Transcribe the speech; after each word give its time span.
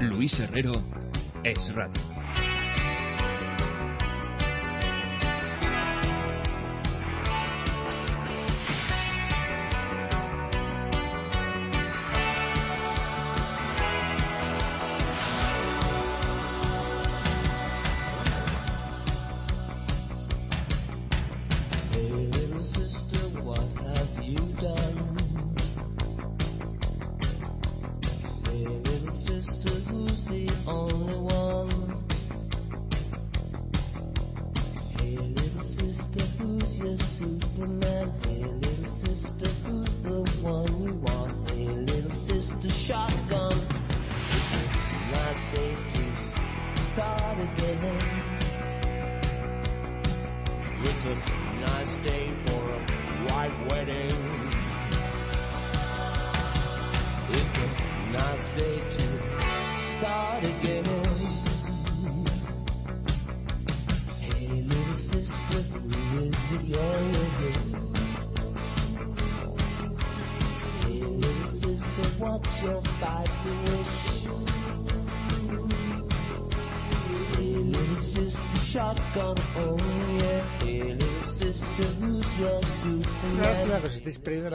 Luis 0.00 0.40
Herrero 0.40 0.74
es 1.42 1.74
radio. 1.74 2.15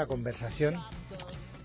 Conversación. 0.06 0.76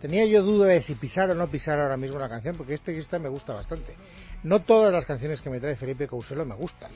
Tenía 0.01 0.27
yo 0.27 0.43
duda 0.43 0.67
de 0.69 0.83
si 0.83 0.95
pisar 0.95 1.31
o 1.31 1.35
no 1.35 1.49
pisar 1.49 1.81
ahora 1.81 1.97
mismo 1.97 2.19
la 2.19 2.29
canción, 2.29 2.57
porque 2.57 2.75
este 2.75 2.93
esta 2.99 3.19
me 3.19 3.29
gusta 3.29 3.55
bastante. 3.55 3.95
No 4.43 4.61
todas 4.61 4.93
las 4.93 5.05
canciones 5.05 5.41
que 5.41 5.51
me 5.51 5.61
trae 5.61 5.77
Felipe 5.77 6.07
Couselo 6.07 6.45
me 6.45 6.55
gustan. 6.55 6.93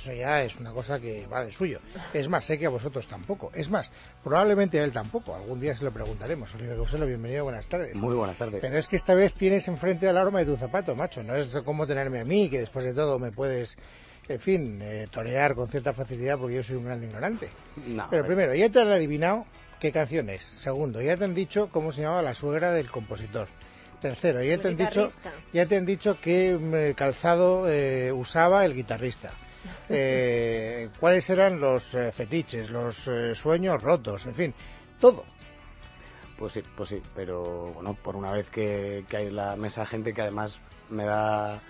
Eso 0.00 0.14
ya 0.14 0.42
es 0.42 0.58
una 0.58 0.72
cosa 0.72 0.98
que 0.98 1.26
va 1.26 1.44
de 1.44 1.52
suyo. 1.52 1.78
Es 2.14 2.26
más, 2.26 2.46
sé 2.46 2.58
que 2.58 2.64
a 2.64 2.70
vosotros 2.70 3.06
tampoco. 3.06 3.50
Es 3.54 3.68
más, 3.68 3.92
probablemente 4.24 4.80
a 4.80 4.84
él 4.84 4.92
tampoco. 4.92 5.34
Algún 5.34 5.60
día 5.60 5.76
se 5.76 5.84
lo 5.84 5.92
preguntaremos. 5.92 6.48
Felipe 6.48 6.74
Couselo, 6.74 7.04
bienvenido, 7.04 7.44
buenas 7.44 7.66
tardes. 7.66 7.94
Muy 7.94 8.14
buenas 8.14 8.38
tardes. 8.38 8.62
Pero 8.62 8.78
es 8.78 8.88
que 8.88 8.96
esta 8.96 9.12
vez 9.12 9.34
tienes 9.34 9.68
enfrente 9.68 10.08
al 10.08 10.16
arma 10.16 10.38
de 10.38 10.46
tu 10.46 10.56
zapato, 10.56 10.96
macho. 10.96 11.22
No 11.22 11.36
es 11.36 11.54
como 11.66 11.86
tenerme 11.86 12.20
a 12.20 12.24
mí, 12.24 12.48
que 12.48 12.60
después 12.60 12.86
de 12.86 12.94
todo 12.94 13.18
me 13.18 13.30
puedes 13.30 13.76
en 14.26 14.40
fin, 14.40 14.80
eh, 14.80 15.04
torear 15.10 15.54
con 15.54 15.68
cierta 15.68 15.92
facilidad 15.92 16.38
porque 16.38 16.54
yo 16.54 16.62
soy 16.62 16.76
un 16.76 16.86
gran 16.86 17.04
ignorante. 17.04 17.50
Pero 18.08 18.24
primero, 18.24 18.54
ya 18.54 18.70
te 18.70 18.80
han 18.80 18.88
adivinado 18.88 19.44
qué 19.80 19.92
canción 19.92 20.30
es. 20.30 20.42
Segundo, 20.44 21.02
ya 21.02 21.18
te 21.18 21.24
han 21.24 21.34
dicho 21.34 21.68
cómo 21.70 21.92
se 21.92 22.00
llamaba 22.00 22.22
la 22.22 22.34
suegra 22.34 22.72
del 22.72 22.90
compositor. 22.90 23.48
Tercero, 24.00 24.42
ya 24.42 24.56
te 24.56 24.68
han 24.68 24.78
dicho, 24.78 25.08
ya 25.52 25.66
te 25.66 25.76
han 25.76 25.84
dicho 25.84 26.16
qué 26.22 26.54
mm, 26.54 26.94
calzado 26.96 27.68
eh, 27.68 28.10
usaba 28.12 28.64
el 28.64 28.74
guitarrista. 28.74 29.30
Eh, 29.88 30.88
cuáles 30.98 31.28
eran 31.30 31.60
los 31.60 31.94
eh, 31.94 32.12
fetiches, 32.12 32.70
los 32.70 33.10
sueños 33.34 33.82
rotos, 33.82 34.26
en 34.26 34.34
fin, 34.34 34.54
todo. 35.00 35.24
Pues 36.38 36.54
sí, 36.54 36.62
pues 36.76 36.88
sí, 36.88 37.02
pero 37.14 37.72
bueno, 37.74 37.94
por 37.94 38.16
una 38.16 38.32
vez 38.32 38.48
que, 38.48 39.04
que 39.08 39.16
hay 39.18 39.30
la 39.30 39.56
mesa 39.56 39.84
gente 39.84 40.14
que 40.14 40.22
además 40.22 40.58
me 40.88 41.04
da 41.04 41.60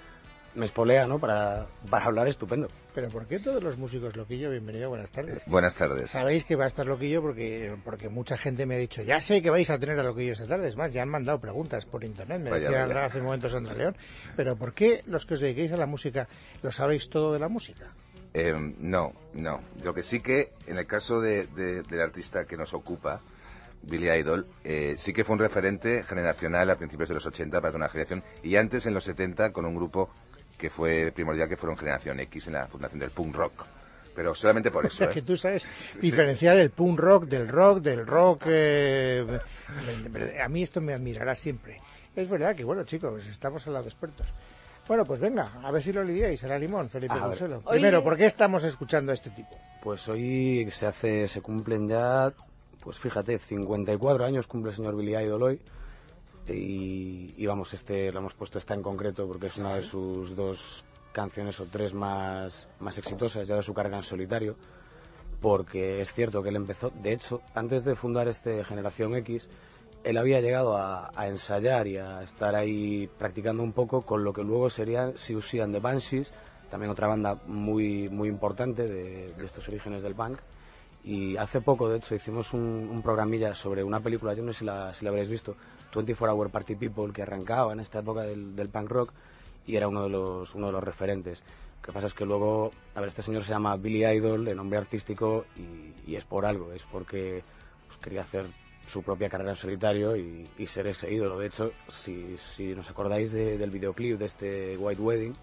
me 0.54 0.66
espolea, 0.66 1.06
¿no? 1.06 1.18
Para, 1.18 1.66
para 1.88 2.06
hablar 2.06 2.28
estupendo. 2.28 2.66
Pero 2.94 3.08
¿por 3.08 3.26
qué 3.26 3.38
todos 3.38 3.62
los 3.62 3.78
músicos 3.78 4.16
loquillo? 4.16 4.50
Bienvenido, 4.50 4.88
buenas 4.88 5.10
tardes. 5.10 5.40
Buenas 5.46 5.74
tardes. 5.74 6.10
Sabéis 6.10 6.44
que 6.44 6.56
va 6.56 6.64
a 6.64 6.66
estar 6.66 6.86
loquillo 6.86 7.22
porque, 7.22 7.76
porque 7.84 8.08
mucha 8.08 8.36
gente 8.36 8.66
me 8.66 8.74
ha 8.74 8.78
dicho, 8.78 9.02
ya 9.02 9.20
sé 9.20 9.42
que 9.42 9.50
vais 9.50 9.70
a 9.70 9.78
tener 9.78 9.98
a 9.98 10.02
loquillo 10.02 10.32
esta 10.32 10.46
tarde. 10.46 10.68
Es 10.68 10.76
más, 10.76 10.92
ya 10.92 11.02
han 11.02 11.08
mandado 11.08 11.40
preguntas 11.40 11.86
por 11.86 12.04
internet, 12.04 12.40
me 12.40 12.50
decía 12.50 12.84
hace 13.04 13.18
un 13.18 13.26
momento 13.26 13.48
Sandra 13.48 13.74
León. 13.74 13.96
Pero 14.36 14.56
¿por 14.56 14.74
qué 14.74 15.02
los 15.06 15.24
que 15.24 15.34
os 15.34 15.40
dediquéis 15.40 15.72
a 15.72 15.76
la 15.76 15.86
música 15.86 16.28
lo 16.62 16.72
sabéis 16.72 17.08
todo 17.08 17.32
de 17.32 17.38
la 17.38 17.48
música? 17.48 17.90
Eh, 18.34 18.52
no, 18.78 19.12
no. 19.34 19.60
Lo 19.84 19.94
que 19.94 20.02
sí 20.02 20.20
que, 20.20 20.52
en 20.66 20.78
el 20.78 20.86
caso 20.86 21.20
de, 21.20 21.46
del 21.46 22.00
artista 22.00 22.44
que 22.44 22.56
nos 22.56 22.74
ocupa, 22.74 23.20
Billy 23.82 24.10
Idol, 24.10 24.46
eh, 24.64 24.94
sí 24.96 25.12
que 25.12 25.24
fue 25.24 25.34
un 25.34 25.40
referente 25.40 26.02
generacional 26.02 26.70
a 26.70 26.76
principios 26.76 27.08
de 27.08 27.14
los 27.14 27.26
80 27.26 27.60
para 27.60 27.76
una 27.76 27.88
generación 27.88 28.22
y 28.42 28.56
antes 28.56 28.86
en 28.86 28.94
los 28.94 29.04
70 29.04 29.52
con 29.52 29.64
un 29.64 29.74
grupo 29.74 30.10
que 30.60 30.70
fue 30.70 31.10
primordial 31.12 31.48
que 31.48 31.56
fueron 31.56 31.76
Generación 31.76 32.20
X 32.20 32.46
en 32.48 32.52
la 32.52 32.66
fundación 32.66 33.00
del 33.00 33.10
punk 33.10 33.34
rock. 33.34 33.64
Pero 34.14 34.34
solamente 34.34 34.70
por 34.70 34.84
eso. 34.84 35.04
Es 35.08 35.14
que 35.14 35.20
¿eh? 35.20 35.22
tú 35.22 35.36
sabes 35.36 35.66
diferenciar 36.00 36.58
el 36.58 36.70
punk 36.70 36.98
rock 36.98 37.24
del 37.24 37.48
rock, 37.48 37.80
del 37.80 38.06
rock. 38.06 38.42
Eh, 38.46 39.40
a 40.42 40.48
mí 40.48 40.62
esto 40.62 40.80
me 40.80 40.92
admirará 40.92 41.34
siempre. 41.34 41.78
Es 42.14 42.28
verdad 42.28 42.54
que, 42.54 42.64
bueno, 42.64 42.84
chicos, 42.84 43.26
estamos 43.26 43.66
al 43.66 43.72
lado 43.72 43.84
de 43.84 43.90
expertos. 43.90 44.26
Bueno, 44.86 45.04
pues 45.04 45.20
venga, 45.20 45.52
a 45.62 45.70
ver 45.70 45.82
si 45.82 45.92
lo 45.92 46.02
lidiáis, 46.02 46.42
la 46.42 46.58
limón, 46.58 46.90
Felipe 46.90 47.16
Gonzalo. 47.16 47.62
Primero, 47.62 48.02
¿por 48.02 48.16
qué 48.16 48.24
estamos 48.24 48.64
escuchando 48.64 49.12
a 49.12 49.14
este 49.14 49.30
tipo? 49.30 49.56
Pues 49.82 50.08
hoy 50.08 50.68
se 50.70 50.86
hace, 50.86 51.28
se 51.28 51.40
cumplen 51.40 51.88
ya, 51.88 52.32
pues 52.82 52.98
fíjate, 52.98 53.38
54 53.38 54.24
años 54.24 54.48
cumple 54.48 54.70
el 54.70 54.76
señor 54.76 54.96
Billy 54.96 55.16
Idol 55.16 55.42
hoy. 55.44 55.60
Y, 56.52 57.46
vamos, 57.46 57.74
este 57.74 58.12
lo 58.12 58.20
hemos 58.20 58.34
puesto 58.34 58.58
esta 58.58 58.74
en 58.74 58.82
concreto 58.82 59.26
porque 59.26 59.48
es 59.48 59.58
una 59.58 59.76
de 59.76 59.82
sus 59.82 60.34
dos 60.34 60.84
canciones 61.12 61.58
o 61.60 61.66
tres 61.66 61.92
más, 61.92 62.68
más 62.78 62.96
exitosas 62.98 63.48
ya 63.48 63.56
de 63.56 63.62
su 63.62 63.74
carrera 63.74 63.98
en 63.98 64.02
solitario. 64.02 64.56
Porque 65.40 66.00
es 66.00 66.12
cierto 66.12 66.42
que 66.42 66.50
él 66.50 66.56
empezó, 66.56 66.90
de 66.90 67.12
hecho, 67.12 67.40
antes 67.54 67.84
de 67.84 67.94
fundar 67.94 68.28
este 68.28 68.62
Generación 68.64 69.14
X, 69.16 69.48
él 70.04 70.16
había 70.16 70.40
llegado 70.40 70.76
a, 70.76 71.10
ensayar 71.26 71.86
y 71.86 71.98
a 71.98 72.22
estar 72.22 72.54
ahí 72.54 73.08
practicando 73.18 73.62
un 73.62 73.72
poco 73.72 74.02
con 74.02 74.24
lo 74.24 74.32
que 74.32 74.42
luego 74.42 74.70
serían 74.70 75.16
Siouxsie 75.16 75.62
and 75.62 75.74
the 75.74 75.80
Banshees, 75.80 76.32
también 76.70 76.90
otra 76.90 77.08
banda 77.08 77.38
muy, 77.46 78.08
muy 78.08 78.28
importante 78.28 78.86
de, 78.86 79.26
estos 79.44 79.68
orígenes 79.68 80.02
del 80.02 80.14
punk. 80.14 80.38
Y 81.02 81.36
hace 81.36 81.60
poco, 81.60 81.88
de 81.88 81.98
hecho, 81.98 82.14
hicimos 82.14 82.52
un, 82.52 83.00
programilla 83.02 83.54
sobre 83.54 83.82
una 83.82 84.00
película, 84.00 84.34
yo 84.34 84.42
no 84.42 84.52
sé 84.52 84.60
si 84.60 84.64
la, 84.66 84.92
si 84.94 85.04
la 85.04 85.10
habréis 85.10 85.30
visto, 85.30 85.56
24 85.94 86.34
Hour 86.34 86.50
Party 86.50 86.74
People 86.76 87.12
que 87.12 87.22
arrancaba 87.22 87.72
en 87.72 87.80
esta 87.80 88.00
época 88.00 88.22
del, 88.22 88.68
punk 88.68 88.90
rock 88.90 89.12
y 89.66 89.76
era 89.76 89.88
uno 89.88 90.04
de 90.04 90.08
los, 90.08 90.54
uno 90.54 90.66
de 90.66 90.72
los 90.72 90.82
referentes. 90.82 91.42
Lo 91.80 91.82
que 91.86 91.92
pasa 91.92 92.06
es 92.06 92.14
que 92.14 92.24
luego, 92.24 92.72
a 92.94 93.00
ver, 93.00 93.08
este 93.08 93.22
señor 93.22 93.44
se 93.44 93.50
llama 93.50 93.76
Billy 93.76 94.04
Idol, 94.04 94.44
de 94.44 94.54
nombre 94.54 94.78
artístico, 94.78 95.46
y, 95.56 96.14
es 96.14 96.24
por 96.24 96.44
algo, 96.44 96.72
es 96.72 96.84
porque 96.90 97.42
pues, 97.86 97.98
quería 97.98 98.22
hacer 98.22 98.46
su 98.86 99.02
propia 99.02 99.28
carrera 99.28 99.50
en 99.50 99.56
solitario 99.56 100.16
y, 100.16 100.46
ser 100.66 100.86
ese 100.88 101.12
ídolo. 101.12 101.38
De 101.38 101.46
hecho, 101.46 101.72
si, 101.88 102.36
si 102.36 102.74
nos 102.74 102.90
acordáis 102.90 103.32
del 103.32 103.70
videoclip 103.70 104.18
de 104.18 104.24
este 104.24 104.76
White 104.76 105.00
Wedding 105.00 105.34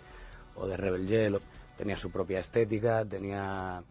o 0.56 0.68
de 0.68 0.78
Rebel 0.78 1.08
Yell, 1.08 1.40
tenía 1.78 1.96
su 1.96 2.12
propia 2.12 2.40
estética, 2.40 3.06
tenía 3.06 3.84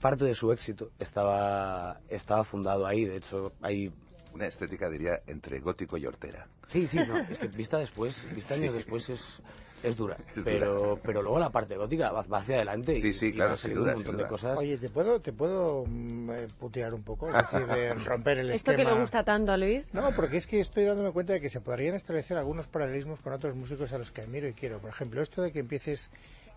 parte 0.00 0.24
de 0.24 0.34
su 0.34 0.52
éxito 0.52 0.90
estaba 0.98 2.00
estaba 2.08 2.44
fundado 2.44 2.86
ahí. 2.86 3.04
De 3.04 3.16
hecho, 3.16 3.52
hay 3.62 3.92
una 4.36 4.46
estética, 4.46 4.88
diría, 4.88 5.20
entre 5.26 5.58
gótico 5.60 5.96
y 5.96 6.06
hortera. 6.06 6.46
Sí, 6.66 6.86
sí, 6.86 6.98
no, 6.98 7.14
vista 7.56 7.78
después, 7.78 8.26
vista 8.34 8.54
años 8.54 8.74
después 8.74 9.08
es, 9.08 9.40
es 9.82 9.96
dura. 9.96 10.16
pero, 10.44 10.98
pero 11.02 11.22
luego 11.22 11.38
la 11.38 11.50
parte 11.50 11.76
gótica 11.76 12.10
va, 12.10 12.38
hacia 12.38 12.56
adelante 12.56 13.00
sí, 13.00 13.12
sí, 13.12 13.32
claro, 13.32 13.56
sin 13.56 13.74
duda, 13.74 13.92
un 13.92 13.96
montón 13.96 14.16
de 14.18 14.26
cosas. 14.26 14.58
Oye, 14.58 14.76
¿te 14.78 14.90
puedo, 14.90 15.18
te 15.20 15.32
puedo 15.32 15.84
mm, 15.86 16.30
eh, 16.30 16.46
putear 16.60 16.94
un 16.94 17.02
poco? 17.02 17.28
Es 17.28 17.34
decir, 17.34 17.66
romper 18.04 18.38
el 18.38 18.50
¿Esto 18.50 18.76
que 18.76 18.84
le 18.84 18.92
gusta 18.92 19.24
tanto 19.24 19.52
a 19.52 19.56
Luis? 19.56 19.94
No, 19.94 20.14
porque 20.14 20.36
es 20.36 20.46
que 20.46 20.60
estoy 20.60 20.84
dándome 20.84 21.12
cuenta 21.12 21.32
de 21.32 21.40
que 21.40 21.48
se 21.48 21.60
podrían 21.60 21.94
establecer 21.94 22.36
algunos 22.36 22.68
paralelismos 22.68 23.20
con 23.20 23.32
otros 23.32 23.56
músicos 23.56 23.92
a 23.92 23.98
los 23.98 24.10
que 24.10 24.20
admiro 24.20 24.46
y 24.46 24.52
quiero. 24.52 24.78
Por 24.78 24.90
ejemplo, 24.90 25.22
esto 25.22 25.42
de 25.42 25.50
que 25.50 25.60
empieces 25.60 26.10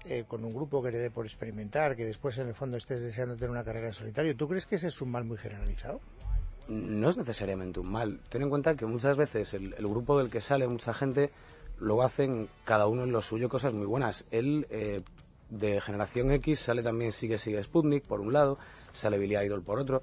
eh, 0.06 0.24
con 0.27 0.44
un 0.45 0.53
grupo 0.53 0.81
que 0.81 0.92
le 0.92 0.98
dé 0.98 1.12
por 1.12 1.25
experimentar, 1.25 1.95
que 1.95 2.06
después 2.06 2.38
en 2.38 2.48
el 2.48 2.56
fondo 2.56 2.77
estés 2.77 3.01
deseando 3.01 3.36
tener 3.36 3.50
una 3.50 3.63
carrera 3.63 3.88
en 3.88 3.94
solitario, 3.94 4.36
¿tú 4.36 4.48
crees 4.48 4.65
que 4.65 4.75
ese 4.75 4.88
es 4.88 5.01
un 5.01 5.12
mal 5.12 5.25
muy 5.25 5.38
generalizado? 5.38 6.00
No 6.69 7.10
es 7.10 7.18
necesariamente 7.18 7.80
un 7.80 7.92
mal. 7.92 8.19
Ten 8.30 8.44
en 8.44 8.50
cuenta 8.50 8.75
que 8.75 8.86
muchas 8.86 9.18
veces 9.18 9.54
el, 9.54 9.74
grupo 9.80 10.19
del 10.19 10.30
que 10.30 10.39
sale 10.39 10.68
mucha 10.68 10.94
gente 10.94 11.31
lo 11.80 12.04
hacen 12.04 12.48
cada 12.63 12.88
uno 12.88 13.04
en 13.04 13.12
lo 13.12 13.21
suyo 13.21 13.50
cosas 13.50 13.74
muy 13.74 13.88
buenas. 13.88 14.25
Él, 14.31 14.68
eh, 14.69 15.01
de 15.50 15.81
Generación 15.81 16.31
X, 16.31 16.60
sale 16.60 16.83
también 16.83 17.12
Sigue 17.12 17.39
Sigue 17.39 17.63
Sputnik, 17.63 18.06
por 18.06 18.21
un 18.21 18.33
lado, 18.33 18.60
sale 18.94 19.18
Billy 19.18 19.36
Idol 19.38 19.63
por 19.63 19.80
otro. 19.80 20.01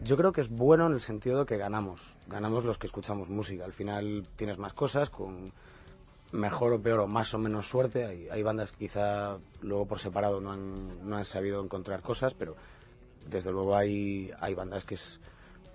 Yo 0.00 0.16
creo 0.16 0.32
que 0.32 0.42
es 0.42 0.48
bueno 0.48 0.86
en 0.86 0.92
el 0.92 1.00
sentido 1.00 1.40
de 1.40 1.46
que 1.46 1.56
ganamos, 1.56 2.14
ganamos 2.28 2.64
los 2.64 2.78
que 2.78 2.86
escuchamos 2.86 3.28
música. 3.28 3.64
Al 3.64 3.72
final 3.72 4.22
tienes 4.36 4.56
más 4.56 4.74
cosas 4.74 5.10
con 5.10 5.50
mejor 6.30 6.74
o 6.74 6.80
peor 6.80 7.00
o 7.00 7.06
más 7.08 7.34
o 7.34 7.38
menos 7.38 7.68
suerte. 7.68 8.04
Hay, 8.04 8.28
hay 8.28 8.42
bandas 8.44 8.70
que 8.70 8.86
quizá 8.86 9.38
luego 9.62 9.86
por 9.86 9.98
separado 9.98 10.40
no 10.40 10.52
han, 10.52 11.08
no 11.08 11.16
han 11.16 11.24
sabido 11.24 11.60
encontrar 11.60 12.02
cosas, 12.02 12.34
pero 12.34 12.54
desde 13.28 13.50
luego 13.50 13.74
hay, 13.74 14.30
hay 14.38 14.54
bandas 14.54 14.84
que, 14.84 14.94
es, 14.94 15.18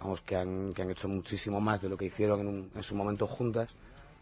vamos, 0.03 0.21
que, 0.21 0.35
han, 0.35 0.73
que 0.73 0.81
han 0.81 0.91
hecho 0.91 1.07
muchísimo 1.07 1.59
más 1.61 1.81
de 1.81 1.89
lo 1.89 1.97
que 1.97 2.05
hicieron 2.05 2.69
en, 2.75 2.83
su 2.83 2.95
momento 2.95 3.25
juntas 3.27 3.69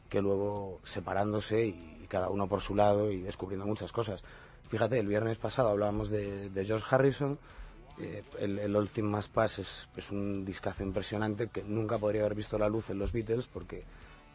que 0.10 0.22
luego 0.22 0.80
separándose 0.84 1.66
y, 1.66 1.98
cada 2.08 2.28
uno 2.30 2.46
por 2.46 2.60
su 2.60 2.76
lado 2.76 3.10
y 3.10 3.22
descubriendo 3.22 3.66
muchas 3.66 3.94
cosas. 3.94 4.22
Fíjate, 4.70 5.00
el 5.00 5.08
viernes 5.08 5.38
pasado 5.38 5.70
hablábamos 5.70 6.10
de, 6.10 6.50
de 6.50 6.66
George 6.66 6.86
Harrison. 6.90 7.40
Eh, 8.02 8.22
el, 8.38 8.60
el 8.60 8.76
All 8.76 8.90
Thing 8.90 9.06
Más 9.06 9.30
Pass 9.30 9.60
es, 9.60 9.88
es 9.96 10.12
un 10.12 10.44
discazo 10.44 10.84
impresionante 10.84 11.48
que 11.48 11.64
nunca 11.64 11.98
podría 11.98 12.22
haber 12.22 12.36
visto 12.36 12.58
la 12.60 12.68
luz 12.68 12.90
en 12.90 13.00
los 13.00 13.14
Beatles 13.14 13.48
porque 13.48 13.82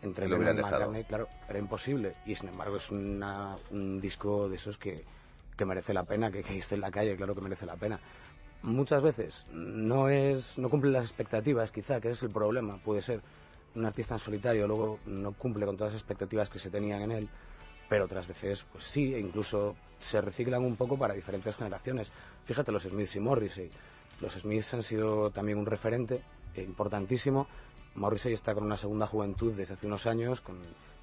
entre 0.01 0.27
Lo 0.27 0.39
Lennon 0.39 0.57
y. 0.57 0.63
McCartney, 0.63 1.05
claro, 1.05 1.29
era 1.51 1.59
imposible. 1.59 2.15
Y 2.25 2.35
sin 2.35 2.49
embargo 2.49 2.77
es 2.77 2.91
una- 2.91 3.59
un 3.71 4.01
disco 4.01 4.49
de 4.49 4.57
esos 4.57 4.79
que, 4.79 5.05
que 5.55 5.65
merece 5.67 5.93
la 5.93 6.05
pena, 6.05 6.31
que, 6.31 6.43
que 6.43 6.57
esté 6.59 6.77
en 6.77 6.81
la 6.81 6.91
calle, 6.91 7.15
claro 7.17 7.35
que 7.35 7.43
merece 7.43 7.67
la 7.67 7.77
pena. 7.77 7.99
Muchas 8.62 9.03
veces 9.03 9.47
no 9.53 10.08
es 10.08 10.58
no 10.58 10.69
cumple 10.69 10.91
las 10.91 11.05
expectativas, 11.05 11.70
quizá, 11.70 12.00
que 12.00 12.11
es 12.11 12.23
el 12.23 12.31
problema, 12.31 12.79
puede 12.79 13.03
ser. 13.03 13.20
Un 13.75 13.85
artista 13.85 14.14
en 14.14 14.20
solitario 14.20 14.67
luego 14.67 14.99
no 15.05 15.32
cumple 15.32 15.67
con 15.67 15.76
todas 15.76 15.93
las 15.93 16.00
expectativas 16.00 16.49
que 16.49 16.58
se 16.58 16.70
tenían 16.70 17.03
en 17.03 17.12
él, 17.12 17.29
pero 17.88 18.06
otras 18.06 18.26
veces 18.26 18.64
pues 18.73 18.85
sí, 18.85 19.14
e 19.14 19.20
incluso 19.20 19.76
se 19.99 20.20
reciclan 20.20 20.64
un 20.64 20.76
poco 20.76 20.99
para 20.99 21.14
diferentes 21.14 21.56
generaciones. 21.56 22.11
Fíjate 22.44 22.73
los 22.73 22.85
Smiths 22.85 23.17
y 23.17 23.20
Morrissey. 23.20 23.70
Los 24.20 24.32
Smiths 24.32 24.75
han 24.75 24.82
sido 24.82 25.31
también 25.31 25.59
un 25.59 25.67
referente 25.67 26.23
importantísimo. 26.56 27.47
Morrissey 27.94 28.32
está 28.32 28.55
con 28.55 28.64
una 28.64 28.76
segunda 28.76 29.06
juventud 29.06 29.55
desde 29.55 29.75
hace 29.75 29.87
unos 29.87 30.06
años, 30.06 30.41
con 30.41 30.56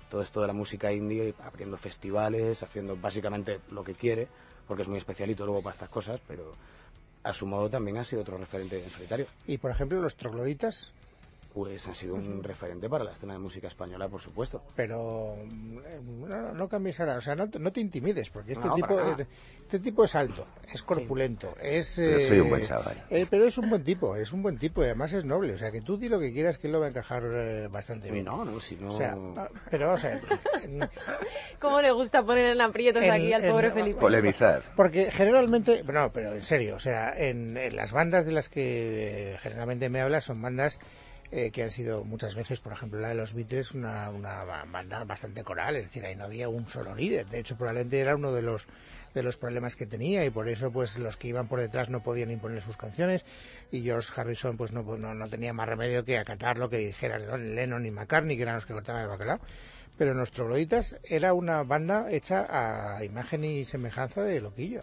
todo 0.09 0.21
esto 0.21 0.41
de 0.41 0.47
la 0.47 0.53
música 0.53 0.91
indie, 0.91 1.33
abriendo 1.44 1.77
festivales, 1.77 2.61
haciendo 2.63 2.95
básicamente 2.95 3.61
lo 3.71 3.83
que 3.83 3.94
quiere, 3.94 4.27
porque 4.67 4.83
es 4.83 4.88
muy 4.88 4.97
especialito 4.97 5.45
luego 5.45 5.61
para 5.61 5.73
estas 5.73 5.89
cosas, 5.89 6.19
pero 6.27 6.51
a 7.23 7.33
su 7.33 7.45
modo 7.45 7.69
también 7.69 7.97
ha 7.97 8.03
sido 8.03 8.21
otro 8.21 8.37
referente 8.37 8.83
en 8.83 8.89
solitario. 8.89 9.27
Y 9.47 9.57
por 9.57 9.71
ejemplo, 9.71 10.01
los 10.01 10.15
trogloditas, 10.15 10.91
Pues 11.53 11.88
han 11.88 11.94
sido 11.94 12.15
un 12.15 12.41
referente 12.44 12.89
para 12.89 13.03
la 13.03 13.11
escena 13.11 13.33
de 13.33 13.39
música 13.39 13.67
española, 13.67 14.09
por 14.09 14.19
supuesto. 14.21 14.63
pero 14.75 15.35
eh, 15.35 16.01
no, 16.03 16.51
no 16.51 16.67
cambies 16.67 17.00
ahora, 17.00 17.17
o 17.17 17.21
sea, 17.21 17.35
no, 17.35 17.47
te- 17.47 17.59
no 17.59 17.71
te 17.71 17.79
intimides, 17.79 18.31
porque 18.31 18.53
este 18.53 18.67
No, 18.67 18.73
tipo 18.73 19.00
este 19.00 19.79
tipo 19.79 20.03
es 20.03 20.15
alto, 20.15 20.47
es 20.73 20.81
corpulento, 20.81 21.55
es 21.61 21.94
Pero 21.95 22.19
soy 22.21 22.39
un 22.39 22.47
eh, 22.47 22.50
buen 22.50 22.63
chaval. 22.63 23.03
eh, 23.11 23.27
pero 23.29 23.45
es 23.45 23.55
un 23.59 23.69
buen 23.69 23.83
tipo, 23.83 24.15
es 24.15 24.33
un 24.33 24.41
buen 24.41 24.57
tipo 24.57 24.81
y 24.81 24.85
además 24.85 25.13
es 25.13 25.25
noble, 25.25 25.53
o 25.53 25.57
sea, 25.59 25.71
que 25.71 25.81
tú 25.81 25.95
di 25.97 26.09
lo 26.09 26.19
que 26.19 26.33
quieras 26.33 26.57
que 26.57 26.65
él 26.65 26.73
lo 26.73 26.79
va 26.79 26.88
a 26.88 26.89
encajar 26.89 27.21
eh, 27.23 27.67
bastante 27.71 28.09
bien. 28.09 28.25
no, 28.25 28.44
no, 28.44 28.59
si 28.59 28.75
no... 28.75 28.89
O 28.89 28.97
sea, 28.97 29.15
ah, 29.38 29.49
pero 29.69 29.88
vamos 29.88 30.03
a 30.06 30.07
ver, 30.09 30.21
¿Cómo 31.59 31.81
le 31.81 31.91
gusta 31.91 32.23
poner 32.23 32.47
en 32.47 32.61
aprietos 32.61 33.03
En- 33.03 33.11
aquí 33.11 33.31
al 33.31 33.44
en- 33.44 33.51
pobre 33.51 33.71
Felipe? 33.71 33.99
Polemizar. 33.99 34.63
Porque 34.75 35.11
generalmente, 35.11 35.83
no, 35.83 36.11
pero 36.11 36.33
en 36.33 36.44
serio, 36.44 36.75
o 36.75 36.79
sea, 36.79 37.13
en, 37.15 37.56
en 37.57 37.75
las 37.75 37.91
bandas 37.91 38.25
de 38.25 38.31
las 38.31 38.49
que 38.49 39.38
generalmente 39.41 39.89
me 39.89 40.01
hablas 40.01 40.25
son 40.25 40.41
bandas 40.41 40.79
eh, 41.35 41.50
que 41.51 41.63
han 41.63 41.71
sido 41.71 42.03
muchas 42.03 42.35
veces, 42.35 42.59
por 42.59 42.74
ejemplo, 42.74 43.00
la 43.00 43.09
de 43.09 43.15
los 43.15 43.33
Beatles, 43.33 43.71
una, 43.74 44.09
una 44.12 44.44
ba- 44.44 44.65
banda 44.71 45.03
bastante 45.03 45.44
coral, 45.44 45.75
es 45.75 45.85
decir, 45.85 46.06
ahí 46.06 46.15
no 46.15 46.25
había 46.25 46.47
un 46.47 46.68
solo 46.68 46.94
líder. 46.95 47.25
De 47.27 47.39
hecho, 47.39 47.57
probablemente 47.57 48.00
era 48.00 48.15
uno 48.15 48.31
de 48.31 48.41
los 48.44 48.68
de 49.13 49.21
los 49.21 49.38
problemas 49.38 49.75
que 49.75 49.85
tenía 49.85 50.25
y 50.25 50.31
por 50.31 50.50
eso 50.50 50.71
pues 50.71 50.97
los 50.97 51.18
que 51.18 51.27
iban 51.27 51.47
por 51.47 51.59
detrás 51.59 51.88
no 51.88 52.01
podían 52.01 52.31
imponer 52.31 52.63
sus 52.63 52.77
canciones 52.77 53.24
y 53.71 53.81
George 53.83 54.12
Harrison 54.15 54.57
pues 54.57 54.71
no, 54.71 54.81
no, 54.97 55.13
no 55.13 55.30
tenía 55.30 55.53
más 55.53 55.69
remedio 55.69 56.03
que 56.03 56.18
acatar 56.18 56.57
lo 56.57 56.68
que 56.68 56.77
dijeran 56.77 57.53
Lennon 57.53 57.85
y 57.85 57.91
McCartney 57.91 58.35
que 58.38 58.41
eran 58.41 58.56
los 58.56 58.65
que 58.65 58.74
cortaban 58.74 59.03
el 59.03 59.09
bacalao 59.09 59.39
pero 60.00 60.15
nuestro 60.15 60.47
Gloditas 60.47 60.95
era 61.03 61.35
una 61.35 61.62
banda 61.62 62.07
hecha 62.09 62.47
a 62.50 63.03
imagen 63.03 63.44
y 63.44 63.65
semejanza 63.65 64.24
de 64.24 64.41
Loquillo 64.41 64.81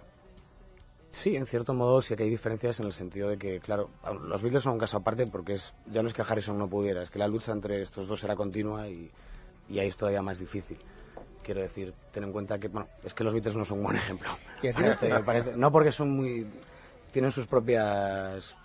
Sí, 1.12 1.34
en 1.36 1.46
cierto 1.46 1.74
modo 1.74 2.00
sí 2.02 2.14
que 2.14 2.22
hay 2.22 2.30
diferencias 2.30 2.78
en 2.80 2.86
el 2.86 2.92
sentido 2.92 3.28
de 3.28 3.36
que, 3.36 3.58
claro, 3.60 3.90
los 4.26 4.42
Beatles 4.42 4.62
son 4.62 4.74
un 4.74 4.78
caso 4.78 4.96
aparte 4.98 5.26
porque 5.26 5.54
es, 5.54 5.74
ya 5.86 6.02
no 6.02 6.08
es 6.08 6.14
que 6.14 6.22
Harrison 6.22 6.56
no 6.56 6.68
pudiera, 6.68 7.02
es 7.02 7.10
que 7.10 7.18
la 7.18 7.26
lucha 7.28 7.52
entre 7.52 7.82
estos 7.82 8.06
dos 8.06 8.22
era 8.22 8.36
continua 8.36 8.88
y, 8.88 9.10
y 9.68 9.78
ahí 9.80 9.88
es 9.88 9.96
todavía 9.96 10.22
más 10.22 10.38
difícil. 10.38 10.78
Quiero 11.42 11.60
decir, 11.62 11.92
ten 12.12 12.24
en 12.24 12.32
cuenta 12.32 12.58
que, 12.58 12.68
bueno, 12.68 12.86
es 13.02 13.12
que 13.12 13.24
los 13.24 13.32
Beatles 13.32 13.56
no 13.56 13.64
son 13.64 13.78
un 13.78 13.84
buen 13.84 13.96
ejemplo. 13.96 14.28
Para 14.62 14.80
no 14.86 14.88
este- 14.92 15.08
te- 15.08 15.20
para 15.24 15.38
este- 15.38 15.56
no 15.56 15.72
porque 15.72 15.90
son 15.90 16.10
muy... 16.10 16.46
tienen 17.12 17.32
sus 17.32 17.46
propias 17.46 18.56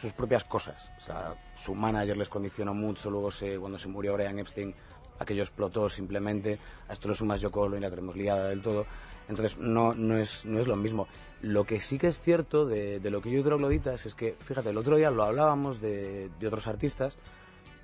sus 0.00 0.12
propias 0.12 0.44
cosas. 0.44 0.88
O 0.98 1.00
sea, 1.00 1.34
su 1.56 1.74
manager 1.74 2.16
les 2.16 2.28
condicionó 2.28 2.72
mucho, 2.72 3.10
luego 3.10 3.30
se, 3.32 3.58
cuando 3.58 3.76
se 3.76 3.88
murió 3.88 4.14
Brian 4.14 4.38
Epstein, 4.38 4.72
aquello 5.18 5.42
explotó 5.42 5.88
simplemente, 5.90 6.58
a 6.88 6.92
esto 6.92 7.08
lo 7.08 7.14
sumas 7.14 7.40
Yoko 7.40 7.62
Ono 7.62 7.76
y 7.76 7.80
la 7.80 7.90
tenemos 7.90 8.14
liada 8.16 8.48
del 8.48 8.62
todo. 8.62 8.86
Entonces, 9.30 9.58
no, 9.58 9.94
no, 9.94 10.18
es, 10.18 10.44
no 10.44 10.58
es 10.58 10.66
lo 10.66 10.74
mismo. 10.74 11.06
Lo 11.40 11.64
que 11.64 11.78
sí 11.78 11.98
que 11.98 12.08
es 12.08 12.20
cierto 12.20 12.66
de, 12.66 12.98
de 12.98 13.10
lo 13.10 13.22
que 13.22 13.30
yo 13.30 13.42
creo 13.44 13.58
Gloditas 13.58 14.04
es 14.04 14.14
que, 14.16 14.34
fíjate, 14.40 14.70
el 14.70 14.76
otro 14.76 14.96
día 14.96 15.10
lo 15.10 15.22
hablábamos 15.22 15.80
de, 15.80 16.28
de 16.40 16.46
otros 16.48 16.66
artistas, 16.66 17.16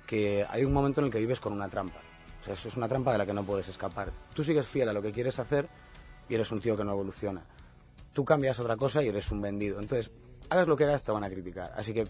que 0.05 0.45
hay 0.47 0.65
un 0.65 0.73
momento 0.73 0.99
en 0.99 1.07
el 1.07 1.11
que 1.11 1.19
vives 1.19 1.39
con 1.39 1.53
una 1.53 1.69
trampa. 1.69 1.99
O 2.41 2.43
sea, 2.43 2.53
eso 2.53 2.67
es 2.67 2.75
una 2.75 2.89
trampa 2.89 3.13
de 3.13 3.17
la 3.17 3.25
que 3.25 3.33
no 3.33 3.43
puedes 3.43 3.67
escapar. 3.69 4.11
Tú 4.33 4.43
sigues 4.43 4.67
fiel 4.67 4.89
a 4.89 4.93
lo 4.93 5.01
que 5.01 5.13
quieres 5.13 5.39
hacer 5.39 5.69
y 6.27 6.35
eres 6.35 6.51
un 6.51 6.59
tío 6.59 6.75
que 6.75 6.83
no 6.83 6.91
evoluciona. 6.91 7.45
Tú 8.11 8.25
cambias 8.25 8.59
otra 8.59 8.75
cosa 8.75 9.01
y 9.01 9.07
eres 9.07 9.31
un 9.31 9.41
vendido. 9.41 9.79
Entonces, 9.79 10.11
hagas 10.49 10.67
lo 10.67 10.75
que 10.75 10.83
hagas, 10.83 11.03
te 11.03 11.13
van 11.13 11.23
a 11.23 11.29
criticar. 11.29 11.71
Así 11.77 11.93
que, 11.93 12.03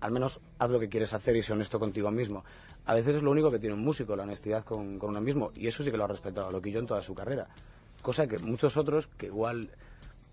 al 0.00 0.12
menos, 0.12 0.40
haz 0.58 0.70
lo 0.70 0.78
que 0.78 0.90
quieres 0.90 1.14
hacer 1.14 1.36
y 1.36 1.42
sé 1.42 1.54
honesto 1.54 1.80
contigo 1.80 2.10
mismo. 2.10 2.44
A 2.84 2.92
veces 2.92 3.16
es 3.16 3.22
lo 3.22 3.30
único 3.30 3.50
que 3.50 3.58
tiene 3.58 3.74
un 3.74 3.82
músico, 3.82 4.14
la 4.14 4.24
honestidad 4.24 4.62
con, 4.62 4.98
con 4.98 5.10
uno 5.10 5.22
mismo. 5.22 5.52
Y 5.54 5.68
eso 5.68 5.82
sí 5.82 5.90
que 5.90 5.96
lo 5.96 6.04
ha 6.04 6.08
respetado 6.08 6.50
Loquillo 6.50 6.80
en 6.80 6.86
toda 6.86 7.02
su 7.02 7.14
carrera. 7.14 7.48
Cosa 8.04 8.26
que 8.26 8.38
muchos 8.38 8.76
otros, 8.76 9.06
que 9.16 9.26
igual 9.26 9.70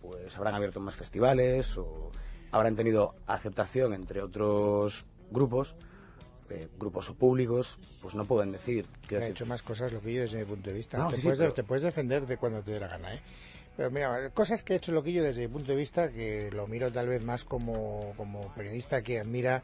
pues 0.02 0.36
habrán 0.36 0.56
abierto 0.56 0.82
más 0.82 0.94
festivales 0.94 1.78
o 1.78 2.12
habrán 2.52 2.76
tenido 2.76 3.16
aceptación 3.28 3.94
entre 3.94 4.22
otros 4.22 5.06
grupos, 5.30 5.74
eh, 6.50 6.68
grupos 6.78 7.10
o 7.10 7.14
públicos, 7.16 7.78
pues 8.02 8.14
no 8.14 8.26
pueden 8.26 8.52
decir. 8.52 8.86
Quiero 9.08 9.24
ha 9.24 9.28
decir, 9.28 9.38
hecho 9.38 9.46
más 9.46 9.62
cosas 9.62 9.94
Loquillo 9.94 10.24
desde 10.24 10.40
mi 10.40 10.44
punto 10.46 10.70
de 10.70 10.76
vista. 10.76 10.98
No, 10.98 11.08
te, 11.08 11.16
sí, 11.16 11.22
puedes, 11.22 11.40
pero- 11.40 11.54
te 11.54 11.64
puedes 11.64 11.84
defender 11.86 12.28
de 12.28 12.36
cuando 12.36 12.62
te 12.62 12.72
dé 12.72 12.80
la 12.82 12.90
gana, 12.90 13.14
¿eh? 13.16 13.22
Pero 13.78 13.90
mira, 13.90 14.30
cosas 14.32 14.64
que 14.64 14.74
ha 14.74 14.76
hecho 14.76 14.92
Loquillo 14.92 15.24
desde 15.24 15.40
mi 15.40 15.48
punto 15.48 15.72
de 15.72 15.78
vista, 15.78 16.10
que 16.10 16.50
lo 16.52 16.68
miro 16.68 16.92
tal 16.92 17.08
vez 17.08 17.24
más 17.24 17.46
como, 17.46 18.14
como 18.18 18.42
periodista 18.54 19.02
que 19.02 19.22
admira 19.22 19.64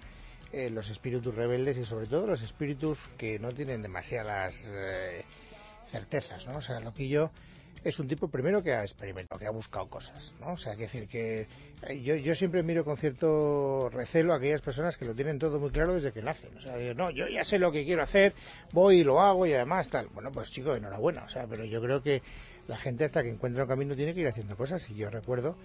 eh, 0.53 0.69
los 0.69 0.89
espíritus 0.89 1.35
rebeldes 1.35 1.77
y 1.77 1.83
sobre 1.83 2.05
todo 2.07 2.25
los 2.25 2.41
espíritus 2.41 2.99
que 3.17 3.37
no 3.37 3.51
tienen 3.51 3.81
demasiadas 3.81 4.71
eh, 4.73 5.25
certezas, 5.83 6.47
¿no? 6.47 6.59
O 6.59 6.61
sea, 6.61 6.79
Loquillo 6.79 7.31
es 7.83 7.99
un 7.99 8.07
tipo 8.07 8.27
primero 8.27 8.63
que 8.63 8.73
ha 8.73 8.83
experimentado, 8.83 9.39
que 9.39 9.47
ha 9.47 9.51
buscado 9.51 9.87
cosas, 9.87 10.33
¿no? 10.39 10.53
O 10.53 10.57
sea, 10.57 10.75
que 10.75 10.83
decir 10.83 11.07
que 11.07 11.47
eh, 11.87 12.01
yo, 12.01 12.15
yo 12.15 12.35
siempre 12.35 12.63
miro 12.63 12.83
con 12.83 12.97
cierto 12.97 13.89
recelo 13.89 14.33
a 14.33 14.37
aquellas 14.37 14.61
personas 14.61 14.97
que 14.97 15.05
lo 15.05 15.15
tienen 15.15 15.39
todo 15.39 15.59
muy 15.59 15.69
claro 15.69 15.93
desde 15.95 16.11
que 16.11 16.21
nacen. 16.21 16.55
O 16.57 16.61
sea, 16.61 16.75
digo, 16.77 16.93
no, 16.93 17.09
yo 17.11 17.27
ya 17.27 17.43
sé 17.43 17.59
lo 17.59 17.71
que 17.71 17.85
quiero 17.85 18.03
hacer, 18.03 18.33
voy 18.71 18.99
y 18.99 19.03
lo 19.03 19.21
hago 19.21 19.45
y 19.45 19.53
además 19.53 19.89
tal. 19.89 20.07
Bueno, 20.13 20.31
pues 20.31 20.51
chico, 20.51 20.75
enhorabuena. 20.75 21.23
O 21.23 21.29
sea, 21.29 21.45
pero 21.47 21.65
yo 21.65 21.81
creo 21.81 22.01
que 22.01 22.21
la 22.67 22.77
gente 22.77 23.05
hasta 23.05 23.23
que 23.23 23.29
encuentra 23.29 23.63
un 23.63 23.69
camino 23.69 23.95
tiene 23.95 24.13
que 24.13 24.21
ir 24.21 24.27
haciendo 24.27 24.55
cosas 24.57 24.89
y 24.89 24.95
yo 24.95 25.09
recuerdo 25.09 25.55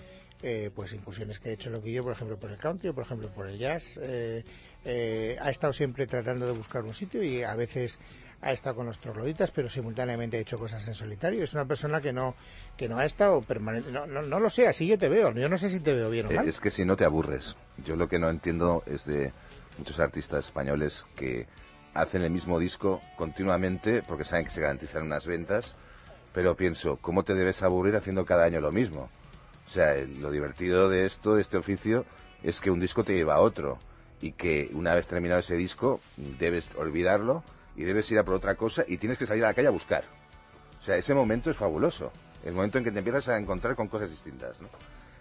eh, 0.43 0.71
pues 0.75 0.93
incursiones 0.93 1.39
que 1.39 1.51
he 1.51 1.53
hecho 1.53 1.71
Loquillo, 1.71 2.03
por 2.03 2.13
ejemplo, 2.13 2.37
por 2.37 2.51
el 2.51 2.59
country 2.59 2.89
o 2.89 2.95
por 2.95 3.05
ejemplo 3.05 3.29
por 3.29 3.49
el 3.49 3.59
jazz. 3.59 3.99
eh, 4.03 4.45
eh, 4.85 5.37
ha 5.41 5.51
estado 5.51 5.73
siempre 5.73 6.07
tratando 6.07 6.47
de 6.47 6.53
buscar 6.53 6.85
un 6.85 6.95
sitio 6.95 7.23
y 7.23 7.43
a 7.43 7.55
veces 7.55 7.99
ha 8.43 8.53
estado 8.53 8.77
con 8.77 8.87
los 8.87 8.99
trogloditas, 8.99 9.51
pero 9.53 9.69
simultáneamente 9.69 10.37
ha 10.37 10.41
hecho 10.41 10.59
cosas 10.59 10.87
en 10.89 10.95
solitario. 10.95 11.45
Es 11.45 11.55
una 11.55 11.65
persona 11.65 12.01
que 12.01 12.13
no 12.13 12.35
que 12.77 12.89
no 12.89 12.99
ha 12.99 13.05
estado 13.05 13.41
permanente. 13.41 13.91
No, 13.93 14.07
no, 14.07 14.21
no 14.23 14.41
lo 14.41 14.51
sé, 14.51 14.67
así 14.67 14.87
yo 14.87 14.99
te 14.99 15.09
veo. 15.09 15.33
Yo 15.33 15.49
no 15.49 15.57
sé 15.57 15.71
si 15.71 15.81
te 15.81 15.95
veo 15.95 16.11
bien 16.11 16.27
o 16.27 16.31
Eh, 16.31 16.35
mal. 16.37 16.49
Es 16.49 16.61
que 16.61 16.71
si 16.71 16.85
no 16.85 16.97
te 16.97 17.05
aburres. 17.05 17.57
Yo 17.79 17.97
lo 17.97 18.09
que 18.09 18.19
no 18.19 18.29
entiendo 18.29 18.83
es 18.87 19.07
de 19.07 19.33
muchos 19.79 19.99
artistas 20.01 20.47
españoles 20.47 21.07
que 21.17 21.47
hacen 21.95 22.23
el 22.23 22.31
mismo 22.31 22.59
disco 22.59 23.01
continuamente 23.17 24.03
porque 24.03 24.25
saben 24.25 24.45
que 24.45 24.51
se 24.51 24.61
garantizan 24.61 25.05
unas 25.05 25.27
ventas, 25.27 25.73
pero 26.35 26.57
pienso, 26.57 26.97
¿cómo 26.97 27.23
te 27.23 27.35
debes 27.35 27.63
aburrir 27.63 27.95
haciendo 27.97 28.25
cada 28.25 28.45
año 28.45 28.61
lo 28.61 28.73
mismo? 28.73 29.09
O 29.67 29.71
sea, 29.71 29.95
el- 29.95 30.21
lo 30.21 30.31
divertido 30.31 30.89
de 30.89 31.07
esto, 31.07 31.35
de 31.37 31.43
este 31.43 31.57
oficio, 31.59 32.05
es 32.43 32.61
que 32.61 32.71
un 32.71 32.81
disco 32.81 33.05
te 33.05 33.15
lleva 33.15 33.35
a 33.37 33.41
otro 33.41 33.79
y 34.21 34.33
que 34.33 34.69
una 34.73 34.95
vez 34.95 35.07
terminado 35.07 35.41
ese 35.41 35.55
disco 35.57 36.01
debes 36.39 36.69
olvidarlo 36.77 37.43
y 37.77 37.85
debes 37.85 38.11
ir 38.11 38.19
a 38.19 38.25
por 38.25 38.35
otra 38.35 38.55
cosa 38.55 38.85
y 38.87 38.99
tienes 38.99 39.19
que 39.19 39.27
salir 39.27 39.45
a 39.45 39.49
la 39.49 39.55
calle 39.55 39.69
a 39.69 39.73
buscar. 39.73 40.05
O 40.81 40.85
sea, 40.85 40.97
ese 40.97 41.15
momento 41.15 41.51
es 41.51 41.57
fabuloso. 41.57 42.11
El 42.45 42.55
momento 42.55 42.79
en 42.79 42.85
que 42.85 42.91
te 42.91 42.99
empiezas 42.99 43.29
a 43.29 43.39
encontrar 43.39 43.77
con 43.77 43.89
cosas 43.89 44.11
distintas. 44.11 44.61
¿no? 44.61 44.69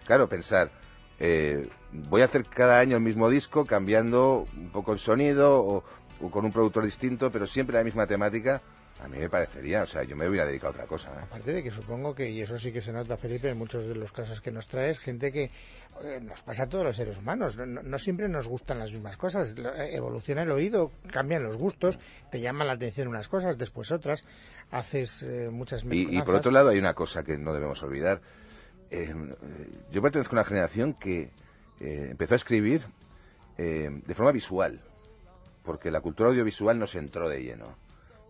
Claro, 0.05 0.27
pensar, 0.27 0.71
eh, 1.19 1.69
voy 2.09 2.23
a 2.23 2.25
hacer 2.25 2.45
cada 2.45 2.79
año 2.79 2.97
el 2.97 3.03
mismo 3.03 3.29
disco 3.29 3.63
cambiando 3.63 4.45
un 4.57 4.71
poco 4.71 4.91
el 4.91 4.99
sonido 4.99 5.59
o, 5.59 5.83
con 6.31 6.45
un 6.45 6.51
productor 6.51 6.83
distinto, 6.83 7.31
pero 7.31 7.45
siempre 7.45 7.77
la 7.77 7.83
misma 7.83 8.07
temática, 8.07 8.61
a 9.01 9.07
mí 9.07 9.17
me 9.17 9.29
parecería, 9.29 9.81
o 9.81 9.85
sea, 9.87 10.03
yo 10.03 10.15
me 10.15 10.29
hubiera 10.29 10.45
dedicado 10.45 10.69
a 10.69 10.71
otra 10.71 10.87
cosa. 10.87 11.09
¿eh? 11.11 11.23
Aparte 11.23 11.53
de 11.53 11.63
que 11.63 11.71
supongo 11.71 12.13
que, 12.13 12.29
y 12.29 12.41
eso 12.41 12.57
sí 12.57 12.71
que 12.71 12.81
se 12.81 12.91
nota, 12.91 13.17
Felipe, 13.17 13.49
en 13.49 13.57
muchos 13.57 13.85
de 13.85 13.95
los 13.95 14.11
casos 14.11 14.41
que 14.41 14.51
nos 14.51 14.67
traes, 14.67 14.99
gente 14.99 15.31
que 15.31 15.45
eh, 15.45 16.19
nos 16.21 16.43
pasa 16.43 16.63
a 16.63 16.67
todos 16.67 16.83
los 16.83 16.95
seres 16.95 17.17
humanos, 17.17 17.57
no, 17.57 17.97
siempre 17.97 18.29
nos 18.29 18.47
gustan 18.47 18.77
las 18.77 18.91
mismas 18.91 19.17
cosas, 19.17 19.55
eh, 19.57 19.95
evoluciona 19.95 20.43
el 20.43 20.51
oído, 20.51 20.91
cambian 21.11 21.41
los 21.43 21.57
gustos, 21.57 21.99
te 22.29 22.39
llaman 22.39 22.67
la 22.67 22.73
atención 22.73 23.07
unas 23.07 23.27
cosas, 23.27 23.57
después 23.57 23.91
otras, 23.91 24.23
haces 24.69 25.25
muchas 25.51 25.83
y, 25.83 26.17
y, 26.17 26.21
por 26.21 26.35
otro 26.35 26.51
lado 26.51 26.69
hay 26.69 26.77
una 26.77 26.93
cosa 26.93 27.23
que 27.23 27.37
no 27.37 27.53
debemos 27.53 27.81
olvidar, 27.83 28.21
yo 28.89 30.01
pertenezco 30.01 30.35
a 30.35 30.39
una 30.39 30.45
generación 30.45 30.93
que 30.93 31.31
empezó 31.79 32.35
a 32.35 32.37
escribir 32.37 32.85
de 33.57 34.13
forma 34.13 34.31
visual, 34.31 34.81
porque 35.65 35.91
la 35.91 36.01
cultura 36.01 36.29
audiovisual 36.29 36.77
nos 36.79 36.95
entró 36.95 37.27
de 37.27 37.41
lleno 37.41 37.75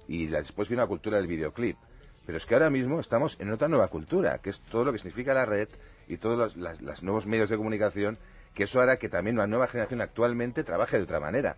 y 0.07 0.27
después 0.27 0.69
vino 0.69 0.81
la 0.81 0.87
cultura 0.87 1.17
del 1.17 1.27
videoclip. 1.27 1.77
Pero 2.25 2.37
es 2.37 2.45
que 2.45 2.53
ahora 2.53 2.69
mismo 2.69 2.99
estamos 2.99 3.35
en 3.39 3.51
otra 3.51 3.67
nueva 3.67 3.87
cultura, 3.87 4.37
que 4.39 4.51
es 4.51 4.59
todo 4.59 4.85
lo 4.85 4.91
que 4.91 4.99
significa 4.99 5.33
la 5.33 5.45
red 5.45 5.67
y 6.07 6.17
todos 6.17 6.55
los 6.55 7.03
nuevos 7.03 7.25
medios 7.25 7.49
de 7.49 7.57
comunicación, 7.57 8.17
que 8.53 8.63
eso 8.63 8.79
hará 8.81 8.97
que 8.97 9.09
también 9.09 9.37
la 9.37 9.47
nueva 9.47 9.67
generación 9.67 10.01
actualmente 10.01 10.63
trabaje 10.63 10.97
de 10.97 11.03
otra 11.03 11.19
manera. 11.19 11.55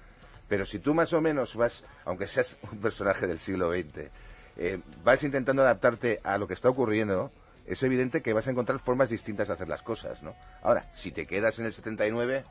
Pero 0.48 0.66
si 0.66 0.80
tú 0.80 0.94
más 0.94 1.12
o 1.14 1.22
menos 1.22 1.56
vas, 1.56 1.84
aunque 2.06 2.28
seas 2.28 2.58
un 2.72 2.80
personaje 2.80 3.28
del 3.28 3.40
siglo 3.40 3.72
XX, 3.72 4.10
eh, 4.58 4.80
vas 5.04 5.24
intentando 5.24 5.64
adaptarte 5.64 6.20
a 6.24 6.38
lo 6.38 6.48
que 6.48 6.54
está 6.54 6.70
ocurriendo, 6.70 7.32
es 7.66 7.82
evidente 7.84 8.22
que 8.22 8.34
vas 8.34 8.48
a 8.48 8.52
encontrar 8.52 8.80
formas 8.80 9.10
distintas 9.10 9.48
de 9.48 9.54
hacer 9.56 9.68
las 9.68 9.82
cosas, 9.82 10.22
¿no? 10.22 10.36
Ahora, 10.62 10.90
si 10.94 11.12
te 11.12 11.26
quedas 11.26 11.60
en 11.60 11.66
el 11.66 11.74
79, 11.74 12.44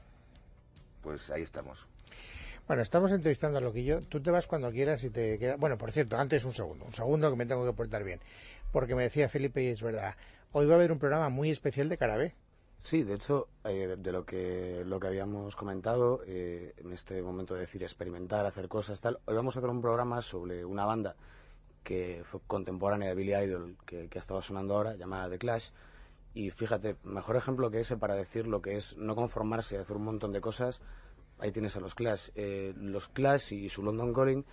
pues 1.02 1.30
ahí 1.30 1.42
estamos. 1.42 1.86
Bueno, 2.72 2.84
estamos 2.84 3.12
entrevistando 3.12 3.58
a 3.58 3.60
Loquillo. 3.60 4.00
Tú 4.00 4.22
te 4.22 4.30
vas 4.30 4.46
cuando 4.46 4.70
quieras 4.70 5.04
y 5.04 5.10
te 5.10 5.38
queda. 5.38 5.56
Bueno, 5.56 5.76
por 5.76 5.92
cierto, 5.92 6.16
antes 6.16 6.42
un 6.46 6.54
segundo, 6.54 6.86
un 6.86 6.94
segundo 6.94 7.28
que 7.28 7.36
me 7.36 7.44
tengo 7.44 7.66
que 7.66 7.74
portar 7.74 8.02
bien. 8.02 8.18
Porque 8.72 8.94
me 8.94 9.02
decía 9.02 9.28
Felipe, 9.28 9.62
y 9.62 9.66
es 9.66 9.82
verdad, 9.82 10.14
hoy 10.52 10.64
va 10.64 10.72
a 10.72 10.76
haber 10.76 10.90
un 10.90 10.98
programa 10.98 11.28
muy 11.28 11.50
especial 11.50 11.90
de 11.90 11.98
Carabé. 11.98 12.34
Sí, 12.80 13.02
de 13.02 13.12
hecho, 13.12 13.48
eh, 13.64 13.96
de 13.98 14.12
lo 14.12 14.24
que, 14.24 14.84
lo 14.86 14.98
que 14.98 15.06
habíamos 15.06 15.54
comentado, 15.54 16.22
eh, 16.26 16.72
en 16.78 16.94
este 16.94 17.20
momento 17.20 17.52
de 17.52 17.60
decir 17.60 17.82
experimentar, 17.82 18.46
hacer 18.46 18.68
cosas, 18.68 19.02
tal, 19.02 19.18
hoy 19.26 19.34
vamos 19.34 19.54
a 19.54 19.58
hacer 19.58 19.68
un 19.68 19.82
programa 19.82 20.22
sobre 20.22 20.64
una 20.64 20.86
banda 20.86 21.14
que 21.84 22.22
fue 22.24 22.40
contemporánea 22.46 23.10
de 23.10 23.14
Billy 23.14 23.34
Idol, 23.34 23.76
que, 23.84 24.08
que 24.08 24.18
estaba 24.18 24.40
sonando 24.40 24.76
ahora, 24.76 24.96
llamada 24.96 25.28
The 25.28 25.36
Clash. 25.36 25.68
Y 26.32 26.48
fíjate, 26.48 26.96
mejor 27.04 27.36
ejemplo 27.36 27.70
que 27.70 27.80
ese 27.80 27.98
para 27.98 28.14
decir 28.14 28.46
lo 28.46 28.62
que 28.62 28.76
es 28.76 28.96
no 28.96 29.14
conformarse 29.14 29.74
y 29.74 29.78
hacer 29.78 29.94
un 29.94 30.04
montón 30.04 30.32
de 30.32 30.40
cosas 30.40 30.80
ahí 31.42 31.50
tienes 31.50 31.76
a 31.76 31.80
los 31.80 31.94
Clash. 31.94 32.30
Eh, 32.34 32.72
los 32.76 33.08
Clash 33.08 33.52
y 33.52 33.68
su 33.68 33.82
London 33.82 34.14
Calling 34.14 34.44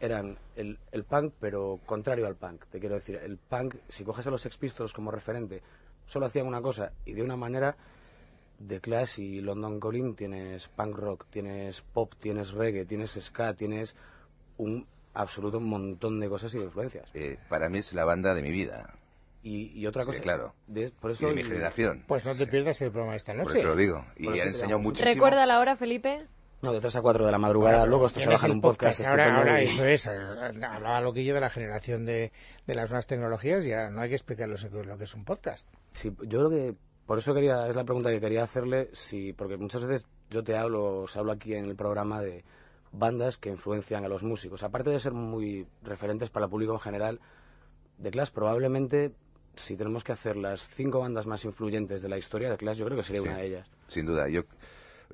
eran 0.00 0.38
el, 0.56 0.78
punk, 1.04 1.34
pero 1.38 1.78
contrario 1.84 2.26
al 2.26 2.36
punk. 2.36 2.64
Te 2.66 2.80
quiero 2.80 2.96
decir, 2.96 3.16
el 3.16 3.36
punk, 3.36 3.76
si 3.88 4.02
coges 4.02 4.26
a 4.26 4.30
los 4.30 4.40
Sex 4.40 4.56
Pistols 4.56 4.92
como 4.92 5.10
referente, 5.10 5.62
solo 6.06 6.26
hacían 6.26 6.46
una 6.46 6.62
cosa 6.62 6.92
y 7.04 7.12
de 7.12 7.22
una 7.22 7.36
manera. 7.36 7.76
De 8.58 8.80
Clash 8.80 9.18
y 9.18 9.40
London 9.40 9.80
Calling 9.80 10.14
tienes 10.14 10.68
punk 10.68 10.96
rock, 10.96 11.26
tienes 11.30 11.80
pop, 11.80 12.14
tienes 12.20 12.52
reggae, 12.52 12.84
tienes 12.84 13.10
ska, 13.20 13.54
tienes 13.54 13.96
un 14.56 14.86
absoluto 15.14 15.58
montón 15.58 16.20
de 16.20 16.28
cosas 16.28 16.54
y 16.54 16.58
de 16.58 16.64
influencias. 16.66 17.10
Eh, 17.12 17.38
para 17.48 17.68
mí 17.68 17.78
es 17.78 17.92
la 17.92 18.04
banda 18.04 18.34
de 18.34 18.42
mi 18.42 18.50
vida. 18.50 18.94
Y, 19.44 19.84
otra 19.86 20.04
cosa, 20.04 20.20
claro. 20.20 20.54
por 21.00 21.10
eso 21.10 21.26
de 21.26 21.34
mi 21.34 21.42
generación. 21.42 22.04
Pues 22.06 22.24
no 22.24 22.34
te 22.34 22.46
pierdas 22.46 22.80
el 22.80 22.92
programa 22.92 23.16
esta 23.16 23.34
noche. 23.34 23.48
Por 23.48 23.56
eso 23.56 23.68
lo 23.68 23.76
digo. 23.76 24.06
Y 24.16 24.28
han 24.38 24.48
enseñado 24.48 24.78
muchísimo. 24.78 25.12
¿Recuerda 25.12 25.46
la 25.46 25.58
hora, 25.58 25.74
Felipe? 25.76 26.28
No, 26.62 26.72
de 26.72 26.80
3 26.80 26.94
a 26.94 27.02
4 27.02 27.26
de 27.26 27.32
la 27.32 27.38
madrugada, 27.38 27.84
luego 27.86 28.06
esto 28.06 28.20
se 28.20 28.28
baja 28.28 28.46
en 28.46 28.52
un 28.52 28.60
podcast. 28.60 29.00
ahora, 29.00 29.36
ahora 29.36 29.60
eso 29.60 29.84
es, 29.84 30.06
hablaba 30.06 31.00
lo 31.00 31.12
que 31.12 31.24
yo 31.24 31.34
de 31.34 31.40
la 31.40 31.50
generación 31.50 32.04
de, 32.04 32.30
de 32.68 32.74
las 32.76 32.88
nuevas 32.88 33.08
tecnologías, 33.08 33.64
ya 33.64 33.90
no 33.90 34.00
hay 34.00 34.10
que 34.10 34.14
explicar 34.14 34.48
lo 34.48 34.96
que 34.96 35.04
es 35.04 35.14
un 35.14 35.24
podcast. 35.24 35.66
Sí, 35.90 36.14
yo 36.20 36.38
creo 36.38 36.50
que, 36.50 36.76
por 37.04 37.18
eso 37.18 37.34
quería, 37.34 37.66
es 37.66 37.74
la 37.74 37.82
pregunta 37.82 38.10
que 38.10 38.20
quería 38.20 38.44
hacerle, 38.44 38.90
si, 38.92 39.32
porque 39.32 39.56
muchas 39.56 39.84
veces 39.84 40.06
yo 40.30 40.44
te 40.44 40.56
hablo, 40.56 41.00
os 41.00 41.16
hablo 41.16 41.32
aquí 41.32 41.52
en 41.52 41.64
el 41.64 41.74
programa 41.74 42.22
de 42.22 42.44
bandas 42.92 43.38
que 43.38 43.48
influencian 43.48 44.04
a 44.04 44.08
los 44.08 44.22
músicos. 44.22 44.62
Aparte 44.62 44.90
de 44.90 45.00
ser 45.00 45.14
muy 45.14 45.66
referentes 45.82 46.30
para 46.30 46.46
el 46.46 46.50
público 46.50 46.74
en 46.74 46.80
general, 46.80 47.20
de 47.98 48.10
Clash 48.12 48.30
probablemente 48.30 49.12
si 49.56 49.76
tenemos 49.76 50.04
que 50.04 50.12
hacer 50.12 50.36
las 50.36 50.68
cinco 50.68 51.00
bandas 51.00 51.26
más 51.26 51.44
influyentes 51.44 52.02
de 52.02 52.08
la 52.08 52.18
historia 52.18 52.50
de 52.50 52.56
Clash, 52.56 52.78
yo 52.78 52.86
creo 52.86 52.96
que 52.96 53.04
sería 53.04 53.22
una 53.22 53.36
de 53.36 53.46
ellas. 53.46 53.70
Sin 53.88 54.06
duda. 54.06 54.28
Yo, 54.28 54.42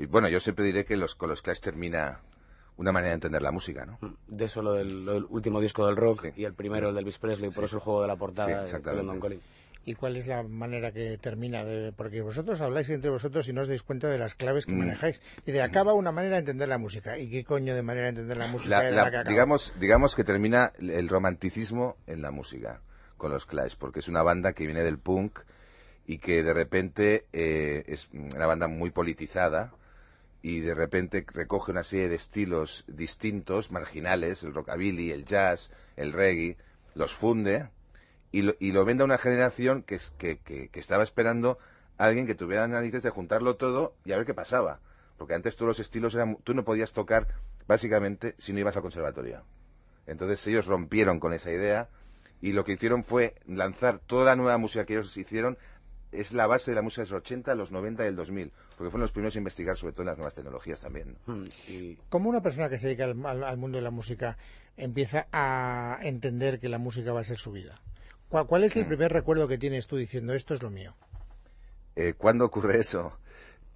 bueno, 0.09 0.29
yo 0.29 0.41
siempre 0.41 0.65
diré 0.65 0.85
que 0.85 0.97
los, 0.97 1.15
con 1.15 1.29
los 1.29 1.43
Clash 1.43 1.61
termina 1.61 2.21
una 2.77 2.93
manera 2.93 3.11
de 3.11 3.15
entender 3.15 3.43
la 3.43 3.51
música, 3.51 3.85
¿no? 3.85 3.99
Mm, 4.01 4.15
de 4.29 4.45
eso 4.45 4.63
lo 4.63 4.75
del, 4.75 5.27
último 5.29 5.61
disco 5.61 5.87
del 5.87 5.97
rock 5.97 6.29
y 6.37 6.45
el 6.45 6.55
primero, 6.55 6.89
el 6.89 6.95
de 6.95 7.01
Elvis 7.01 7.19
Presley, 7.19 7.51
por 7.51 7.65
eso 7.65 7.77
el 7.77 7.83
juego 7.83 8.03
de 8.03 8.09
la 8.09 8.17
portada 8.17 8.65
de 8.65 8.95
London 8.95 9.21
Calling. 9.21 9.41
¿Y 9.85 9.95
cuál 9.95 10.17
es 10.17 10.27
la 10.27 10.43
manera 10.43 10.93
que 10.93 11.17
termina? 11.17 11.65
De, 11.65 11.93
porque 11.93 12.21
vosotros 12.21 12.61
habláis 12.61 12.91
entre 12.91 13.11
vosotros 13.11 13.49
y 13.49 13.55
no 13.55 13.63
os 13.63 13.69
dais 13.69 13.83
cuenta 13.83 14.09
de 14.09 14.19
las 14.19 14.35
claves 14.35 14.67
que 14.67 14.73
mm. 14.73 14.79
manejáis. 14.79 15.21
Y 15.47 15.53
de 15.53 15.63
acaba 15.63 15.95
una 15.95 16.13
manera 16.13 16.35
de 16.35 16.41
entender 16.41 16.69
la 16.69 16.77
música. 16.77 17.19
¿Y 17.19 17.31
qué 17.31 17.43
coño 17.43 17.75
de 17.75 17.83
manera 17.83 18.05
de 18.05 18.11
entender 18.11 18.37
la 18.37 18.49
música 18.49 18.83
digamos, 19.25 19.75
digamos 19.81 20.15
que 20.15 20.25
termina 20.25 20.73
el 20.79 21.09
romanticismo 21.09 21.97
en 22.07 22.21
la 22.21 22.31
música 22.31 22.83
con 23.19 23.31
los 23.33 23.45
Clash, 23.45 23.75
porque 23.79 23.99
es 24.01 24.09
una 24.09 24.23
banda 24.23 24.55
que 24.55 24.65
viene 24.65 24.83
del 24.83 24.99
punk 24.99 25.41
y 26.07 26.19
que 26.19 26.43
de 26.43 26.55
repente 26.55 27.27
eh, 27.35 27.85
es 27.87 28.09
una 28.13 28.47
banda 28.47 28.67
muy 28.67 28.91
politizada 28.91 29.73
y 30.41 30.61
de 30.61 30.75
repente 30.75 31.27
recoge 31.35 31.73
una 31.73 31.83
serie 31.83 32.09
de 32.09 32.15
estilos 32.15 32.85
distintos, 32.87 33.71
marginales, 33.71 34.43
el 34.43 34.55
rockabilly, 34.55 35.11
el 35.13 35.27
jazz, 35.27 35.71
el 35.97 36.13
reggae, 36.13 36.57
los 36.95 37.15
funde 37.15 37.69
y 38.33 38.43
lo, 38.43 38.55
y 38.59 38.73
lo 38.73 38.85
vende 38.85 39.03
a 39.03 39.07
una 39.07 39.19
generación 39.19 39.83
que, 39.83 40.01
que, 40.17 40.39
que, 40.39 40.71
estaba 40.81 41.03
esperando 41.03 41.59
a 41.99 42.07
alguien 42.07 42.27
que 42.27 42.35
tuviera 42.35 42.67
narices 42.69 43.03
de 43.03 43.11
juntarlo 43.11 43.57
todo 43.57 43.95
y 44.05 44.13
a 44.13 44.17
ver 44.17 44.27
qué 44.27 44.35
pasaba. 44.35 44.81
Porque 45.19 45.35
antes 45.35 45.57
todos 45.57 45.69
los 45.69 45.81
estilos 45.81 46.15
eran, 46.15 46.37
tú 46.45 46.55
no 46.55 46.65
podías 46.65 46.93
tocar 46.93 47.27
básicamente 47.67 48.35
si 48.39 48.53
no 48.53 48.61
ibas 48.61 48.77
al 48.77 48.83
conservatorio. 48.83 49.43
Entonces 50.07 50.47
ellos 50.47 50.67
rompieron 50.67 51.21
con 51.21 51.35
esa 51.35 51.51
idea 51.51 51.89
y 52.41 52.53
lo 52.53 52.65
que 52.65 52.73
hicieron 52.73 53.05
fue 53.05 53.35
lanzar 53.47 53.99
toda 53.99 54.25
la 54.25 54.37
nueva 54.37 54.59
música 54.59 54.85
que 54.85 54.95
ellos 54.95 55.17
hicieron 55.17 55.59
es 56.13 56.33
la 56.33 56.47
base 56.47 56.71
de 56.71 56.75
la 56.75 56.83
música 56.83 57.03
de 57.03 57.11
los 57.11 57.19
80, 57.19 57.55
los 57.55 57.71
90 57.71 58.05
y 58.05 58.09
el 58.09 58.17
2000, 58.17 58.51
porque 58.77 58.91
fueron 58.91 59.03
los 59.03 59.13
primeros 59.13 59.35
a 59.35 59.39
investigar 59.39 59.77
sobre 59.77 59.93
todo 59.93 60.05
las 60.05 60.17
nuevas 60.17 60.35
tecnologías 60.35 60.81
también. 60.81 61.17
Hmm, 61.27 61.45
y... 61.67 61.97
¿Cómo 62.09 62.31
una 62.31 62.41
persona 62.41 62.69
que 62.69 62.79
se 62.79 62.87
dedica 62.87 63.05
al, 63.05 63.57
mundo 63.57 63.77
de 63.77 63.83
la 63.83 63.91
música 63.91 64.39
empieza 64.77 65.27
a 65.33 65.99
entender 66.03 66.61
que 66.61 66.69
la 66.69 66.79
música 66.79 67.13
va 67.13 67.21
a 67.21 67.25
ser 67.25 67.39
su 67.39 67.53
vida? 67.53 67.81
¿Cuál, 68.29 68.65
es 68.65 68.77
el 68.77 68.85
hmm. 68.85 68.89
primer 68.89 69.13
recuerdo 69.13 69.49
que 69.49 69.59
tienes 69.59 69.87
tú 69.87 69.97
diciendo 69.97 70.35
esto 70.35 70.55
es 70.55 70.63
lo 70.63 70.71
mío? 70.71 70.95
Eh, 71.97 72.15
¿Cuándo 72.17 72.45
ocurre 72.45 72.79
eso? 72.79 73.19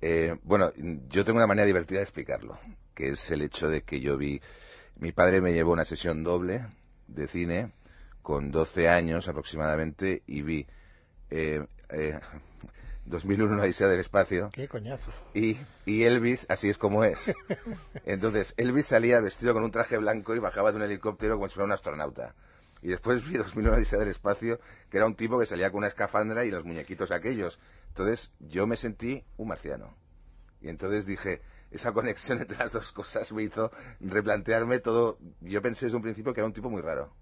Eh, 0.01 0.37
bueno, 0.43 0.73
yo 1.09 1.25
tengo 1.25 1.39
una 1.39 1.47
manera 1.47 1.67
divertida 1.67 1.99
de 1.99 2.05
explicarlo, 2.05 2.59
que 2.95 3.11
es 3.11 3.31
el 3.31 3.43
hecho 3.43 3.69
de 3.69 3.83
que 3.83 4.01
yo 4.01 4.17
vi, 4.17 4.41
mi 4.97 5.13
padre 5.13 5.41
me 5.41 5.53
llevó 5.53 5.73
una 5.73 5.85
sesión 5.85 6.23
doble 6.25 6.67
de 7.09 7.29
cine 7.29 7.73
con 8.23 8.51
12 8.51 8.89
años 8.89 9.29
aproximadamente 9.29 10.23
y 10.27 10.43
vi 10.43 10.67
eh, 11.31 11.67
eh, 11.91 12.21
2001 13.07 13.53
una 13.53 13.63
odisea 13.65 13.89
del 13.89 14.01
espacio. 14.01 14.51
¡Qué 14.53 14.69
coñazo! 14.69 15.11
Y, 15.35 15.59
y, 15.85 16.05
Elvis, 16.05 16.47
así 16.49 16.69
es 16.69 16.79
como 16.79 17.05
es. 17.05 17.19
Entonces, 18.05 18.55
Elvis 18.57 18.87
salía 18.87 19.21
vestido 19.21 19.53
con 19.55 19.65
un 19.65 19.71
traje 19.71 19.99
blanco 19.99 20.35
y 20.35 20.39
bajaba 20.39 20.71
de 20.71 20.77
un 20.77 20.85
helicóptero 20.85 21.35
como 21.35 21.49
si 21.49 21.55
fuera 21.55 21.67
un 21.67 21.73
astronauta. 21.73 22.35
Y 22.81 22.89
después 22.89 23.25
vi 23.29 23.37
2001 23.37 23.77
odisea 23.77 23.99
del 23.99 24.09
espacio, 24.09 24.61
que 24.91 24.97
era 24.97 25.07
un 25.07 25.15
tipo 25.15 25.39
que 25.39 25.47
salía 25.47 25.71
con 25.71 25.79
una 25.79 25.89
escafandra 25.89 26.45
y 26.45 26.51
los 26.51 26.65
muñequitos 26.65 27.11
aquellos. 27.11 27.59
Entonces, 27.89 28.33
yo 28.41 28.67
me 28.67 28.77
sentí 28.77 29.25
un 29.37 29.49
marciano. 29.49 29.97
Y 30.61 30.69
entonces 30.69 31.07
dije, 31.07 31.43
esa 31.71 31.93
conexión 31.93 32.41
entre 32.41 32.57
las 32.59 32.73
dos 32.73 32.93
cosas 32.93 33.33
me 33.33 33.43
hizo 33.45 33.71
replantearme 34.01 34.79
todo. 34.79 35.19
Yo 35.41 35.61
pensé 35.63 35.87
desde 35.87 35.97
un 35.97 36.03
principio 36.03 36.33
que 36.33 36.41
era 36.41 36.47
un 36.47 36.53
tipo 36.53 36.71
muy 36.71 36.83
raro. 36.83 37.13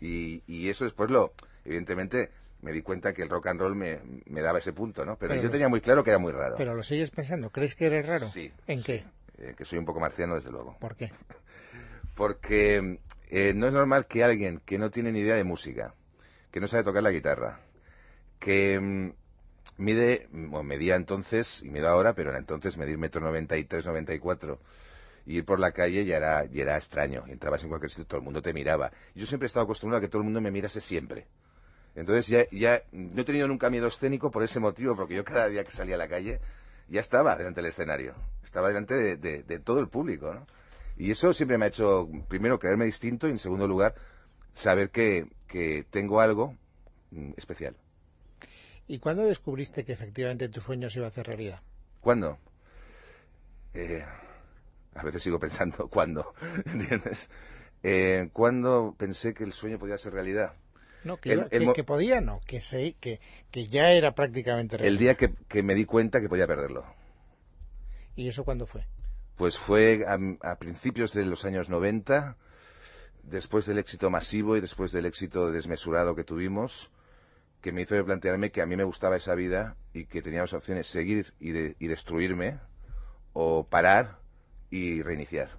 Y, 0.00 0.42
y 0.46 0.68
eso 0.68 0.84
después 0.84 1.10
lo, 1.10 1.32
evidentemente, 1.64 2.30
me 2.62 2.72
di 2.72 2.82
cuenta 2.82 3.12
que 3.12 3.22
el 3.22 3.28
rock 3.28 3.48
and 3.48 3.60
roll 3.60 3.74
me, 3.74 4.00
me 4.26 4.40
daba 4.40 4.58
ese 4.58 4.72
punto, 4.72 5.04
¿no? 5.04 5.16
Pero, 5.16 5.34
yo 5.36 5.50
tenía 5.50 5.68
muy 5.68 5.80
claro 5.80 6.02
que 6.02 6.10
era 6.10 6.18
muy 6.18 6.32
raro. 6.32 6.56
Pero 6.56 6.74
lo 6.74 6.82
sigues 6.82 7.10
pensando, 7.10 7.50
¿crees 7.50 7.74
que 7.74 7.86
eres 7.86 8.06
raro? 8.06 8.26
Sí. 8.28 8.52
¿En 8.66 8.82
qué? 8.82 9.04
Eh, 9.38 9.54
que 9.56 9.64
soy 9.64 9.78
un 9.78 9.84
poco 9.84 10.00
marciano, 10.00 10.34
desde 10.34 10.50
luego. 10.50 10.76
¿Por 10.80 10.96
qué? 10.96 11.12
Porque 12.14 12.98
eh, 13.30 13.52
no 13.54 13.66
es 13.66 13.72
normal 13.72 14.06
que 14.06 14.24
alguien 14.24 14.60
que 14.64 14.78
no 14.78 14.90
tiene 14.90 15.12
ni 15.12 15.20
idea 15.20 15.36
de 15.36 15.44
música, 15.44 15.94
que 16.50 16.60
no 16.60 16.66
sabe 16.66 16.82
tocar 16.82 17.02
la 17.02 17.12
guitarra, 17.12 17.60
que 18.40 18.80
mm, 18.80 19.12
mide, 19.78 20.28
mm, 20.32 20.54
o 20.54 20.62
medía 20.62 20.96
entonces, 20.96 21.62
y 21.62 21.70
mide 21.70 21.86
ahora, 21.86 22.14
pero 22.14 22.30
en 22.30 22.38
entonces 22.38 22.76
medir 22.76 22.98
metro 22.98 23.20
93, 23.20 23.86
94 23.86 24.58
ir 25.28 25.44
por 25.44 25.60
la 25.60 25.72
calle 25.72 26.04
ya 26.04 26.16
era, 26.16 26.44
ya 26.46 26.62
era 26.62 26.76
extraño. 26.76 27.24
Entrabas 27.28 27.62
en 27.62 27.68
cualquier 27.68 27.90
sitio, 27.90 28.06
todo 28.06 28.18
el 28.18 28.24
mundo 28.24 28.42
te 28.42 28.52
miraba. 28.52 28.90
Yo 29.14 29.26
siempre 29.26 29.44
he 29.44 29.48
estado 29.48 29.64
acostumbrado 29.64 29.98
a 29.98 30.00
que 30.00 30.08
todo 30.08 30.20
el 30.20 30.24
mundo 30.24 30.40
me 30.40 30.50
mirase 30.50 30.80
siempre. 30.80 31.26
Entonces 31.94 32.26
ya, 32.28 32.46
ya 32.50 32.82
no 32.92 33.20
he 33.20 33.24
tenido 33.24 33.48
nunca 33.48 33.70
miedo 33.70 33.86
escénico 33.88 34.30
por 34.30 34.42
ese 34.42 34.60
motivo, 34.60 34.96
porque 34.96 35.14
yo 35.14 35.24
cada 35.24 35.48
día 35.48 35.64
que 35.64 35.70
salía 35.70 35.96
a 35.96 35.98
la 35.98 36.08
calle 36.08 36.40
ya 36.88 37.00
estaba 37.00 37.36
delante 37.36 37.60
del 37.60 37.68
escenario, 37.68 38.14
estaba 38.42 38.68
delante 38.68 39.16
de, 39.16 39.58
todo 39.60 39.80
el 39.80 39.88
público, 39.88 40.32
¿no? 40.32 40.46
Y 40.96 41.10
eso 41.10 41.32
siempre 41.32 41.58
me 41.58 41.66
ha 41.66 41.68
hecho, 41.68 42.08
primero, 42.28 42.58
creerme 42.58 42.86
distinto 42.86 43.28
y, 43.28 43.30
en 43.30 43.38
segundo 43.38 43.68
lugar, 43.68 43.94
saber 44.52 44.90
que, 44.90 45.26
que 45.46 45.84
tengo 45.90 46.20
algo 46.20 46.54
mm, 47.10 47.32
especial. 47.36 47.76
¿Y 48.88 48.98
cuándo 48.98 49.24
descubriste 49.24 49.84
que 49.84 49.92
efectivamente 49.92 50.48
tu 50.48 50.60
sueño 50.60 50.88
se 50.90 50.98
iba 50.98 51.06
a 51.06 51.10
hacer 51.10 51.26
realidad? 51.26 51.60
¿Cuándo? 52.00 52.38
Eh, 53.74 54.04
a 54.98 55.02
veces 55.04 55.22
sigo 55.22 55.38
pensando, 55.38 55.88
¿cuándo? 55.90 56.34
¿Entiendes? 56.66 57.30
Eh, 57.82 58.28
¿Cuándo 58.32 58.94
pensé 58.98 59.34
que 59.34 59.44
el 59.44 59.52
sueño 59.52 59.78
podía 59.78 59.98
ser 59.98 60.12
realidad? 60.12 60.54
No, 61.04 61.16
que, 61.16 61.36
podía, 61.86 62.20
no, 62.20 62.40
que, 62.44 62.60
sé, 62.60 62.96
que, 63.00 63.20
que 63.52 63.68
ya 63.68 63.92
era 63.92 64.14
prácticamente 64.14 64.76
realidad. 64.76 64.92
El 64.92 64.98
día 64.98 65.14
que, 65.14 65.32
que 65.48 65.62
me 65.62 65.74
di 65.74 65.84
cuenta 65.84 66.20
que 66.20 66.28
podía 66.28 66.46
perderlo. 66.46 66.84
¿Y 68.16 68.28
eso 68.28 68.44
cuándo 68.44 68.66
fue? 68.66 68.84
Pues 69.36 69.56
fue 69.56 70.04
a, 70.06 70.56
principios 70.56 71.12
de 71.12 71.24
los 71.24 71.44
años 71.44 71.68
90, 71.68 72.36
después 73.22 73.64
del 73.66 73.78
éxito 73.78 74.10
masivo 74.10 74.56
y 74.56 74.60
después 74.60 74.90
del 74.90 75.06
éxito 75.06 75.52
desmesurado 75.52 76.16
que 76.16 76.24
tuvimos, 76.24 76.90
que 77.60 77.70
me 77.70 77.82
hizo 77.82 78.04
plantearme 78.04 78.50
que 78.50 78.60
a 78.60 78.66
mí 78.66 78.76
me 78.76 78.82
gustaba 78.82 79.16
esa 79.16 79.36
vida 79.36 79.76
y 79.94 80.06
que 80.06 80.20
tenía 80.20 80.40
dos 80.40 80.52
opciones, 80.52 80.88
seguir 80.88 81.32
y, 81.38 81.50
y 81.52 81.86
destruirme 81.86 82.58
o 83.32 83.68
parar 83.68 84.17
y 84.70 85.02
reiniciar. 85.02 85.50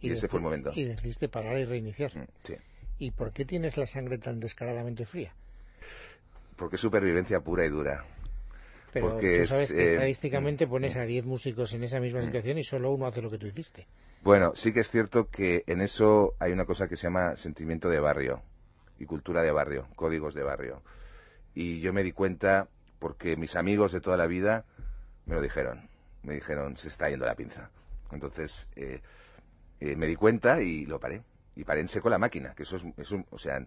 Y, 0.00 0.10
ese 0.10 0.28
fue 0.28 0.38
el 0.38 0.44
momento. 0.44 0.70
Y 0.74 0.84
decidiste 0.84 1.28
parar 1.28 1.58
y 1.58 1.64
reiniciar. 1.64 2.16
Mm, 2.16 2.26
sí. 2.42 2.54
¿Y 2.98 3.10
por 3.10 3.32
qué 3.32 3.44
tienes 3.44 3.76
la 3.76 3.86
sangre 3.86 4.18
tan 4.18 4.38
descaradamente 4.38 5.06
fría? 5.06 5.34
Porque 6.56 6.76
es 6.76 6.82
supervivencia 6.82 7.40
pura 7.40 7.64
y 7.64 7.70
dura. 7.70 8.04
Pero 8.92 9.18
tú 9.18 9.46
sabes 9.46 9.72
que 9.72 9.82
eh, 9.82 9.92
estadísticamente 9.94 10.68
pones 10.68 10.94
a 10.96 11.02
10 11.02 11.24
músicos 11.24 11.72
en 11.72 11.82
esa 11.82 11.98
misma 11.98 12.20
mm. 12.20 12.26
situación 12.26 12.58
y 12.58 12.64
solo 12.64 12.92
uno 12.92 13.06
hace 13.06 13.22
lo 13.22 13.30
que 13.30 13.38
tú 13.38 13.46
hiciste. 13.46 13.86
Bueno, 14.22 14.52
sí 14.54 14.72
que 14.72 14.80
es 14.80 14.90
cierto 14.90 15.28
que 15.28 15.64
en 15.66 15.80
eso 15.80 16.34
hay 16.38 16.52
una 16.52 16.64
cosa 16.64 16.88
que 16.88 16.96
se 16.96 17.08
llama 17.08 17.36
sentimiento 17.36 17.88
de 17.88 17.98
barrio 17.98 18.42
y 18.98 19.06
cultura 19.06 19.42
de 19.42 19.50
barrio, 19.50 19.88
códigos 19.96 20.34
de 20.34 20.44
barrio. 20.44 20.82
Y 21.54 21.80
yo 21.80 21.92
me 21.92 22.02
di 22.02 22.12
cuenta 22.12 22.68
porque 22.98 23.36
mis 23.36 23.56
amigos 23.56 23.92
de 23.92 24.00
toda 24.00 24.16
la 24.16 24.26
vida 24.26 24.64
me 25.26 25.34
lo 25.34 25.42
dijeron. 25.42 25.88
Me 26.22 26.34
dijeron, 26.34 26.76
se 26.76 26.88
está 26.88 27.10
yendo 27.10 27.26
la 27.26 27.34
pinza. 27.34 27.70
Entonces, 28.12 28.66
eh, 28.76 29.00
eh, 29.80 29.96
me 29.96 30.06
di 30.06 30.16
cuenta 30.16 30.60
y 30.62 30.86
lo 30.86 31.00
paré. 31.00 31.22
Y 31.56 31.64
paré 31.64 31.80
en 31.80 31.88
seco 31.88 32.08
la 32.08 32.18
máquina, 32.18 32.54
que 32.54 32.64
eso 32.64 32.76
es, 32.76 33.14
o 33.30 33.38
sea, 33.38 33.64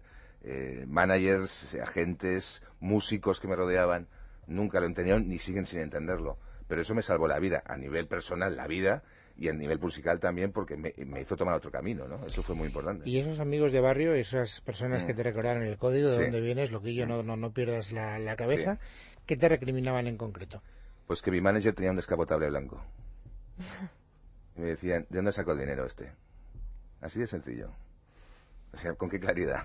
managers, 0.86 1.74
agentes, 1.82 2.62
músicos 2.80 3.40
que 3.40 3.48
me 3.48 3.56
rodeaban 3.56 4.08
nunca 4.48 4.80
lo 4.80 4.86
entendieron 4.86 5.28
ni 5.28 5.38
siguen 5.38 5.66
sin 5.66 5.80
entenderlo. 5.80 6.38
Pero 6.66 6.82
eso 6.82 6.94
me 6.94 7.02
salvó 7.02 7.28
la 7.28 7.38
vida, 7.38 7.62
a 7.64 7.76
nivel 7.76 8.06
personal, 8.06 8.56
la 8.56 8.66
vida, 8.66 9.02
y 9.38 9.48
a 9.48 9.52
nivel 9.52 9.78
musical 9.78 10.18
también, 10.18 10.52
porque 10.52 10.76
me, 10.76 10.92
hizo 11.20 11.36
tomar 11.36 11.54
otro 11.54 11.70
camino, 11.70 12.08
¿no? 12.08 12.26
Eso 12.26 12.42
fue 12.42 12.56
muy 12.56 12.66
importante. 12.66 13.08
Y 13.08 13.18
esos 13.18 13.38
amigos 13.38 13.72
de 13.72 13.80
barrio, 13.80 14.14
esas 14.14 14.60
personas 14.60 15.04
que 15.04 15.12
mm. 15.12 15.16
te 15.16 15.22
recordaron 15.22 15.62
el 15.62 15.78
código 15.78 16.10
de 16.10 16.24
dónde 16.24 16.40
vienes, 16.40 16.72
lo 16.72 16.82
que 16.82 16.92
yo 16.92 17.06
no, 17.06 17.22
no, 17.22 17.52
pierdas 17.52 17.92
la, 17.92 18.36
cabeza, 18.36 18.78
¿qué 19.26 19.36
te 19.36 19.48
recriminaban 19.48 20.08
en 20.08 20.16
concreto? 20.16 20.60
Pues 21.06 21.22
que 21.22 21.30
mi 21.30 21.40
manager 21.40 21.74
tenía 21.74 21.90
un 21.90 21.96
descapotable 21.96 22.48
blanco. 22.48 22.82
Y 24.58 24.60
me 24.60 24.68
decían, 24.70 25.06
¿de 25.08 25.16
dónde 25.16 25.32
sacó 25.32 25.52
el 25.52 25.60
dinero 25.60 25.86
este? 25.86 26.12
Así 27.00 27.20
de 27.20 27.28
sencillo. 27.28 27.70
O 28.72 28.76
sea, 28.76 28.92
¿con 28.94 29.08
qué 29.08 29.20
claridad? 29.20 29.62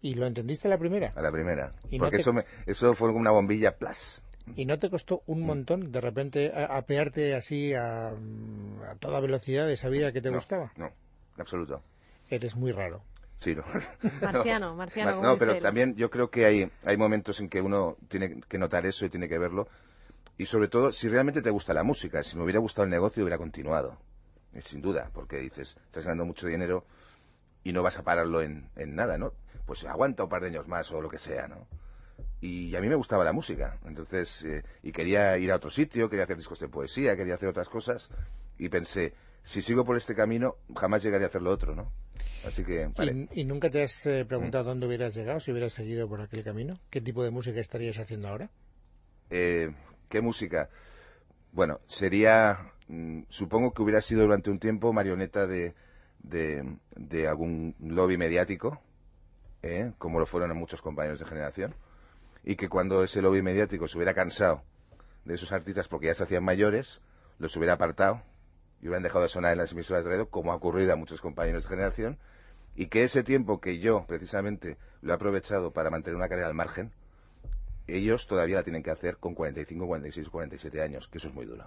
¿Y 0.00 0.14
lo 0.14 0.26
entendiste 0.26 0.66
a 0.66 0.70
la 0.70 0.78
primera? 0.78 1.12
A 1.14 1.20
la 1.20 1.30
primera. 1.30 1.74
Porque 1.98 2.16
eso, 2.16 2.32
eso 2.66 2.94
fue 2.94 3.08
como 3.08 3.20
una 3.20 3.30
bombilla 3.30 3.76
plus. 3.76 4.22
¿Y 4.56 4.64
no 4.64 4.78
te 4.78 4.88
costó 4.88 5.22
un 5.26 5.42
mm. 5.42 5.46
montón 5.46 5.92
de 5.92 6.00
repente 6.00 6.52
apearte 6.54 7.34
así 7.34 7.74
a, 7.74 8.14
toda 8.98 9.20
velocidad 9.20 9.66
de 9.66 9.74
esa 9.74 9.90
vida 9.90 10.10
que 10.10 10.22
te 10.22 10.30
gustaba? 10.30 10.72
No, 10.76 10.86
en 10.86 11.40
absoluto. 11.40 11.82
Eres 12.30 12.56
muy 12.56 12.72
raro. 12.72 13.02
Sí, 13.36 13.54
no. 13.54 13.64
Marciano, 14.22 14.74
marciano. 14.76 15.20
No, 15.20 15.36
pero 15.36 15.58
también 15.58 15.94
yo 15.96 16.08
creo 16.08 16.30
que 16.30 16.46
hay, 16.46 16.70
hay 16.82 16.96
momentos 16.96 17.40
en 17.40 17.50
que 17.50 17.60
uno 17.60 17.96
tiene 18.08 18.40
que 18.48 18.58
notar 18.58 18.86
eso 18.86 19.04
y 19.04 19.10
tiene 19.10 19.28
que 19.28 19.38
verlo. 19.38 19.68
Y 20.40 20.46
sobre 20.46 20.68
todo, 20.68 20.90
si 20.90 21.06
realmente 21.06 21.42
te 21.42 21.50
gusta 21.50 21.74
la 21.74 21.82
música, 21.82 22.22
si 22.22 22.34
me 22.34 22.44
hubiera 22.44 22.60
gustado 22.60 22.84
el 22.84 22.90
negocio, 22.90 23.22
hubiera 23.22 23.36
continuado. 23.36 23.98
Sin 24.60 24.80
duda, 24.80 25.10
porque 25.12 25.36
dices, 25.36 25.76
estás 25.84 26.04
ganando 26.04 26.24
mucho 26.24 26.46
dinero 26.46 26.86
y 27.62 27.74
no 27.74 27.82
vas 27.82 27.98
a 27.98 28.02
pararlo 28.02 28.40
en, 28.40 28.70
en 28.76 28.94
nada, 28.94 29.18
¿no? 29.18 29.34
pues 29.66 29.84
aguanta 29.84 30.24
un 30.24 30.30
par 30.30 30.40
de 30.40 30.48
años 30.48 30.66
más 30.66 30.90
o 30.92 31.02
lo 31.02 31.10
que 31.10 31.18
sea, 31.18 31.46
¿no? 31.46 31.68
Y 32.40 32.74
a 32.74 32.80
mí 32.80 32.88
me 32.88 32.94
gustaba 32.94 33.22
la 33.22 33.34
música, 33.34 33.78
entonces, 33.84 34.42
eh, 34.44 34.64
y 34.82 34.92
quería 34.92 35.36
ir 35.36 35.52
a 35.52 35.56
otro 35.56 35.70
sitio, 35.70 36.08
quería 36.08 36.24
hacer 36.24 36.38
discos 36.38 36.58
de 36.58 36.68
poesía, 36.68 37.14
quería 37.16 37.34
hacer 37.34 37.50
otras 37.50 37.68
cosas, 37.68 38.08
y 38.58 38.70
pensé, 38.70 39.12
si 39.42 39.60
sigo 39.60 39.84
por 39.84 39.98
este 39.98 40.14
camino, 40.14 40.56
jamás 40.74 41.02
llegaré 41.02 41.24
a 41.24 41.26
hacer 41.26 41.42
lo 41.42 41.50
otro, 41.50 41.74
¿no? 41.74 41.92
Así 42.46 42.64
que, 42.64 42.86
vale. 42.96 43.28
¿Y, 43.32 43.44
nunca 43.44 43.68
te 43.68 43.82
has 43.82 44.06
eh, 44.06 44.24
preguntado 44.24 44.64
dónde 44.64 44.86
hubieras 44.86 45.14
llegado 45.14 45.38
si 45.38 45.52
hubieras 45.52 45.74
seguido 45.74 46.08
por 46.08 46.22
aquel 46.22 46.42
camino? 46.42 46.80
¿Qué 46.88 47.02
tipo 47.02 47.22
de 47.22 47.30
música 47.30 47.60
estarías 47.60 47.98
haciendo 47.98 48.28
ahora? 48.28 48.50
Eh, 49.28 49.70
¿Qué 50.10 50.20
música? 50.20 50.68
Bueno, 51.52 51.78
sería, 51.86 52.72
mm, 52.88 53.22
supongo 53.28 53.72
que 53.72 53.82
hubiera 53.82 54.00
sido 54.00 54.22
durante 54.22 54.50
un 54.50 54.58
tiempo 54.58 54.92
marioneta 54.92 55.46
de, 55.46 55.72
de 56.18 57.28
algún 57.28 57.76
lobby 57.78 58.18
mediático, 58.18 58.82
¿eh? 59.62 59.92
como 59.98 60.18
lo 60.18 60.26
fueron 60.26 60.56
muchos 60.56 60.82
compañeros 60.82 61.20
de 61.20 61.26
generación, 61.26 61.76
y 62.42 62.56
que 62.56 62.68
cuando 62.68 63.04
ese 63.04 63.22
lobby 63.22 63.40
mediático 63.40 63.86
se 63.86 63.98
hubiera 63.98 64.12
cansado 64.12 64.64
de 65.24 65.34
esos 65.34 65.52
artistas 65.52 65.86
porque 65.86 66.08
ya 66.08 66.14
se 66.14 66.24
hacían 66.24 66.42
mayores, 66.42 67.00
los 67.38 67.56
hubiera 67.56 67.74
apartado 67.74 68.20
y 68.82 68.86
hubieran 68.88 69.04
dejado 69.04 69.22
de 69.22 69.28
sonar 69.28 69.52
en 69.52 69.58
las 69.58 69.70
emisoras 69.70 70.04
de 70.04 70.10
radio, 70.10 70.28
como 70.28 70.50
ha 70.50 70.56
ocurrido 70.56 70.92
a 70.92 70.96
muchos 70.96 71.20
compañeros 71.20 71.62
de 71.62 71.68
generación, 71.68 72.18
y 72.74 72.86
que 72.86 73.04
ese 73.04 73.22
tiempo 73.22 73.60
que 73.60 73.78
yo 73.78 74.06
precisamente 74.08 74.76
lo 75.02 75.12
he 75.12 75.14
aprovechado 75.14 75.70
para 75.70 75.88
mantener 75.88 76.16
una 76.16 76.28
carrera 76.28 76.48
al 76.48 76.54
margen, 76.54 76.90
ellos 77.96 78.26
todavía 78.26 78.56
la 78.56 78.62
tienen 78.62 78.82
que 78.82 78.90
hacer 78.90 79.16
con 79.16 79.34
45, 79.34 79.86
46, 79.86 80.28
47 80.28 80.82
años, 80.82 81.08
que 81.08 81.18
eso 81.18 81.28
es 81.28 81.34
muy 81.34 81.46
duro. 81.46 81.66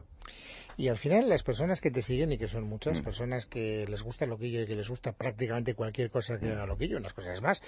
Y 0.76 0.88
al 0.88 0.98
final 0.98 1.30
las 1.30 1.44
personas 1.44 1.82
que 1.82 1.92
te 1.92 2.02
siguen, 2.02 2.32
y 2.32 2.38
que 2.38 2.48
son 2.48 2.64
muchas, 2.64 3.00
mm. 3.00 3.04
personas 3.04 3.46
que 3.46 3.86
les 3.88 4.02
gusta 4.02 4.26
loquillo 4.26 4.62
y 4.62 4.66
que 4.66 4.76
les 4.76 4.90
gusta 4.90 5.12
prácticamente 5.12 5.76
cualquier 5.76 6.10
cosa 6.10 6.40
que 6.40 6.48
mm. 6.48 6.52
haga 6.52 6.66
loquillo, 6.66 6.98
unas 6.98 7.14
cosas 7.14 7.42
más, 7.42 7.62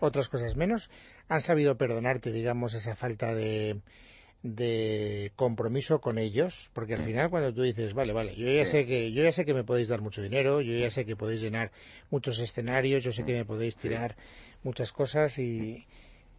otras 0.00 0.28
cosas 0.28 0.56
menos, 0.56 0.90
han 1.28 1.40
sabido 1.40 1.76
perdonarte, 1.76 2.32
digamos, 2.32 2.74
esa 2.74 2.96
falta 2.96 3.34
de, 3.34 3.80
de 4.42 5.32
compromiso 5.36 6.00
con 6.00 6.18
ellos, 6.18 6.70
porque 6.72 6.94
al 6.94 7.02
mm. 7.02 7.06
final 7.06 7.30
cuando 7.30 7.54
tú 7.54 7.62
dices, 7.62 7.94
vale, 7.94 8.12
vale, 8.12 8.34
yo 8.34 8.50
ya 8.50 8.64
sé 8.64 8.86
que 8.86 9.12
yo 9.12 9.22
ya 9.22 9.32
sé 9.32 9.44
que 9.44 9.54
me 9.54 9.64
podéis 9.64 9.88
dar 9.88 10.00
mucho 10.00 10.22
dinero, 10.22 10.60
yo 10.60 10.76
ya 10.76 10.90
sé 10.90 11.04
que 11.04 11.16
podéis 11.16 11.40
llenar 11.40 11.70
muchos 12.10 12.38
escenarios, 12.40 13.04
yo 13.04 13.12
sé 13.12 13.24
que 13.24 13.34
me 13.34 13.44
podéis 13.44 13.76
tirar 13.76 14.16
muchas 14.62 14.92
cosas 14.92 15.38
y 15.38 15.86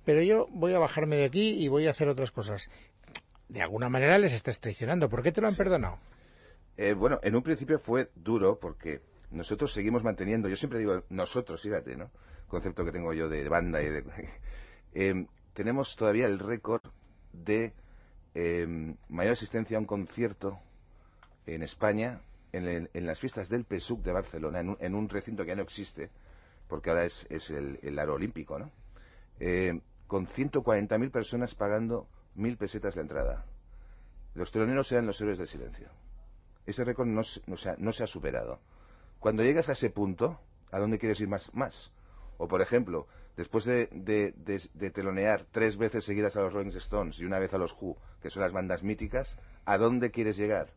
pero 0.09 0.23
yo 0.23 0.47
voy 0.49 0.73
a 0.73 0.79
bajarme 0.79 1.17
de 1.17 1.25
aquí 1.25 1.51
y 1.51 1.67
voy 1.67 1.85
a 1.85 1.91
hacer 1.91 2.07
otras 2.07 2.31
cosas. 2.31 2.67
De 3.47 3.61
alguna 3.61 3.89
manera 3.89 4.17
les 4.17 4.33
estás 4.33 4.59
traicionando. 4.59 5.07
¿Por 5.07 5.21
qué 5.21 5.31
te 5.31 5.39
lo 5.39 5.47
han 5.47 5.55
perdonado? 5.55 5.99
Eh, 6.77 6.93
bueno, 6.93 7.19
en 7.21 7.35
un 7.35 7.43
principio 7.43 7.77
fue 7.77 8.09
duro 8.15 8.57
porque 8.59 9.01
nosotros 9.29 9.71
seguimos 9.71 10.03
manteniendo, 10.03 10.49
yo 10.49 10.55
siempre 10.55 10.79
digo 10.79 11.03
nosotros, 11.11 11.61
fíjate, 11.61 11.95
¿no? 11.95 12.09
Concepto 12.47 12.83
que 12.83 12.91
tengo 12.91 13.13
yo 13.13 13.29
de 13.29 13.47
banda 13.47 13.83
y 13.83 13.89
de... 13.89 14.03
Eh, 14.95 15.27
tenemos 15.53 15.95
todavía 15.95 16.25
el 16.25 16.39
récord 16.39 16.81
de 17.31 17.73
eh, 18.33 18.95
mayor 19.09 19.33
asistencia 19.33 19.77
a 19.77 19.79
un 19.79 19.85
concierto 19.85 20.57
en 21.45 21.61
España 21.61 22.21
en, 22.51 22.89
las 23.05 23.19
fiestas 23.19 23.47
del 23.47 23.63
PSUC 23.63 24.01
de 24.01 24.11
Barcelona, 24.11 24.61
en 24.61 24.95
un, 24.95 25.07
recinto 25.07 25.43
que 25.43 25.49
ya 25.49 25.55
no 25.55 25.61
existe, 25.61 26.09
porque 26.67 26.89
ahora 26.89 27.05
es, 27.05 27.27
el, 27.51 27.77
el, 27.83 27.99
aro 27.99 28.15
olímpico, 28.15 28.57
¿no? 28.57 28.71
Con 30.09 30.25
140.000 30.25 31.11
personas 31.11 31.53
pagando 31.53 32.07
mil 32.33 32.57
pesetas 32.57 32.95
la 32.95 33.03
entrada. 33.03 33.45
Los 34.33 34.51
teloneros 34.51 34.91
eran 34.91 35.05
los 35.05 35.21
héroes 35.21 35.37
del 35.37 35.47
silencio. 35.47 35.87
Ese 36.65 36.83
récord 36.83 37.07
no, 37.07 37.21
no, 37.45 37.91
se 37.93 38.03
ha 38.03 38.07
superado. 38.07 38.59
Cuando 39.19 39.43
llegas 39.43 39.69
a 39.69 39.73
ese 39.73 39.91
punto, 39.91 40.39
¿a 40.71 40.79
dónde 40.79 40.97
quieres 40.97 41.21
ir 41.21 41.27
más? 41.27 41.53
más? 41.53 41.91
O, 42.39 42.47
por 42.47 42.63
ejemplo, 42.63 43.05
después 43.37 43.65
de, 43.65 43.87
de, 43.93 44.89
telonear 44.89 45.45
tres 45.51 45.77
veces 45.77 46.05
seguidas 46.05 46.35
a 46.35 46.41
los 46.41 46.53
Rolling 46.53 46.75
Stones 46.77 47.19
y 47.19 47.25
una 47.25 47.37
vez 47.37 47.53
a 47.53 47.59
los 47.59 47.75
Who, 47.79 47.95
que 48.19 48.31
son 48.31 48.41
las 48.41 48.51
bandas 48.51 48.81
míticas, 48.81 49.37
¿a 49.65 49.77
dónde 49.77 50.09
quieres 50.09 50.37
llegar? 50.37 50.69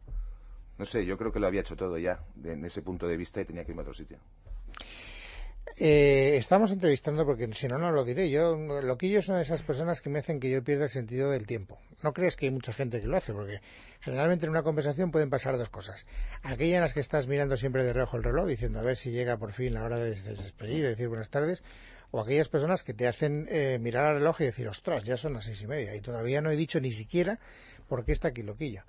No 0.76 0.84
sé, 0.84 1.06
yo 1.06 1.16
creo 1.16 1.32
que 1.32 1.40
lo 1.40 1.46
había 1.46 1.62
hecho 1.62 1.76
todo 1.76 1.96
ya, 1.96 2.22
en 2.44 2.66
ese 2.66 2.82
punto 2.82 3.08
de 3.08 3.16
vista, 3.16 3.40
y 3.40 3.46
tenía 3.46 3.64
que 3.64 3.70
irme 3.70 3.80
a 3.80 3.84
otro 3.84 3.94
sitio. 3.94 4.18
Eh, 5.76 6.36
estamos 6.36 6.70
entrevistando, 6.70 7.24
porque 7.24 7.48
si 7.54 7.66
no, 7.68 7.78
no 7.78 7.92
lo 7.92 8.04
diré. 8.04 8.30
Yo, 8.30 8.56
Loquillo 8.56 9.22
son 9.22 9.40
esas 9.40 9.62
personas 9.62 10.00
que 10.00 10.10
me 10.10 10.18
hacen 10.18 10.40
que 10.40 10.50
yo 10.50 10.62
pierda 10.62 10.84
el 10.84 10.90
sentido 10.90 11.30
del 11.30 11.46
tiempo. 11.46 11.78
No 12.02 12.12
crees 12.12 12.36
que 12.36 12.46
hay 12.46 12.52
mucha 12.52 12.72
gente 12.72 13.00
que 13.00 13.06
lo 13.06 13.16
hace, 13.16 13.32
porque 13.32 13.60
generalmente 14.00 14.46
en 14.46 14.50
una 14.50 14.62
conversación 14.62 15.10
pueden 15.10 15.30
pasar 15.30 15.56
dos 15.56 15.70
cosas. 15.70 16.06
Aquella 16.42 16.76
en 16.76 16.82
las 16.82 16.92
que 16.92 17.00
estás 17.00 17.26
mirando 17.26 17.56
siempre 17.56 17.84
de 17.84 17.92
reojo 17.92 18.16
el 18.16 18.24
reloj, 18.24 18.48
diciendo 18.48 18.80
a 18.80 18.82
ver 18.82 18.96
si 18.96 19.10
llega 19.10 19.36
por 19.38 19.52
fin 19.52 19.74
la 19.74 19.84
hora 19.84 19.98
de 19.98 20.20
despedir, 20.20 20.82
de 20.82 20.90
decir 20.90 21.08
buenas 21.08 21.30
tardes, 21.30 21.62
o 22.10 22.20
aquellas 22.20 22.48
personas 22.48 22.82
que 22.82 22.92
te 22.92 23.08
hacen 23.08 23.46
eh, 23.50 23.78
mirar 23.80 24.04
al 24.04 24.14
reloj 24.16 24.40
y 24.40 24.44
decir, 24.44 24.68
ostras, 24.68 25.04
ya 25.04 25.16
son 25.16 25.32
las 25.32 25.44
seis 25.44 25.62
y 25.62 25.66
media, 25.66 25.94
y 25.94 26.00
todavía 26.00 26.42
no 26.42 26.50
he 26.50 26.56
dicho 26.56 26.80
ni 26.80 26.92
siquiera 26.92 27.38
por 27.88 28.04
qué 28.04 28.12
está 28.12 28.28
aquí 28.28 28.42
Loquillo. 28.42 28.82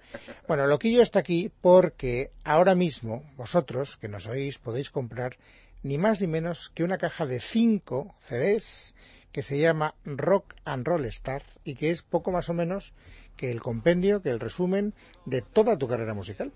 Bueno, 0.48 0.66
Loquillo 0.68 1.02
está 1.02 1.20
aquí 1.20 1.52
porque 1.62 2.32
ahora 2.44 2.76
mismo 2.76 3.24
vosotros, 3.36 3.98
que 3.98 4.08
nos 4.08 4.28
oís, 4.28 4.60
podéis 4.60 4.90
comprar 4.90 5.38
ni 5.84 5.98
más 5.98 6.22
ni 6.22 6.28
menos 6.28 6.72
que 6.74 6.84
una 6.84 6.98
caja 6.98 7.26
de 7.26 7.40
cinco 7.40 8.16
CDs 8.22 8.96
que 9.32 9.44
se 9.44 9.60
llama 9.60 9.96
Rock 10.06 10.54
and 10.64 10.86
Roll 10.86 11.06
Star 11.06 11.44
y 11.64 11.76
que 11.76 11.92
es 11.92 12.04
poco 12.04 12.32
más 12.32 12.50
o 12.50 12.54
menos 12.54 12.94
que 13.36 13.52
el 13.52 13.62
compendio, 13.62 14.22
que 14.22 14.30
el 14.30 14.40
resumen 14.40 14.94
de 15.26 15.42
toda 15.42 15.78
tu 15.78 15.88
carrera 15.88 16.14
musical. 16.14 16.52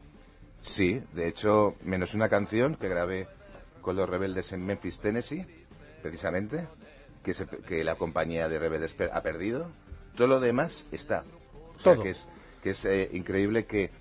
Sí, 0.62 1.02
de 1.14 1.28
hecho, 1.28 1.76
menos 1.84 2.14
una 2.14 2.30
canción 2.30 2.76
que 2.76 2.88
grabé 2.88 3.28
con 3.82 3.96
los 3.96 4.08
rebeldes 4.08 4.54
en 4.54 4.66
Memphis, 4.66 5.00
Tennessee, 5.00 5.46
precisamente, 6.02 6.68
que, 7.24 7.34
que 7.68 7.84
la 7.84 7.96
compañía 7.96 8.48
de 8.48 8.60
rebeldes 8.60 8.96
ha 9.12 9.22
perdido. 9.22 9.72
Todo 10.16 10.28
lo 10.28 10.40
demás 10.40 10.86
está. 10.92 11.24
O 11.78 11.80
sea, 11.80 11.96
que 11.98 12.12
es, 12.12 12.28
que 12.64 12.72
es 12.72 12.86
eh, 12.86 13.10
increíble 13.14 13.66
que, 13.66 13.92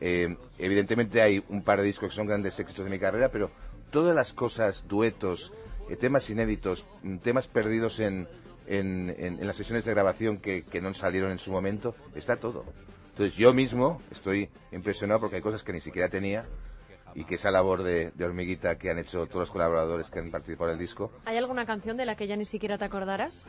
eh, 0.00 0.36
evidentemente, 0.58 1.22
hay 1.22 1.44
un 1.48 1.62
par 1.62 1.78
de 1.78 1.84
discos 1.84 2.10
que 2.10 2.16
son 2.16 2.26
grandes 2.26 2.58
éxitos 2.58 2.84
de 2.84 2.90
mi 2.90 2.98
carrera, 2.98 3.30
pero 3.30 3.50
todas 3.90 4.14
las 4.14 4.32
cosas, 4.32 4.84
duetos, 4.88 5.52
eh, 5.88 5.96
temas 5.96 6.28
inéditos, 6.30 6.86
mm, 7.02 7.18
temas 7.18 7.48
perdidos 7.48 8.00
en, 8.00 8.28
en, 8.66 9.46
las 9.46 9.56
sesiones 9.56 9.84
de 9.84 9.92
grabación 9.92 10.38
que, 10.38 10.64
no 10.80 10.94
salieron 10.94 11.32
en 11.32 11.38
su 11.38 11.50
momento, 11.50 11.94
está 12.14 12.36
todo. 12.36 12.64
Entonces 13.10 13.36
yo 13.36 13.52
mismo 13.52 14.00
estoy 14.10 14.48
impresionado 14.72 15.20
porque 15.20 15.36
hay 15.36 15.42
cosas 15.42 15.62
que 15.62 15.72
ni 15.72 15.80
siquiera 15.80 16.08
tenía 16.08 16.46
y 17.14 17.24
que 17.24 17.34
esa 17.34 17.50
labor 17.50 17.82
de, 17.82 18.12
hormiguita 18.22 18.78
que 18.78 18.90
han 18.90 18.98
hecho 18.98 19.26
todos 19.26 19.40
los 19.40 19.50
colaboradores 19.50 20.10
que 20.10 20.20
han 20.20 20.30
participado 20.30 20.70
en 20.70 20.74
el 20.74 20.80
disco. 20.80 21.10
¿Hay 21.24 21.36
alguna 21.36 21.66
canción 21.66 21.96
de 21.96 22.06
la 22.06 22.14
que 22.14 22.28
ya 22.28 22.36
ni 22.36 22.44
siquiera 22.44 22.78
te 22.78 22.84
acordarás? 22.84 23.44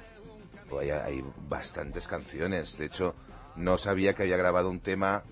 Pues 0.68 0.92
hay, 0.92 1.24
bastantes 1.48 2.08
canciones. 2.08 2.78
De 2.78 2.86
hecho, 2.86 3.14
no 3.56 3.78
sabía 3.78 4.14
que 4.14 4.24
había 4.24 4.38
grabado 4.38 4.70
un 4.70 4.80
tema 4.80 5.24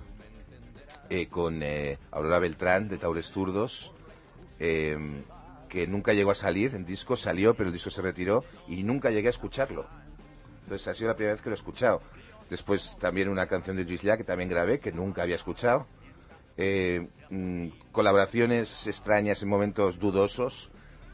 eh, 1.10 1.28
con 1.28 1.64
eh, 1.64 1.98
Aurora 2.12 2.38
Beltrán 2.40 2.88
de 2.88 3.00
Taures 3.00 3.32
Zurdos 3.32 3.92
Em, 4.60 5.24
que 5.70 5.88
nunca 5.88 6.14
llegó 6.14 6.32
a 6.32 6.36
salir 6.36 6.76
en 6.76 6.86
disco, 6.86 7.16
salió, 7.16 7.54
pero 7.54 7.68
el 7.68 7.74
disco 7.74 7.92
se 7.92 8.02
retiró 8.02 8.44
y 8.68 8.84
nunca 8.84 9.12
llegué 9.12 9.28
a 9.28 9.30
escucharlo. 9.30 9.86
Entonces 10.64 10.88
ha 10.88 10.94
sido 10.94 11.10
la 11.10 11.16
primera 11.16 11.34
vez 11.34 11.42
que 11.42 11.50
lo 11.50 11.56
he 11.56 11.58
escuchado. 11.58 12.02
Después 12.50 12.98
también 13.00 13.30
una 13.30 13.46
canción 13.48 13.78
de 13.78 13.86
Gisela 13.86 14.18
que 14.18 14.24
también 14.24 14.50
grabé, 14.50 14.80
que 14.80 14.92
nunca 14.92 15.22
había 15.22 15.36
escuchado. 15.36 15.86
Eh, 16.58 17.08
mm, 17.30 17.68
colaboraciones 17.92 18.88
extrañas 18.88 19.42
en 19.44 19.50
momentos 19.50 20.00
dudosos 20.00 20.72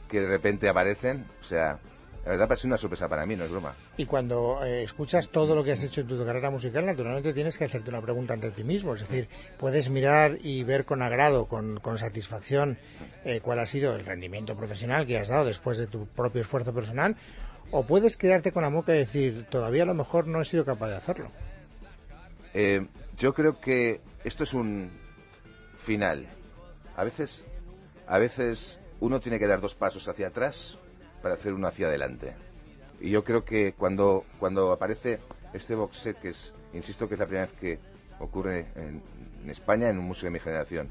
que 0.09 0.21
de 0.21 0.27
repente 0.27 0.69
aparecen. 0.69 1.25
O 1.41 1.43
sea, 1.43 1.79
la 2.25 2.31
verdad 2.31 2.51
ha 2.51 2.55
sido 2.55 2.69
una 2.69 2.77
sorpresa 2.77 3.07
para 3.07 3.25
mí, 3.27 3.35
no 3.35 3.43
es 3.43 3.51
broma. 3.51 3.75
Y 3.97 4.05
cuando 4.07 4.65
eh, 4.65 4.81
escuchas 4.81 5.29
todo 5.29 5.55
lo 5.55 5.63
que 5.63 5.73
has 5.73 5.83
hecho 5.83 6.01
en 6.01 6.07
tu 6.07 6.25
carrera 6.25 6.49
musical, 6.49 6.83
naturalmente 6.83 7.33
tienes 7.33 7.55
que 7.55 7.65
hacerte 7.65 7.91
una 7.91 8.01
pregunta 8.01 8.33
ante 8.33 8.49
ti 8.49 8.63
mismo. 8.63 8.95
Es 8.95 9.01
decir, 9.01 9.29
puedes 9.59 9.91
mirar 9.91 10.39
y 10.41 10.63
ver 10.63 10.85
con 10.85 11.03
agrado, 11.03 11.45
con, 11.45 11.79
satisfacción, 11.99 12.79
eh, 13.25 13.41
cuál 13.41 13.59
ha 13.59 13.67
sido 13.67 13.95
el 13.95 14.03
rendimiento 14.03 14.55
profesional 14.55 15.05
que 15.05 15.19
has 15.19 15.27
dado 15.27 15.45
después 15.45 15.77
de 15.77 15.85
tu 15.85 16.07
propio 16.07 16.41
esfuerzo 16.41 16.73
personal, 16.73 17.15
o 17.69 17.85
puedes 17.85 18.17
quedarte 18.17 18.51
con 18.51 18.63
la 18.63 18.71
moca 18.71 18.95
y 18.95 18.99
decir, 18.99 19.45
todavía 19.51 19.83
a 19.83 19.87
lo 19.87 19.93
mejor 19.93 20.25
no 20.25 20.41
he 20.41 20.45
sido 20.45 20.65
capaz 20.65 20.87
de 20.87 20.95
hacerlo. 20.95 21.29
Eh, 22.55 22.87
yo 23.17 23.35
creo 23.35 23.59
que 23.59 24.01
esto 24.23 24.43
es 24.43 24.53
un 24.55 24.89
final. 25.77 26.27
A 26.95 27.03
veces, 27.03 27.45
a 28.07 28.17
veces 28.17 28.79
uno 28.99 29.19
tiene 29.19 29.37
que 29.37 29.45
dar 29.45 29.61
dos 29.61 29.75
pasos 29.75 30.07
hacia 30.07 30.29
atrás 30.29 30.79
para 31.25 31.33
hacer 31.33 31.55
uno 31.55 31.67
hacia 31.67 31.87
adelante. 31.87 32.35
Y 32.99 33.09
yo 33.09 33.23
creo 33.23 33.43
que 33.43 33.73
cuando, 33.73 34.25
cuando 34.37 34.71
aparece 34.71 35.17
este 35.53 35.73
box 35.73 35.97
set, 35.97 36.19
que 36.19 36.29
es, 36.29 36.53
insisto 36.71 37.07
que 37.07 37.15
es 37.15 37.19
la 37.19 37.25
primera 37.25 37.47
vez 37.47 37.55
que 37.59 37.79
ocurre 38.19 38.67
en, 38.75 39.01
España 39.49 39.89
en 39.89 39.97
un 39.97 40.05
museo 40.05 40.27
de 40.27 40.33
mi 40.33 40.39
generación, 40.39 40.87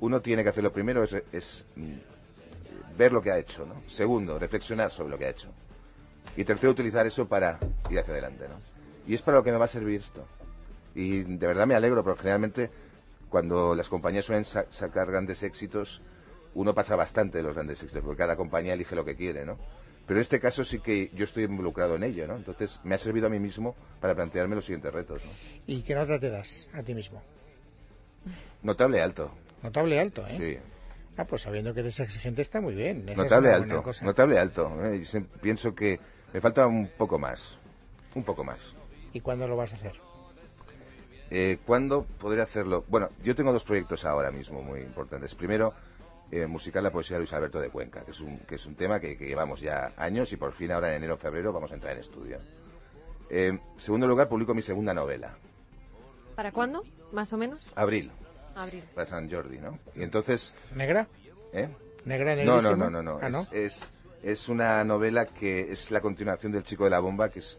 uno 0.00 0.20
tiene 0.20 0.42
que 0.42 0.50
hacer 0.50 0.62
lo 0.62 0.74
primero 0.74 1.02
es, 1.04 1.14
es 1.32 1.64
mm, 1.74 2.98
ver 2.98 3.12
lo 3.14 3.22
que 3.22 3.30
ha 3.30 3.38
hecho, 3.38 3.64
¿no? 3.64 3.76
Segundo, 3.88 4.38
reflexionar 4.38 4.90
sobre 4.90 5.08
lo 5.08 5.16
que 5.16 5.24
ha 5.24 5.30
hecho. 5.30 5.48
Y 6.36 6.44
tercero, 6.44 6.72
utilizar 6.72 7.06
eso 7.06 7.26
para 7.26 7.58
ir 7.88 7.98
hacia 7.98 8.12
adelante, 8.12 8.48
¿no? 8.50 8.56
Y 9.06 9.14
es 9.14 9.22
para 9.22 9.38
lo 9.38 9.42
que 9.42 9.52
me 9.52 9.56
va 9.56 9.64
a 9.64 9.68
servir 9.68 10.02
esto. 10.02 10.26
Y 10.94 11.22
de 11.22 11.46
verdad 11.46 11.66
me 11.66 11.74
alegro, 11.74 12.04
porque 12.04 12.20
generalmente 12.20 12.70
cuando 13.30 13.74
las 13.74 13.88
compañías 13.88 14.26
suelen 14.26 14.44
sacar 14.44 15.10
grandes 15.10 15.42
éxitos, 15.42 16.02
uno 16.54 16.74
pasa 16.74 16.96
bastante 16.96 17.38
de 17.38 17.44
los 17.44 17.54
grandes 17.54 17.82
éxitos, 17.82 18.02
porque 18.02 18.18
cada 18.18 18.36
compañía 18.36 18.74
elige 18.74 18.94
lo 18.94 19.04
que 19.04 19.16
quiere, 19.16 19.44
¿no? 19.44 19.58
Pero 20.06 20.18
en 20.18 20.22
este 20.22 20.40
caso 20.40 20.64
sí 20.64 20.78
que 20.78 21.10
yo 21.14 21.24
estoy 21.24 21.44
involucrado 21.44 21.96
en 21.96 22.04
ello, 22.04 22.26
¿no? 22.26 22.36
Entonces 22.36 22.80
me 22.84 22.94
ha 22.94 22.98
servido 22.98 23.26
a 23.26 23.30
mí 23.30 23.40
mismo 23.40 23.74
para 24.00 24.14
plantearme 24.14 24.54
los 24.54 24.64
siguientes 24.64 24.92
retos, 24.92 25.24
¿no? 25.24 25.30
¿Y 25.66 25.82
qué 25.82 25.94
nota 25.94 26.18
te 26.18 26.30
das 26.30 26.68
a 26.72 26.82
ti 26.82 26.94
mismo? 26.94 27.22
Notable 28.62 29.00
alto. 29.00 29.32
Notable 29.62 29.98
alto, 29.98 30.26
¿eh? 30.28 30.36
Sí. 30.38 30.72
Ah, 31.16 31.24
pues 31.24 31.42
sabiendo 31.42 31.72
que 31.72 31.80
eres 31.80 31.98
exigente 31.98 32.42
está 32.42 32.60
muy 32.60 32.74
bien. 32.74 33.06
notable 33.16 33.50
alto, 33.50 33.82
notable 34.02 34.38
alto. 34.38 34.70
¿eh? 34.84 35.02
Pienso 35.40 35.74
que 35.74 35.98
me 36.32 36.40
falta 36.40 36.66
un 36.66 36.90
poco 36.96 37.18
más, 37.18 37.56
un 38.14 38.22
poco 38.22 38.44
más. 38.44 38.58
¿Y 39.12 39.20
cuándo 39.20 39.48
lo 39.48 39.56
vas 39.56 39.72
a 39.72 39.76
hacer? 39.76 39.94
Eh, 41.30 41.58
¿Cuándo 41.64 42.04
podré 42.20 42.42
hacerlo? 42.42 42.84
Bueno, 42.88 43.08
yo 43.24 43.34
tengo 43.34 43.52
dos 43.52 43.64
proyectos 43.64 44.04
ahora 44.04 44.30
mismo 44.30 44.62
muy 44.62 44.80
importantes. 44.80 45.34
Primero, 45.34 45.72
eh, 46.30 46.46
musical 46.46 46.82
la 46.82 46.90
poesía 46.90 47.16
de 47.16 47.20
Luis 47.20 47.32
Alberto 47.32 47.60
de 47.60 47.70
Cuenca, 47.70 48.04
que 48.04 48.10
es 48.10 48.20
un, 48.20 48.38
que 48.40 48.56
es 48.56 48.66
un 48.66 48.74
tema 48.74 48.98
que, 48.98 49.14
llevamos 49.16 49.60
ya 49.60 49.92
años 49.96 50.32
y 50.32 50.36
por 50.36 50.52
fin 50.52 50.72
ahora 50.72 50.90
en 50.90 50.96
enero 50.96 51.14
o 51.14 51.18
febrero 51.18 51.52
vamos 51.52 51.70
a 51.70 51.74
entrar 51.74 51.92
en 51.92 52.00
estudio. 52.00 52.38
En 53.30 53.56
eh, 53.56 53.60
segundo 53.76 54.06
lugar, 54.06 54.28
publico 54.28 54.54
mi 54.54 54.62
segunda 54.62 54.92
novela. 54.92 55.36
¿Para 56.34 56.52
cuándo, 56.52 56.82
más 57.12 57.32
o 57.32 57.36
menos? 57.36 57.60
Abril. 57.74 58.10
Abril. 58.54 58.84
Para 58.94 59.06
San 59.06 59.30
Jordi, 59.30 59.58
¿no? 59.58 59.78
Y 59.94 60.02
entonces... 60.02 60.52
¿Negra? 60.74 61.06
¿Eh? 61.52 61.68
¿Negra 62.04 62.36
no, 62.44 62.60
no, 62.60 62.76
no, 62.76 62.90
no, 62.90 63.02
no. 63.02 63.18
Ah, 63.20 63.48
es, 63.52 63.88
es, 64.22 64.48
una 64.48 64.82
novela 64.84 65.26
que 65.26 65.72
es 65.72 65.90
la 65.90 66.00
continuación 66.00 66.52
del 66.52 66.62
Chico 66.62 66.84
de 66.84 66.90
la 66.90 67.00
Bomba, 67.00 67.30
que 67.30 67.40
es, 67.40 67.58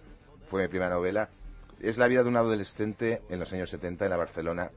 fue 0.49 0.63
mi 0.63 0.67
primera 0.67 0.93
novela. 0.93 1.29
Es 1.79 1.97
la 1.97 2.07
vida 2.07 2.23
de 2.23 2.29
un 2.29 2.37
adolescente 2.37 3.21
en 3.29 3.39
los 3.39 3.51
años 3.53 3.69
70 3.69 4.05
en 4.05 4.11
la 4.11 4.17
Barcelona 4.17 4.71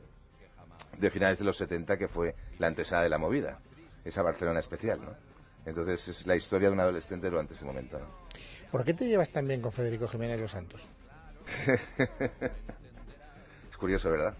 de 0.98 1.10
finales 1.10 1.38
de 1.38 1.44
los 1.44 1.56
70, 1.56 1.96
que 1.96 2.08
fue 2.08 2.34
la 2.58 2.66
antesada 2.66 3.02
de 3.02 3.08
la 3.08 3.18
movida 3.18 3.58
esa 4.04 4.22
Barcelona 4.22 4.60
especial, 4.60 5.00
¿no? 5.00 5.14
Entonces 5.66 6.08
es 6.08 6.26
la 6.26 6.36
historia 6.36 6.68
de 6.68 6.74
un 6.74 6.80
adolescente 6.80 7.28
durante 7.28 7.54
ese 7.54 7.64
momento, 7.64 7.98
¿no? 7.98 8.06
¿Por 8.70 8.84
qué 8.84 8.94
te 8.94 9.06
llevas 9.06 9.30
tan 9.30 9.46
bien 9.46 9.60
con 9.60 9.72
Federico 9.72 10.06
Jiménez 10.08 10.40
Los 10.40 10.52
Santos? 10.52 10.86
es 13.70 13.76
curioso, 13.76 14.10
¿verdad? 14.10 14.34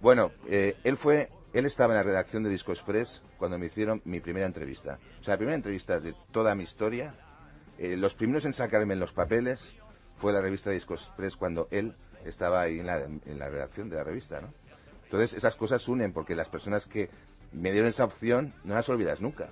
Bueno, 0.00 0.32
eh, 0.48 0.76
él 0.84 0.96
fue, 0.96 1.30
él 1.52 1.66
estaba 1.66 1.94
en 1.94 1.98
la 1.98 2.02
redacción 2.02 2.42
de 2.42 2.50
Disco 2.50 2.72
Express 2.72 3.22
cuando 3.38 3.58
me 3.58 3.66
hicieron 3.66 4.02
mi 4.04 4.20
primera 4.20 4.46
entrevista. 4.46 4.98
O 5.20 5.24
sea, 5.24 5.34
la 5.34 5.38
primera 5.38 5.56
entrevista 5.56 6.00
de 6.00 6.14
toda 6.32 6.54
mi 6.54 6.64
historia. 6.64 7.14
Eh, 7.78 7.96
los 7.96 8.14
primeros 8.14 8.44
en 8.44 8.54
sacarme 8.54 8.94
en 8.94 9.00
los 9.00 9.12
papeles 9.12 9.74
fue 10.16 10.32
la 10.32 10.40
revista 10.40 10.70
Disco 10.70 10.94
Express 10.94 11.36
cuando 11.36 11.68
él 11.70 11.94
estaba 12.24 12.62
ahí 12.62 12.80
en 12.80 12.86
la, 12.86 13.04
en 13.04 13.38
la 13.38 13.48
redacción 13.48 13.88
de 13.88 13.96
la 13.96 14.04
revista, 14.04 14.40
¿no? 14.40 14.48
Entonces 15.04 15.34
esas 15.34 15.54
cosas 15.54 15.86
unen 15.86 16.12
porque 16.12 16.34
las 16.34 16.48
personas 16.48 16.86
que 16.86 17.08
me 17.52 17.72
dieron 17.72 17.88
esa 17.88 18.04
opción, 18.04 18.52
no 18.64 18.74
las 18.74 18.88
olvidas 18.88 19.20
nunca, 19.20 19.48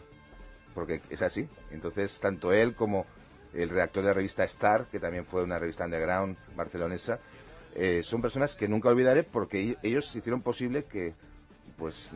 porque 0.74 1.00
es 1.10 1.22
así. 1.22 1.48
Entonces, 1.70 2.18
tanto 2.20 2.52
él 2.52 2.74
como 2.74 3.06
el 3.52 3.68
redactor 3.68 4.02
de 4.02 4.08
la 4.08 4.14
revista 4.14 4.44
Star, 4.44 4.86
que 4.86 4.98
también 4.98 5.24
fue 5.24 5.42
una 5.42 5.58
revista 5.58 5.84
underground 5.84 6.36
barcelonesa, 6.56 7.20
eh, 7.74 8.02
son 8.02 8.22
personas 8.22 8.54
que 8.54 8.68
nunca 8.68 8.88
olvidaré 8.88 9.24
porque 9.24 9.76
ellos 9.82 10.14
hicieron 10.14 10.42
posible 10.42 10.84
que 10.84 11.14
pues 11.76 12.12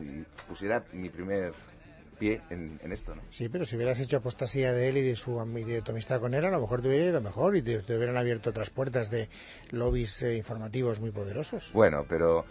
pusiera 0.47 0.85
mi 0.93 1.09
primer 1.09 1.53
pie 2.17 2.41
en, 2.49 2.79
esto, 2.91 3.15
¿no? 3.15 3.21
Sí, 3.29 3.49
pero 3.49 3.65
si 3.65 3.75
hubieras 3.75 3.99
hecho 3.99 4.17
apostasía 4.17 4.73
de 4.73 4.89
él 4.89 4.97
y 4.97 5.01
de 5.01 5.15
su 5.15 5.37
de 5.37 5.81
tu 5.81 5.91
amistad 5.91 6.19
con 6.19 6.33
él, 6.33 6.45
a 6.45 6.51
lo 6.51 6.59
mejor 6.59 6.81
te 6.81 6.89
hubiera 6.89 7.05
ido 7.05 7.21
mejor 7.21 7.55
y 7.55 7.61
te, 7.61 7.77
hubieran 7.77 8.17
abierto 8.17 8.49
otras 8.49 8.69
puertas 8.69 9.09
de 9.09 9.29
lobbies 9.71 10.21
eh, 10.21 10.35
informativos 10.35 10.99
muy 10.99 11.11
poderosos. 11.11 11.71
Bueno, 11.73 12.05
pero 12.07 12.45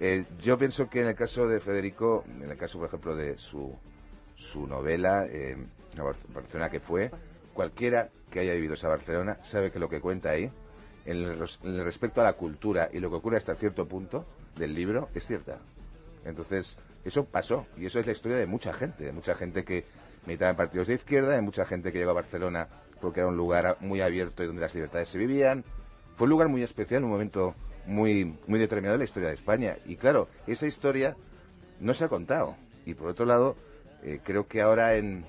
eh, 0.00 0.24
yo 0.40 0.58
pienso 0.58 0.88
que 0.88 1.00
en 1.00 1.08
el 1.08 1.14
caso 1.14 1.48
de 1.48 1.60
Federico, 1.60 2.24
en 2.40 2.50
el 2.50 2.56
caso, 2.56 2.78
por 2.78 2.88
ejemplo, 2.88 3.16
de 3.16 3.36
su, 3.38 3.74
su 4.36 4.66
novela, 4.66 5.26
eh, 5.26 5.56
Barcelona 6.32 6.70
que 6.70 6.80
fue, 6.80 7.10
cualquiera 7.52 8.08
que 8.30 8.40
haya 8.40 8.52
vivido 8.52 8.74
esa 8.74 8.88
Barcelona 8.88 9.38
sabe 9.42 9.72
que 9.72 9.78
lo 9.78 9.88
que 9.88 10.00
cuenta 10.00 10.30
ahí, 10.30 10.50
en 11.04 11.24
el, 11.24 11.84
respecto 11.84 12.20
a 12.20 12.24
la 12.24 12.34
cultura 12.34 12.90
y 12.92 13.00
lo 13.00 13.10
que 13.10 13.16
ocurre 13.16 13.38
hasta 13.38 13.54
cierto 13.54 13.86
punto 13.88 14.26
del 14.56 14.74
libro, 14.74 15.08
es 15.14 15.26
cierta. 15.26 15.58
Entonces, 16.24 16.78
eso 17.04 17.24
pasó 17.24 17.66
y 17.76 17.86
eso 17.86 17.98
es 17.98 18.06
la 18.06 18.12
historia 18.12 18.36
de 18.36 18.46
mucha 18.46 18.72
gente, 18.72 19.04
de 19.04 19.12
mucha 19.12 19.34
gente 19.34 19.64
que 19.64 19.84
militaba 20.26 20.50
en 20.50 20.56
partidos 20.56 20.88
de 20.88 20.94
izquierda, 20.94 21.34
hay 21.34 21.42
mucha 21.42 21.64
gente 21.64 21.90
que 21.90 21.98
llegó 21.98 22.10
a 22.10 22.14
Barcelona 22.14 22.68
porque 23.00 23.20
era 23.20 23.28
un 23.28 23.36
lugar 23.36 23.78
muy 23.80 24.00
abierto 24.00 24.42
y 24.42 24.46
donde 24.46 24.60
las 24.60 24.74
libertades 24.74 25.08
se 25.08 25.18
vivían. 25.18 25.64
Fue 26.16 26.26
un 26.26 26.30
lugar 26.30 26.48
muy 26.48 26.62
especial, 26.62 27.04
un 27.04 27.10
momento 27.10 27.54
muy, 27.88 28.36
muy 28.46 28.60
determinado 28.60 28.94
en 28.94 29.00
la 29.00 29.04
historia 29.04 29.30
de 29.30 29.34
España. 29.34 29.78
Y 29.86 29.96
claro, 29.96 30.28
esa 30.46 30.66
historia 30.66 31.16
no 31.80 31.94
se 31.94 32.04
ha 32.04 32.08
contado. 32.08 32.56
Y 32.84 32.94
por 32.94 33.08
otro 33.08 33.24
lado, 33.26 33.56
eh, 34.02 34.20
creo 34.22 34.46
que 34.46 34.60
ahora 34.60 34.96
en, 34.96 35.24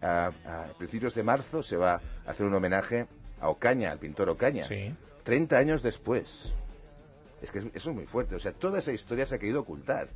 a, 0.00 0.30
principios 0.78 1.14
de 1.14 1.22
marzo 1.22 1.62
se 1.62 1.76
va 1.76 2.00
a 2.26 2.30
hacer 2.30 2.46
un 2.46 2.54
homenaje 2.54 3.06
a 3.40 3.48
Ocaña, 3.50 3.90
al 3.90 3.98
pintor 3.98 4.28
Ocaña. 4.28 4.62
Sí. 4.62 4.94
30 5.24 5.58
años 5.58 5.82
después. 5.82 6.52
Es 7.42 7.50
que 7.50 7.58
eso 7.58 7.90
es 7.90 7.96
muy 7.96 8.06
fuerte. 8.06 8.36
O 8.36 8.40
sea, 8.40 8.52
toda 8.52 8.78
esa 8.78 8.92
historia 8.92 9.26
se 9.26 9.34
ha 9.34 9.38
querido 9.38 9.60
ocultar. 9.60 10.08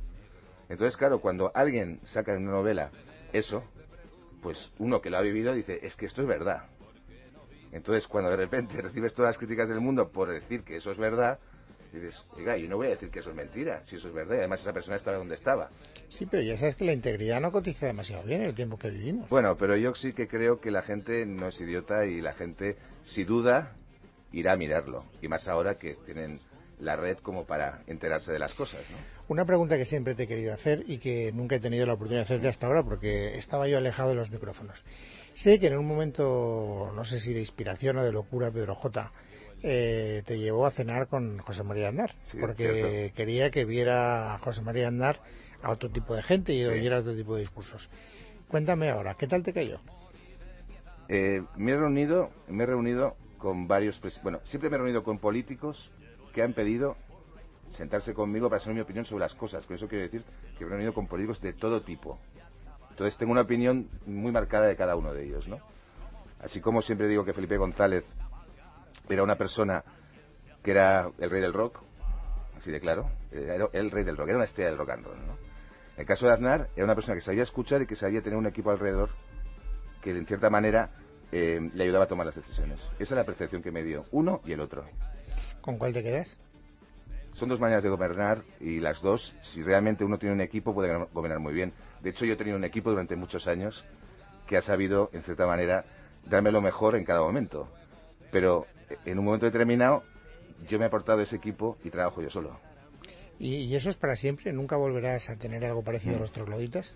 Entonces, 0.69 0.95
claro, 0.97 1.19
cuando 1.19 1.51
alguien 1.53 1.99
saca 2.05 2.33
en 2.33 2.43
una 2.43 2.53
novela 2.53 2.91
eso, 3.33 3.63
pues 4.41 4.71
uno 4.79 5.01
que 5.01 5.09
lo 5.09 5.17
ha 5.17 5.21
vivido 5.21 5.53
dice, 5.53 5.79
es 5.83 5.95
que 5.95 6.05
esto 6.05 6.21
es 6.21 6.27
verdad. 6.27 6.63
Entonces, 7.71 8.07
cuando 8.07 8.29
de 8.29 8.37
repente 8.37 8.81
recibes 8.81 9.13
todas 9.13 9.29
las 9.29 9.37
críticas 9.37 9.67
del 9.67 9.81
mundo 9.81 10.09
por 10.09 10.29
decir 10.29 10.63
que 10.63 10.77
eso 10.77 10.91
es 10.91 10.97
verdad, 10.97 11.39
dices, 11.97 12.23
oiga, 12.35 12.57
yo 12.57 12.67
no 12.69 12.77
voy 12.77 12.87
a 12.87 12.91
decir 12.91 13.09
que 13.09 13.19
eso 13.19 13.29
es 13.29 13.35
mentira, 13.35 13.83
si 13.83 13.95
eso 13.95 14.07
es 14.07 14.13
verdad, 14.13 14.35
y 14.35 14.39
además 14.39 14.61
esa 14.61 14.73
persona 14.73 14.95
estaba 14.95 15.17
donde 15.17 15.35
estaba. 15.35 15.69
Sí, 16.07 16.25
pero 16.25 16.43
ya 16.43 16.57
sabes 16.57 16.75
que 16.75 16.85
la 16.85 16.93
integridad 16.93 17.41
no 17.41 17.51
cotiza 17.51 17.87
demasiado 17.87 18.23
bien 18.23 18.41
en 18.41 18.49
el 18.49 18.55
tiempo 18.55 18.77
que 18.77 18.89
vivimos. 18.89 19.29
Bueno, 19.29 19.57
pero 19.57 19.75
yo 19.75 19.93
sí 19.95 20.13
que 20.13 20.27
creo 20.27 20.59
que 20.59 20.71
la 20.71 20.81
gente 20.81 21.25
no 21.25 21.47
es 21.47 21.59
idiota 21.59 22.05
y 22.05 22.21
la 22.21 22.33
gente, 22.33 22.77
si 23.03 23.23
duda, 23.23 23.75
irá 24.31 24.53
a 24.53 24.57
mirarlo. 24.57 25.05
Y 25.21 25.27
más 25.27 25.47
ahora 25.47 25.77
que 25.77 25.95
tienen 26.05 26.39
la 26.79 26.95
red 26.95 27.17
como 27.17 27.45
para 27.45 27.81
enterarse 27.87 28.31
de 28.31 28.39
las 28.39 28.53
cosas. 28.53 28.81
¿no? 28.89 28.97
Una 29.27 29.45
pregunta 29.45 29.77
que 29.77 29.85
siempre 29.85 30.15
te 30.15 30.23
he 30.23 30.27
querido 30.27 30.53
hacer 30.53 30.83
y 30.87 30.97
que 30.97 31.31
nunca 31.31 31.57
he 31.57 31.59
tenido 31.59 31.85
la 31.85 31.93
oportunidad 31.93 32.21
de 32.21 32.25
hacerte 32.25 32.47
hasta 32.47 32.67
ahora 32.67 32.83
porque 32.83 33.37
estaba 33.37 33.67
yo 33.67 33.77
alejado 33.77 34.09
de 34.09 34.15
los 34.15 34.31
micrófonos. 34.31 34.83
Sé 35.35 35.59
que 35.59 35.67
en 35.67 35.77
un 35.77 35.85
momento, 35.85 36.91
no 36.95 37.05
sé 37.05 37.19
si 37.19 37.33
de 37.33 37.39
inspiración 37.41 37.97
o 37.97 38.03
de 38.03 38.11
locura, 38.11 38.51
Pedro 38.51 38.75
J. 38.75 39.11
Eh, 39.61 40.23
te 40.25 40.39
llevó 40.39 40.65
a 40.65 40.71
cenar 40.71 41.07
con 41.07 41.39
José 41.39 41.63
María 41.63 41.89
Andar, 41.89 42.15
porque 42.39 43.11
quería 43.15 43.51
que 43.51 43.65
viera 43.65 44.35
a 44.35 44.39
José 44.39 44.61
María 44.61 44.87
Andar 44.87 45.19
a 45.61 45.71
otro 45.71 45.89
tipo 45.89 46.15
de 46.15 46.23
gente 46.23 46.53
y 46.53 46.63
oyera 46.63 46.99
otro 46.99 47.15
tipo 47.15 47.35
de 47.35 47.41
discursos. 47.41 47.89
Cuéntame 48.47 48.89
ahora, 48.89 49.15
¿qué 49.15 49.27
tal 49.27 49.43
te 49.43 49.51
cayó? 49.51 49.79
Eh, 51.09 51.43
me 51.57 51.73
he 51.73 51.77
reunido, 51.77 52.29
me 52.47 52.63
he 52.63 52.67
reunido 52.67 53.17
con 53.37 53.67
varios, 53.67 53.99
bueno, 54.23 54.39
siempre 54.43 54.69
me 54.69 54.75
he 54.75 54.79
reunido 54.79 55.03
con 55.03 55.19
políticos 55.19 55.91
que 56.33 56.41
han 56.41 56.53
pedido 56.53 56.95
sentarse 57.71 58.13
conmigo 58.13 58.49
para 58.49 58.59
saber 58.59 58.75
mi 58.75 58.81
opinión 58.81 59.05
sobre 59.05 59.21
las 59.21 59.35
cosas. 59.35 59.65
Con 59.65 59.75
eso 59.75 59.87
quiero 59.87 60.03
decir 60.03 60.23
que 60.57 60.65
me 60.65 60.67
he 60.67 60.69
reunido 60.71 60.93
con 60.93 61.07
políticos 61.07 61.41
de 61.41 61.53
todo 61.53 61.81
tipo. 61.81 62.17
Entonces 62.91 63.17
tengo 63.17 63.31
una 63.31 63.41
opinión 63.41 63.89
muy 64.05 64.31
marcada 64.31 64.67
de 64.67 64.75
cada 64.75 64.95
uno 64.95 65.13
de 65.13 65.25
ellos, 65.25 65.47
¿no? 65.47 65.59
Así 66.41 66.61
como 66.61 66.81
siempre 66.81 67.07
digo 67.07 67.25
que 67.25 67.33
Felipe 67.33 67.57
González 67.57 68.05
era 69.09 69.23
una 69.23 69.35
persona 69.35 69.83
que 70.63 70.71
era 70.71 71.09
el 71.17 71.29
rey 71.29 71.41
del 71.41 71.53
rock, 71.53 71.81
así 72.57 72.71
de 72.71 72.79
claro, 72.79 73.09
era 73.31 73.67
el 73.73 73.91
rey 73.91 74.03
del 74.03 74.17
rock, 74.17 74.29
era 74.29 74.37
una 74.37 74.45
estrella 74.45 74.69
del 74.69 74.77
rock 74.77 74.91
and 74.91 75.05
roll, 75.05 75.27
¿no? 75.27 75.33
En 75.95 76.01
el 76.03 76.05
caso 76.05 76.27
de 76.27 76.33
Aznar, 76.33 76.69
era 76.75 76.85
una 76.85 76.95
persona 76.95 77.15
que 77.15 77.21
sabía 77.21 77.43
escuchar 77.43 77.81
y 77.81 77.85
que 77.85 77.95
sabía 77.95 78.21
tener 78.21 78.37
un 78.37 78.45
equipo 78.45 78.71
alrededor 78.71 79.09
que 80.01 80.11
en 80.11 80.25
cierta 80.25 80.49
manera 80.49 80.91
eh, 81.31 81.59
le 81.73 81.83
ayudaba 81.83 82.05
a 82.05 82.07
tomar 82.07 82.25
las 82.25 82.35
decisiones. 82.35 82.79
Esa 82.99 83.15
es 83.15 83.17
la 83.17 83.25
percepción 83.25 83.61
que 83.61 83.71
me 83.71 83.83
dio 83.83 84.05
uno 84.11 84.41
y 84.45 84.53
el 84.53 84.61
otro. 84.61 84.85
¿Con 85.61 85.77
cuál 85.77 85.93
te 85.93 86.01
quedas? 86.01 86.37
Son 87.33 87.49
dos 87.49 87.59
maneras 87.59 87.83
de 87.83 87.89
gobernar 87.89 88.43
y 88.59 88.79
las 88.79 89.01
dos, 89.01 89.35
si 89.41 89.61
realmente 89.61 90.03
uno 90.03 90.17
tiene 90.17 90.35
un 90.35 90.41
equipo, 90.41 90.73
puede 90.73 90.93
gobernar 91.13 91.39
muy 91.39 91.53
bien. 91.53 91.73
De 92.01 92.09
hecho, 92.09 92.25
yo 92.25 92.33
he 92.33 92.37
tenido 92.37 92.57
un 92.57 92.63
equipo 92.63 92.89
durante 92.89 93.15
muchos 93.15 93.47
años 93.47 93.85
que 94.47 94.57
ha 94.57 94.61
sabido, 94.61 95.09
en 95.13 95.21
cierta 95.21 95.45
manera, 95.45 95.85
darme 96.25 96.51
lo 96.51 96.61
mejor 96.61 96.95
en 96.95 97.05
cada 97.05 97.21
momento. 97.21 97.69
Pero 98.31 98.65
en 99.05 99.19
un 99.19 99.25
momento 99.25 99.45
determinado, 99.45 100.03
yo 100.67 100.77
me 100.77 100.85
he 100.85 100.87
aportado 100.87 101.21
ese 101.21 101.35
equipo 101.35 101.77
y 101.83 101.89
trabajo 101.89 102.21
yo 102.21 102.29
solo. 102.29 102.59
¿Y, 103.39 103.73
eso 103.75 103.89
es 103.89 103.97
para 103.97 104.15
siempre? 104.15 104.51
¿Nunca 104.51 104.75
volverás 104.75 105.29
a 105.29 105.37
tener 105.37 105.63
algo 105.63 105.83
parecido 105.83 106.17
a 106.17 106.19
los 106.19 106.31
trogloditas? 106.31 106.93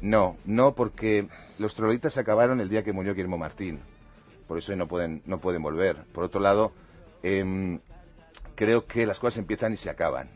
No, 0.00 0.36
no, 0.44 0.74
porque 0.74 1.28
los 1.58 1.74
trogloditas 1.74 2.18
acabaron 2.18 2.60
el 2.60 2.68
día 2.68 2.82
que 2.82 2.92
murió 2.92 3.14
Guillermo 3.14 3.38
Martín. 3.38 3.80
Por 4.48 4.58
eso 4.58 4.74
no 4.74 4.88
pueden, 4.88 5.22
no 5.26 5.38
pueden 5.38 5.62
volver. 5.62 5.96
Por 6.12 6.24
otro 6.24 6.40
lado, 6.40 6.72
eh, 7.22 7.78
creo 8.56 8.86
que 8.86 9.06
las 9.06 9.20
cosas 9.20 9.38
empiezan 9.38 9.72
y 9.72 9.76
se 9.76 9.90
acaban. 9.90 10.28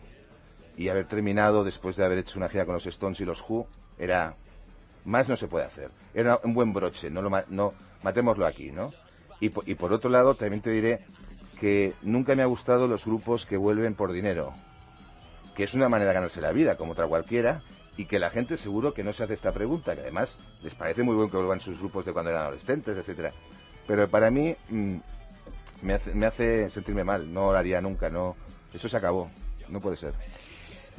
Y 0.76 0.88
haber 0.88 1.06
terminado 1.06 1.64
después 1.64 1.96
de 1.96 2.04
haber 2.04 2.18
hecho 2.18 2.38
una 2.38 2.48
gira 2.48 2.64
con 2.64 2.74
los 2.74 2.86
Stones 2.86 3.20
y 3.20 3.24
los 3.24 3.44
Who 3.48 3.66
era 3.98 4.36
más 5.04 5.28
no 5.28 5.36
se 5.36 5.48
puede 5.48 5.64
hacer. 5.64 5.90
Era 6.14 6.38
un 6.44 6.54
buen 6.54 6.72
broche, 6.72 7.10
no 7.10 7.22
lo 7.22 7.30
no 7.48 7.74
matémoslo 8.02 8.46
aquí, 8.46 8.70
¿no? 8.70 8.92
Y, 9.40 9.46
y 9.70 9.74
por 9.74 9.92
otro 9.92 10.10
lado 10.10 10.34
también 10.34 10.62
te 10.62 10.70
diré 10.70 11.00
que 11.58 11.94
nunca 12.02 12.34
me 12.34 12.42
ha 12.42 12.46
gustado 12.46 12.86
los 12.86 13.04
grupos 13.04 13.46
que 13.46 13.56
vuelven 13.56 13.94
por 13.94 14.12
dinero, 14.12 14.52
que 15.54 15.64
es 15.64 15.74
una 15.74 15.88
manera 15.88 16.10
de 16.10 16.14
ganarse 16.14 16.40
la 16.40 16.52
vida 16.52 16.76
como 16.76 16.92
otra 16.92 17.06
cualquiera 17.06 17.62
y 17.96 18.06
que 18.06 18.18
la 18.18 18.30
gente 18.30 18.56
seguro 18.56 18.94
que 18.94 19.04
no 19.04 19.12
se 19.12 19.24
hace 19.24 19.34
esta 19.34 19.52
pregunta, 19.52 19.94
que 19.94 20.00
además 20.00 20.36
les 20.62 20.74
parece 20.74 21.02
muy 21.02 21.14
bueno 21.14 21.30
que 21.30 21.36
vuelvan 21.36 21.60
sus 21.60 21.78
grupos 21.78 22.06
de 22.06 22.12
cuando 22.12 22.30
eran 22.30 22.44
adolescentes, 22.44 22.96
etcétera. 22.96 23.32
Pero 23.86 24.08
para 24.08 24.30
mí 24.30 24.56
mm, 24.70 24.96
me 25.82 25.94
hace, 25.94 26.14
me 26.14 26.26
hace 26.26 26.70
sentirme 26.70 27.04
mal, 27.04 27.32
no 27.32 27.52
lo 27.52 27.58
haría 27.58 27.80
nunca, 27.82 28.08
no, 28.08 28.36
eso 28.72 28.88
se 28.88 28.96
acabó, 28.96 29.30
no 29.68 29.80
puede 29.80 29.98
ser. 29.98 30.14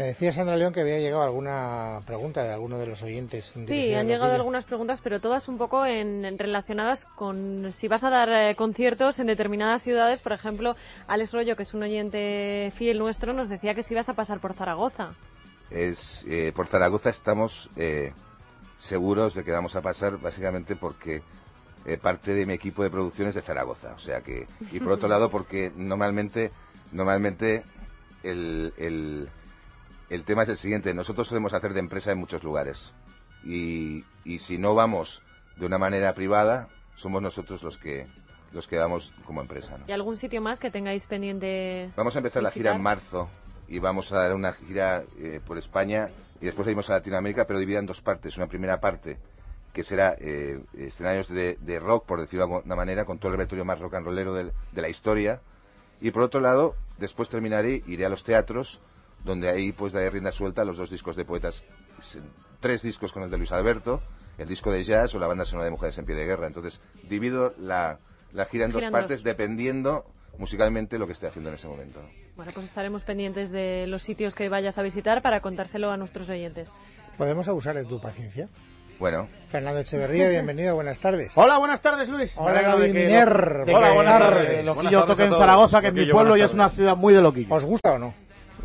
Me 0.02 0.08
decía 0.08 0.34
Sandra 0.34 0.56
León 0.56 0.74
que 0.74 0.82
había 0.82 0.98
llegado 0.98 1.22
alguna 1.22 2.02
pregunta 2.08 2.42
de 2.42 2.52
alguno 2.52 2.80
de 2.80 2.88
los 2.88 3.04
oyentes. 3.04 3.54
Sí, 3.68 3.94
han 3.94 4.08
llegado 4.08 4.34
algunas 4.34 4.66
preguntas, 4.66 5.00
pero 5.04 5.20
todas 5.20 5.48
un 5.48 5.60
poco 5.60 5.86
en, 5.86 6.40
relacionadas 6.40 7.06
con 7.06 7.72
si 7.72 7.88
vas 7.88 8.04
a 8.04 8.10
dar 8.10 8.30
eh, 8.30 8.56
conciertos 8.56 9.20
en 9.20 9.28
determinadas 9.28 9.84
ciudades. 9.84 10.20
Por 10.20 10.32
ejemplo, 10.32 10.76
Alex 11.08 11.34
Rollo, 11.34 11.56
que 11.56 11.62
es 11.62 11.76
un 11.76 11.84
oyente 11.84 12.72
fiel 12.74 12.98
nuestro, 12.98 13.34
nos 13.34 13.48
decía 13.48 13.76
que 13.76 13.84
si 13.84 13.94
vas 13.94 14.10
a 14.10 14.16
pasar 14.16 14.40
por 14.40 14.56
Zaragoza. 14.56 15.12
Es, 15.70 16.26
eh, 16.28 16.52
por 16.56 16.66
Zaragoza 16.66 17.12
estamos 17.12 17.70
eh, 17.76 18.12
seguros 18.80 19.36
de 19.36 19.44
que 19.44 19.52
vamos 19.52 19.76
a 19.76 19.84
pasar, 19.84 20.18
básicamente 20.18 20.76
porque 20.76 21.22
eh, 21.86 22.00
parte 22.00 22.34
de 22.34 22.48
mi 22.48 22.54
equipo 22.54 22.82
de 22.82 22.90
producción 22.90 23.28
es 23.28 23.36
de 23.36 23.44
Zaragoza. 23.44 23.94
O 23.94 24.00
sea 24.00 24.22
que, 24.22 24.48
y 24.72 24.80
por 24.80 24.94
otro 24.94 25.08
lado, 25.10 25.30
porque 25.30 25.72
normalmente, 25.76 26.50
normalmente 26.92 27.62
el, 28.24 28.74
el, 28.78 29.30
el 30.12 30.24
tema 30.26 30.44
es 30.44 30.50
el 30.50 30.58
siguiente. 30.58 30.94
Nosotros 30.94 31.28
solemos 31.28 31.54
hacer 31.54 31.74
de 31.74 31.80
empresa 31.80 32.12
en 32.12 32.20
muchos 32.20 32.44
lugares. 32.44 32.94
Y, 33.44 34.04
y 34.24 34.40
si 34.40 34.58
no 34.58 34.76
vamos 34.76 35.24
de 35.56 35.66
una 35.66 35.78
manera 35.78 36.14
privada, 36.14 36.68
somos 36.96 37.22
nosotros 37.22 37.64
los 37.64 37.78
que 37.78 38.08
los 38.52 38.68
que 38.68 38.78
vamos 38.78 39.14
como 39.26 39.42
empresa. 39.42 39.78
¿Y 39.88 39.94
algún 39.94 40.18
sitio 40.18 40.42
más 40.42 40.60
que 40.60 40.70
tengáis 40.70 41.08
pendiente? 41.08 41.90
Vamos 41.96 42.16
a 42.16 42.20
empezar 42.20 42.44
la 42.44 42.52
gira 42.52 42.76
en 42.76 42.82
marzo 42.82 43.30
y 43.70 43.80
vamos 43.80 44.12
a 44.12 44.18
dar 44.18 44.36
una 44.36 44.52
gira 44.52 45.04
eh, 45.18 45.40
por 45.46 45.58
España 45.58 46.10
y 46.42 46.46
después 46.46 46.68
iremos 46.68 46.90
a 46.90 46.94
Latinoamérica, 46.96 47.46
pero 47.46 47.60
dividida 47.60 47.80
en 47.80 47.86
dos 47.86 48.02
partes. 48.02 48.36
Una 48.36 48.48
primera 48.48 48.82
parte 48.82 49.18
que 49.72 49.84
será 49.84 50.16
eh, 50.20 50.62
escenarios 50.78 51.30
de, 51.30 51.80
rock, 51.80 52.06
por 52.06 52.20
decirlo 52.20 52.46
de 52.46 52.56
alguna 52.56 52.76
manera, 52.76 53.06
con 53.06 53.20
todo 53.20 53.32
el 53.32 53.38
repertorio 53.38 53.64
más 53.64 53.80
rock 53.80 53.94
and 53.94 54.06
rollero 54.06 54.34
de, 54.34 54.52
la 54.74 54.90
historia. 54.90 55.40
Y 56.02 56.12
por 56.12 56.24
otro 56.24 56.42
lado, 56.42 56.76
después 56.98 57.30
terminaré, 57.30 57.84
iré 57.88 58.06
a 58.06 58.10
los 58.10 58.24
teatros, 58.24 58.82
donde 59.24 59.50
ahí 59.50 59.72
pues 59.72 59.94
daré 59.94 60.10
rienda 60.10 60.32
suelta 60.32 60.62
a 60.62 60.66
los 60.66 60.78
dos 60.78 60.90
discos 60.90 61.16
de 61.16 61.26
poetas, 61.26 61.64
tres 62.60 62.82
discos 62.82 63.12
con 63.12 63.24
el 63.24 63.30
de 63.30 63.38
Luis 63.38 63.52
Alberto, 63.52 64.02
el 64.38 64.48
disco 64.48 64.72
de 64.72 64.84
jazz 64.84 65.14
o 65.16 65.20
la 65.20 65.28
banda 65.28 65.46
sonora 65.46 65.66
de 65.66 65.72
Mujeres 65.72 65.98
en 65.98 66.06
Pie 66.06 66.16
de 66.16 66.26
Guerra. 66.26 66.48
Entonces, 66.48 66.82
divido 67.08 67.54
la, 67.58 68.00
gira 68.50 68.66
en 68.66 68.72
dos 68.72 68.84
partes 68.92 69.24
dependiendo 69.24 70.06
musicalmente 70.38 70.98
lo 70.98 71.06
que 71.08 71.14
esté 71.14 71.28
haciendo 71.28 71.50
en 71.50 71.56
ese 71.56 71.68
momento. 71.68 72.02
Bueno, 72.36 72.52
pues 72.54 72.66
estaremos 72.66 73.04
pendientes 73.04 73.52
de 73.52 73.86
los 73.88 74.02
sitios 74.02 74.34
que 74.34 74.50
vayas 74.50 74.78
a 74.78 74.82
visitar 74.82 75.22
para 75.22 75.42
contárselo 75.42 75.92
a 75.92 75.98
nuestros 75.98 76.30
oyentes. 76.30 76.72
¿Podemos 77.18 77.48
abusar 77.48 77.76
de 77.76 77.86
tu 77.86 78.00
paciencia? 78.00 78.48
Bueno. 78.98 79.28
Fernando 79.50 79.80
Echeverría, 79.80 80.30
bienvenido, 80.30 80.76
buenas 80.76 81.00
tardes. 81.00 81.32
Hola, 81.36 81.58
buenas 81.58 81.82
tardes, 81.82 82.08
Luis. 82.08 82.36
Hola, 82.38 82.76
Miner. 82.78 83.64
Hola, 83.68 83.94
buenas 83.94 84.20
tardes. 84.20 84.66
Loquillo 84.66 85.06
toque 85.06 85.24
en 85.24 85.32
Zaragoza, 85.32 85.82
que 85.82 85.88
es 85.88 85.94
mi 85.94 86.10
pueblo 86.10 86.38
y 86.38 86.42
es 86.42 86.54
una 86.54 86.70
ciudad 86.70 86.96
muy 86.96 87.14
de 87.14 87.22
loquillo. 87.22 87.54
¿Os 87.54 87.66
gusta 87.66 87.94
o 87.94 88.00
no? 88.00 88.14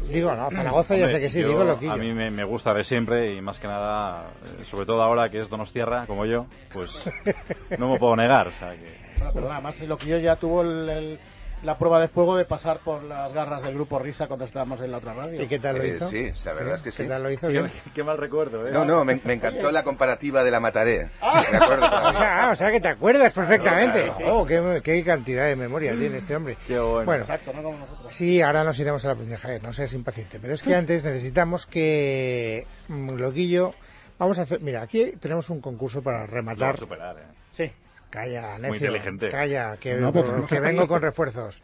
Digo, 0.02 0.35
no, 0.35 0.50
Zaragoza 0.50 0.96
ya 0.96 1.09
sé 1.09 1.20
que 1.20 1.30
sí, 1.30 1.42
digo 1.42 1.64
loquillo. 1.64 1.92
A 1.92 1.96
mí 1.96 2.12
me, 2.12 2.30
me, 2.30 2.44
gusta 2.44 2.72
ver 2.72 2.85
siempre 2.85 3.35
y 3.35 3.40
más 3.40 3.59
que 3.59 3.66
nada, 3.66 4.30
eh, 4.44 4.64
sobre 4.64 4.87
todo 4.87 5.02
ahora 5.02 5.28
que 5.30 5.38
es 5.38 5.48
Donostierra, 5.48 6.06
como 6.06 6.26
yo, 6.26 6.46
pues 6.72 7.11
no 7.78 7.90
me 7.90 7.98
puedo 7.98 8.14
negar. 8.14 8.48
O 8.48 8.52
sea 8.52 8.76
que... 8.76 8.96
pero 9.35 9.50
además 9.50 9.80
el 9.80 9.88
loquillo 9.88 10.18
ya 10.18 10.37
tuvo 10.37 10.62
el 10.62 11.18
la 11.62 11.79
prueba 11.79 12.01
de 12.01 12.09
fuego 12.09 12.37
de 12.37 12.45
pasar 12.45 12.79
por 12.79 13.03
las 13.05 13.33
garras 13.33 13.62
del 13.62 13.75
grupo 13.75 13.99
Risa 13.99 14.27
cuando 14.27 14.45
estábamos 14.45 14.81
en 14.81 14.90
la 14.90 14.99
otra 14.99 15.14
radio. 15.14 15.42
¿Y 15.42 15.47
qué 15.49 15.59
tal 15.59 15.79
lo 15.79 15.85
eh, 15.85 15.97
hizo? 15.97 16.09
sí, 16.09 16.31
la 16.45 16.53
verdad 16.53 16.75
es 16.75 16.83
que 16.83 16.92
sí. 16.92 17.03
¿Qué 17.03 17.09
tal 17.09 17.23
lo 17.23 17.31
hizo? 17.31 17.49
Qué, 17.95 18.05
mal 18.05 18.19
recuerdo, 18.19 18.66
¿eh? 18.66 18.71
No, 18.71 18.85
no, 18.85 19.05
me, 19.05 19.21
encantó 19.25 19.71
la 19.73 19.83
comparativa 19.83 20.45
de 20.45 20.51
la 20.51 20.61
Mataré. 20.61 21.11
Ah, 21.21 21.42
ah, 21.53 22.49
o, 22.53 22.57
sea, 22.57 22.71
que 22.71 22.81
te 22.81 22.88
acuerdas 22.88 23.33
perfectamente. 23.33 24.09
Oh, 24.27 24.47
qué, 24.47 25.03
cantidad 25.05 25.47
de 25.47 25.57
memoria 25.57 25.95
tiene 25.95 26.19
este 26.19 26.37
hombre. 26.37 26.57
Qué 26.66 26.79
bueno. 26.79 27.14
Exacto, 27.14 27.53
no 27.53 27.62
como 27.62 27.79
nosotros. 27.79 28.14
Sí, 28.14 28.40
ahora 28.42 28.64
nos 28.64 28.79
iremos 28.79 29.05
a 29.05 29.14
la 29.14 29.38
Javier, 29.38 29.62
no 29.62 29.73
seas 29.73 29.92
impaciente. 29.92 30.38
Pero 30.40 30.55
es 30.55 30.62
que 30.62 30.75
antes 30.75 31.03
necesitamos 31.05 31.66
que 31.66 32.66
mm, 32.88 33.16
Loquillo 33.16 33.73
Vamos 34.19 34.38
a 34.38 34.42
hacer, 34.42 34.61
mira, 34.62 34.83
aquí 34.83 35.12
tenemos 35.21 35.51
un 35.51 35.61
concurso 35.61 36.03
para 36.03 36.27
rematar. 36.27 36.79
superar, 36.79 37.19
¿eh? 37.19 37.35
Sí. 37.51 37.71
Calla, 38.11 38.55
necio. 38.55 38.69
Muy 38.69 38.79
inteligente. 38.79 39.29
Calla, 39.31 39.77
que, 39.79 39.95
No, 39.97 40.12
pero 40.12 40.37
no 40.38 40.47
que 40.47 40.61
vengo 40.61 40.87
con 40.87 41.03
refuerzos. 41.03 41.62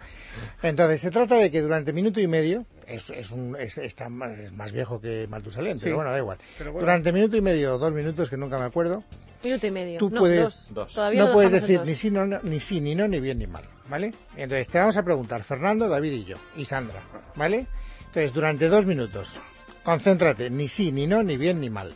Entonces, 0.62 1.00
se 1.00 1.10
trata 1.10 1.36
de 1.36 1.50
que 1.50 1.60
durante 1.60 1.92
minuto 1.92 2.20
y 2.20 2.26
medio, 2.26 2.66
es, 2.86 3.10
es, 3.10 3.30
un, 3.30 3.56
es, 3.58 3.78
es 3.78 3.94
más 4.10 4.72
viejo 4.72 5.00
que 5.00 5.26
Matusalén, 5.28 5.78
Sí. 5.78 5.84
pero 5.84 5.96
bueno, 5.96 6.10
da 6.10 6.18
igual. 6.18 6.38
Bueno. 6.58 6.80
Durante 6.80 7.12
minuto 7.12 7.36
y 7.36 7.40
medio 7.40 7.74
o 7.74 7.78
dos 7.78 7.92
minutos, 7.92 8.28
que 8.28 8.36
nunca 8.36 8.58
me 8.58 8.64
acuerdo, 8.64 9.04
Minuto 9.42 9.66
y 9.66 9.70
medio. 9.72 9.98
Tú 9.98 10.08
no, 10.10 10.20
puedes- 10.20 10.40
dos. 10.40 10.66
Dos. 10.70 10.94
Todavía 10.94 11.24
no 11.24 11.32
puedes 11.32 11.50
decir 11.50 11.78
dos. 11.78 11.86
ni 11.86 11.94
sí, 11.96 12.10
no, 12.12 12.24
ni 12.26 12.60
sí, 12.60 12.80
ni 12.80 12.94
no, 12.94 13.08
ni 13.08 13.18
bien, 13.18 13.38
ni 13.38 13.48
mal, 13.48 13.64
¿vale? 13.88 14.12
Entonces, 14.36 14.68
te 14.68 14.78
vamos 14.78 14.96
a 14.96 15.02
preguntar, 15.02 15.42
Fernando, 15.42 15.88
David 15.88 16.12
y 16.12 16.24
yo, 16.24 16.36
y 16.56 16.64
Sandra, 16.64 17.00
¿vale? 17.34 17.66
Entonces, 18.06 18.32
durante 18.32 18.68
dos 18.68 18.86
minutos, 18.86 19.40
concéntrate, 19.82 20.48
ni 20.50 20.68
sí, 20.68 20.92
ni 20.92 21.06
no, 21.08 21.22
ni 21.24 21.36
bien, 21.36 21.60
ni 21.60 21.70
mal. 21.70 21.92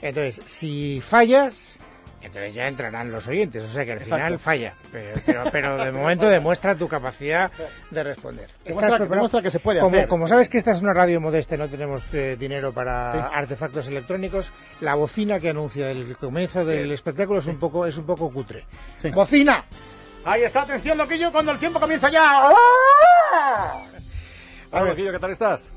Entonces, 0.00 0.40
si 0.46 1.02
fallas, 1.02 1.82
entonces 2.22 2.54
ya 2.54 2.68
entrarán 2.68 3.10
los 3.10 3.26
oyentes, 3.26 3.64
o 3.64 3.68
sea 3.68 3.84
que 3.84 3.92
al 3.92 3.98
Exacto. 3.98 4.16
final 4.16 4.38
falla, 4.38 4.74
pero, 4.92 5.20
pero, 5.24 5.44
pero 5.50 5.76
de 5.84 5.90
momento 5.92 6.28
demuestra 6.28 6.74
tu 6.74 6.86
capacidad 6.88 7.50
de 7.90 8.02
responder. 8.02 8.48
Demuestra 8.64 8.64
¿Estás 8.64 8.80
que- 8.80 8.96
preparado? 8.98 9.14
demuestra 9.14 9.42
que 9.42 9.50
se 9.50 9.58
puede 9.60 9.80
como, 9.80 9.96
hacer. 9.96 10.08
como 10.08 10.26
sabes 10.26 10.48
que 10.48 10.58
esta 10.58 10.72
es 10.72 10.82
una 10.82 10.92
radio 10.92 11.20
modesta 11.20 11.54
y 11.54 11.58
no 11.58 11.68
tenemos 11.68 12.06
eh, 12.12 12.36
dinero 12.38 12.72
para 12.72 13.12
Sí. 13.12 13.18
artefactos 13.34 13.88
electrónicos, 13.88 14.52
la 14.80 14.94
bocina 14.94 15.40
que 15.40 15.48
anuncia 15.50 15.90
el 15.90 16.16
comienzo 16.16 16.64
del 16.64 16.92
espectáculo 16.92 17.38
es 17.40 17.46
un 17.46 17.58
poco 17.58 17.86
es 17.86 17.96
un 17.96 18.06
poco 18.06 18.30
cutre. 18.32 18.66
Sí. 18.98 19.10
¡Bocina! 19.10 19.64
Ahí 20.24 20.42
está, 20.42 20.62
atención, 20.62 20.98
loquillo, 20.98 21.32
cuando 21.32 21.52
el 21.52 21.58
tiempo 21.58 21.80
comienza 21.80 22.10
ya. 22.10 22.50
Hola, 24.70 24.84
Loquillo, 24.84 25.12
¿qué 25.12 25.18
tal 25.18 25.30
estás? 25.30 25.72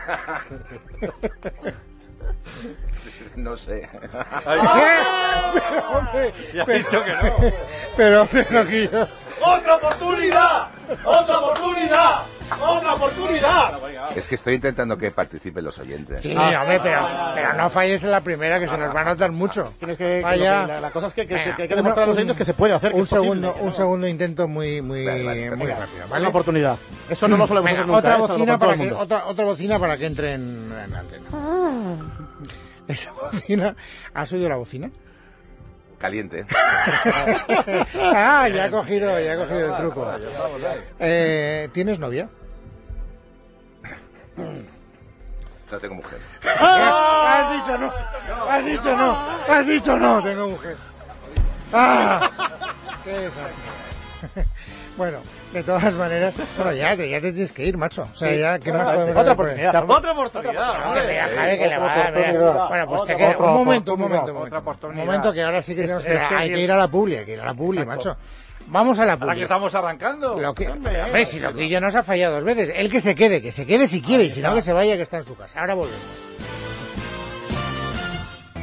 No 3.36 3.56
sé. 3.56 3.88
Ay, 4.44 4.58
Pero, 5.54 5.90
hombre, 5.98 6.34
Ya 6.54 6.62
he 6.62 6.66
pero- 6.66 6.78
dicho 6.78 7.04
que 7.04 7.10
no. 7.12 7.52
Pero, 7.96 8.22
hombre, 8.22 8.46
loquillo. 8.50 9.08
¡Otra 9.42 9.76
oportunidad! 9.76 10.66
¡Otra 11.02 11.38
oportunidad! 11.38 12.22
¡Otra 12.60 12.94
oportunidad! 12.94 13.72
Es 14.14 14.26
que 14.26 14.34
estoy 14.34 14.54
intentando 14.56 14.98
que 14.98 15.12
participen 15.12 15.64
los 15.64 15.78
oyentes. 15.78 16.20
Sí, 16.20 16.34
Ah. 16.36 16.60
hombre, 16.60 16.80
pero, 16.82 17.06
pero 17.34 17.52
no 17.54 17.70
falles 17.70 18.04
en 18.04 18.10
la 18.10 18.20
primera, 18.20 18.58
que 18.60 18.68
se 18.68 18.76
nos 18.76 18.94
va 18.94 19.00
a 19.00 19.04
notar 19.04 19.30
mucho. 19.32 19.72
Tienes 19.78 19.96
que, 19.96 20.16
que 20.16 20.20
Falla. 20.22 20.60
lo 20.62 20.66
que- 20.66 20.72
la, 20.74 20.80
la 20.80 20.90
cosa 20.90 21.06
es 21.06 21.14
que, 21.14 21.26
que- 21.26 21.34
Venga, 21.34 21.56
que 21.56 21.62
hay 21.62 21.68
que 21.68 21.76
demostrar 21.76 22.02
a 22.04 22.06
los 22.08 22.16
oyentes 22.16 22.36
que 22.36 22.44
se 22.44 22.52
puede 22.52 22.74
hacer. 22.74 22.90
que 22.90 22.96
Un 22.98 23.04
es 23.04 23.08
segundo, 23.08 23.54
un 23.60 23.66
no- 23.68 23.72
segundo 23.72 24.06
intento 24.08 24.46
muy, 24.48 24.82
muy, 24.82 25.06
Vale, 25.06 25.24
vale, 25.24 25.50
muy 25.52 25.58
Venga, 25.66 25.76
rápido, 25.80 25.98
Una 26.04 26.06
¿vale? 26.08 26.26
oportunidad. 26.26 26.76
Eso 27.08 27.28
no 27.28 27.36
lo 27.38 27.46
solemos 27.46 27.70
Venga, 27.70 27.80
hacer 27.80 27.86
nunca. 27.86 27.98
otra 27.98 28.14
¿eh? 28.16 28.18
Bocina 28.18 28.58
para 28.58 28.76
que 28.76 28.92
otra 28.92 29.26
otra 29.26 29.44
bocina 29.44 29.78
para 29.78 29.96
que 29.96 30.06
entre 30.06 30.34
en, 30.34 30.72
en 30.84 30.90
la 30.90 30.98
antena. 30.98 31.24
Esa 32.88 33.12
bocina, 33.12 33.76
¿has 34.14 34.32
oído 34.32 34.48
la 34.48 34.56
bocina? 34.56 34.90
Caliente. 35.98 36.46
ah, 38.00 38.48
ya 38.48 38.64
ha 38.64 38.70
cogido, 38.70 39.20
ya 39.20 39.34
ha 39.34 39.36
cogido 39.36 39.70
el 39.70 39.76
truco. 39.76 40.10
Eh, 40.98 41.68
¿Tienes 41.74 41.98
novia? 41.98 42.28
No 45.70 45.78
tengo 45.78 45.94
mujer. 45.96 46.20
Has 46.42 47.52
dicho 47.52 47.78
no, 47.78 47.92
has 48.48 48.64
dicho 48.64 48.96
no, 48.96 49.16
has 49.48 49.66
dicho 49.66 49.96
no, 49.96 50.22
tengo 50.22 50.48
mujer. 50.48 50.76
Ah, 51.72 52.30
qué 53.04 53.10
desastre. 53.10 53.89
Bueno, 54.96 55.18
de 55.54 55.62
todas 55.62 55.94
maneras, 55.94 56.34
bueno, 56.58 56.72
ya 56.72 56.94
te, 56.96 57.08
ya 57.08 57.20
te 57.20 57.32
tienes 57.32 57.52
que 57.52 57.64
ir, 57.64 57.76
macho. 57.78 58.02
O 58.02 58.14
sea, 58.14 58.30
Sí, 58.30 58.38
ya, 58.38 58.58
¿qué 58.58 58.70
más 58.72 58.82
otra- 58.82 58.94
podemos 58.94 59.20
otra 59.22 59.32
oportunidad. 59.32 59.84
Otra 59.84 60.12
oportunidad, 60.12 60.74
mira. 60.74 61.78
oportunidad. 61.78 62.68
Bueno, 62.68 62.86
pues 62.86 63.04
te 63.04 63.16
queda. 63.16 63.36
Un 63.38 63.54
momento, 63.54 63.94
un 63.94 64.00
momento. 64.00 64.32
un 64.32 64.42
Otra 64.42 64.60
momento. 64.60 64.88
Un 64.88 64.96
momento 64.96 65.32
que 65.32 65.42
ahora 65.42 65.62
sí 65.62 65.74
que 65.74 65.82
tenemos 65.82 66.02
que. 66.04 66.14
es 66.14 66.22
que 66.28 66.34
Hay 66.34 66.52
que 66.52 66.60
ir 66.60 66.72
a 66.72 66.76
la 66.76 66.88
publi, 66.88 67.16
hay 67.16 67.24
que 67.24 67.32
ir 67.32 67.40
a 67.40 67.46
la 67.46 67.54
macho. 67.86 68.16
Vamos 68.66 68.98
a 68.98 69.06
la 69.06 69.14
Ahora 69.14 69.34
que 69.34 69.42
estamos 69.42 69.74
arrancando. 69.74 70.38
Lo 70.38 70.52
que, 70.54 70.68
Hombre, 70.68 71.24
si 71.24 71.40
lo 71.40 71.54
que 71.54 71.68
yo 71.68 71.80
nos 71.80 71.94
ha 71.94 72.02
fallado 72.02 72.34
dos 72.34 72.44
veces, 72.44 72.70
él 72.74 72.90
que 72.90 73.00
se 73.00 73.14
quede, 73.14 73.40
que 73.40 73.52
se 73.52 73.64
quede 73.66 73.88
si 73.88 74.02
quiere, 74.02 74.24
y 74.24 74.30
si 74.30 74.42
no 74.42 74.54
que 74.54 74.60
se 74.62 74.72
vaya, 74.74 74.96
que 74.96 75.02
está 75.02 75.16
en 75.16 75.24
su 75.24 75.34
casa. 75.36 75.60
Ahora 75.60 75.74
volvemos. 75.74 75.98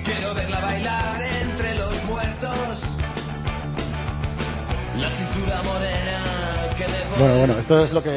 Quiero 0.06 0.34
verla 0.36 0.60
bailar 0.62 1.22
entre 1.42 1.76
los 1.76 2.04
muertos. 2.06 2.98
La 4.98 5.10
Bueno, 7.20 7.38
bueno, 7.40 7.54
esto 7.58 7.84
es 7.84 7.92
lo 7.94 8.04
que 8.04 8.10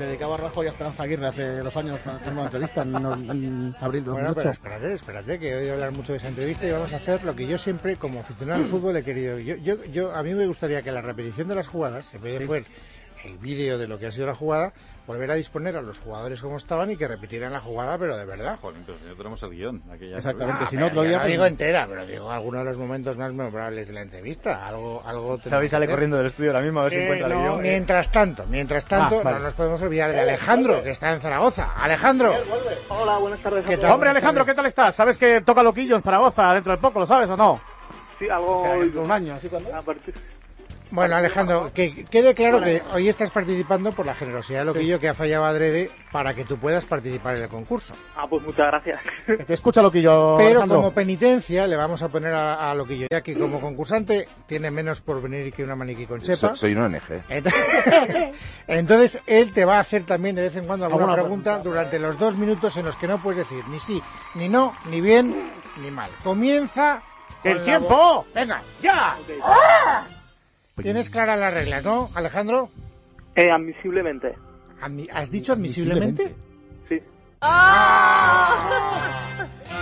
dedicaba 0.00 0.36
Rajoy 0.36 0.66
a 0.66 0.70
Esperanza 0.70 1.04
Aguirre 1.04 1.28
hace 1.28 1.58
dos 1.58 1.76
años 1.76 2.00
cuando 2.02 2.20
hicimos 2.20 2.38
una 2.38 2.44
entrevista 2.46 2.82
en, 2.82 2.96
en 3.30 3.76
abril 3.80 4.04
de 4.04 4.10
Bueno, 4.10 4.28
2008. 4.28 4.34
pero 4.34 4.50
espérate, 4.50 4.94
espérate, 4.94 5.38
que 5.38 5.50
he 5.52 5.56
oído 5.56 5.72
hablar 5.74 5.92
mucho 5.92 6.12
de 6.12 6.18
esa 6.18 6.28
entrevista 6.28 6.66
y 6.66 6.72
vamos 6.72 6.92
a 6.92 6.96
hacer 6.96 7.22
lo 7.22 7.36
que 7.36 7.46
yo 7.46 7.58
siempre, 7.58 7.96
como 7.96 8.18
aficionado 8.20 8.62
al 8.64 8.68
fútbol, 8.68 8.96
he 8.96 9.04
querido. 9.04 9.38
Yo, 9.38 9.54
yo, 9.56 9.84
yo, 9.84 10.12
a 10.14 10.22
mí 10.24 10.34
me 10.34 10.46
gustaría 10.46 10.82
que 10.82 10.90
la 10.90 11.00
repetición 11.00 11.46
de 11.46 11.54
las 11.54 11.68
jugadas, 11.68 12.12
en 12.12 12.22
vez 12.22 12.40
de 12.40 12.46
fuera 12.46 12.66
el 13.24 13.38
vídeo 13.38 13.78
de 13.78 13.86
lo 13.86 13.98
que 13.98 14.06
ha 14.06 14.12
sido 14.12 14.26
la 14.26 14.34
jugada, 14.34 14.72
volver 15.06 15.30
a 15.30 15.34
disponer 15.34 15.76
a 15.76 15.82
los 15.82 15.98
jugadores 15.98 16.40
como 16.40 16.56
estaban 16.56 16.90
y 16.90 16.96
que 16.96 17.08
repitieran 17.08 17.52
la 17.52 17.60
jugada, 17.60 17.98
pero 17.98 18.16
de 18.16 18.24
verdad. 18.24 18.58
Joder, 18.60 18.80
pero 18.86 18.98
si 18.98 19.04
no 19.06 19.16
tenemos 19.16 19.42
el 19.42 19.50
guion. 19.50 19.82
aquella 19.92 20.16
Exactamente, 20.18 20.64
Ah, 20.64 20.70
si 20.70 20.76
no 20.76 20.86
otro 20.86 21.02
día... 21.02 21.12
no 21.16 21.18
pues- 21.22 21.32
digo 21.32 21.46
entera, 21.46 21.86
pero 21.88 22.06
digo 22.06 22.30
algunos 22.30 22.60
de 22.60 22.70
los 22.70 22.78
momentos 22.78 23.16
más 23.16 23.32
memorables 23.32 23.88
de 23.88 23.92
la 23.94 24.02
entrevista. 24.02 24.66
Algo, 24.66 25.02
algo 25.04 25.38
Xavi 25.38 25.68
sale 25.68 25.88
corriendo 25.88 26.16
del 26.16 26.26
estudio 26.26 26.50
ahora 26.50 26.62
mismo 26.62 26.80
a 26.80 26.82
ver 26.84 26.92
si 26.92 26.98
Eh, 26.98 27.02
encuentra 27.04 27.26
el 27.26 27.32
no, 27.34 27.40
guion. 27.42 27.62
mientras 27.62 28.12
tanto, 28.12 28.44
mientras 28.46 28.86
tanto, 28.86 29.18
Ah, 29.20 29.22
vale. 29.24 29.38
no 29.38 29.44
nos 29.44 29.54
podemos 29.54 29.82
olvidar 29.82 30.12
de 30.12 30.20
Alejandro, 30.20 30.82
que 30.82 30.90
está 30.90 31.10
en 31.12 31.20
Zaragoza. 31.20 31.74
Alejandro, 31.76 32.32
Hola, 32.88 33.18
buenas 33.18 33.40
tardes. 33.40 33.64
¿Qué 33.66 33.76
tal? 33.78 33.92
Hombre, 33.92 34.10
Alejandro, 34.10 34.44
¿qué 34.44 34.54
tal 34.54 34.66
estás? 34.66 34.94
¿Sabes 34.94 35.16
que 35.18 35.40
toca 35.40 35.62
Loquillo 35.62 35.96
en 35.96 36.02
Zaragoza 36.02 36.54
dentro 36.54 36.72
de 36.72 36.78
poco? 36.78 37.00
¿Lo 37.00 37.06
sabes 37.06 37.28
o 37.30 37.36
no? 37.36 37.60
Sí, 38.18 38.28
algo... 38.28 38.62
Dentro 38.78 39.00
de 39.00 39.06
un 39.06 39.12
año, 39.12 39.34
así 39.34 39.48
cuando... 39.48 39.74
A 39.74 39.82
partir... 39.82 40.14
Bueno, 40.92 41.14
Alejandro, 41.14 41.70
que 41.72 42.04
quede 42.06 42.34
claro 42.34 42.60
que 42.60 42.82
hoy 42.92 43.08
estás 43.08 43.30
participando 43.30 43.92
por 43.92 44.04
la 44.06 44.14
generosidad 44.14 44.60
de 44.60 44.64
Loquillo 44.64 44.98
que 44.98 45.08
ha 45.08 45.14
fallado 45.14 45.44
adrede 45.44 45.88
para 46.10 46.34
que 46.34 46.44
tú 46.44 46.56
puedas 46.58 46.84
participar 46.84 47.36
en 47.36 47.42
el 47.44 47.48
concurso. 47.48 47.94
Ah, 48.16 48.26
pues 48.28 48.42
muchas 48.42 48.66
gracias. 48.66 49.00
Que 49.24 49.44
te 49.44 49.54
escucha 49.54 49.82
Loquillo, 49.82 50.34
Pero 50.36 50.48
Alejandro. 50.50 50.76
como 50.78 50.92
penitencia 50.92 51.68
le 51.68 51.76
vamos 51.76 52.02
a 52.02 52.08
poner 52.08 52.34
a, 52.34 52.70
a 52.70 52.74
Loquillo, 52.74 53.06
ya 53.08 53.20
que 53.20 53.38
como 53.38 53.60
concursante 53.60 54.26
tiene 54.48 54.72
menos 54.72 55.00
por 55.00 55.22
venir 55.22 55.52
que 55.52 55.62
una 55.62 55.76
maniquí 55.76 56.06
con 56.06 56.20
chepa. 56.22 56.48
So- 56.48 56.56
soy 56.56 56.74
un 56.74 56.82
ONG. 56.82 57.22
Entonces, 57.28 58.34
entonces, 58.66 59.22
él 59.28 59.52
te 59.52 59.64
va 59.64 59.76
a 59.76 59.80
hacer 59.80 60.04
también 60.04 60.34
de 60.34 60.42
vez 60.42 60.56
en 60.56 60.66
cuando 60.66 60.86
alguna 60.86 61.04
Alguna 61.04 61.22
pregunta 61.22 61.50
pregunta. 61.52 61.68
durante 61.70 61.98
los 62.00 62.18
dos 62.18 62.36
minutos 62.36 62.76
en 62.76 62.86
los 62.86 62.96
que 62.96 63.06
no 63.06 63.18
puedes 63.22 63.48
decir 63.48 63.62
ni 63.68 63.78
sí, 63.78 64.02
ni 64.34 64.48
no, 64.48 64.74
ni 64.90 65.00
bien, 65.00 65.52
ni 65.80 65.92
mal. 65.92 66.10
Comienza... 66.24 67.00
con 67.44 67.52
¡El 67.52 67.64
tiempo! 67.64 67.88
voz. 67.88 68.26
Venga, 68.34 68.60
¡Ya! 68.82 69.16
Tienes 70.82 71.10
claras 71.10 71.38
las 71.38 71.52
reglas, 71.54 71.84
¿no, 71.84 72.10
Alejandro? 72.14 72.68
Eh, 73.34 73.50
admisiblemente. 73.50 74.34
Admi- 74.82 75.08
¿Has 75.12 75.30
dicho 75.30 75.52
admisiblemente? 75.52 76.34
Sí. 76.88 77.00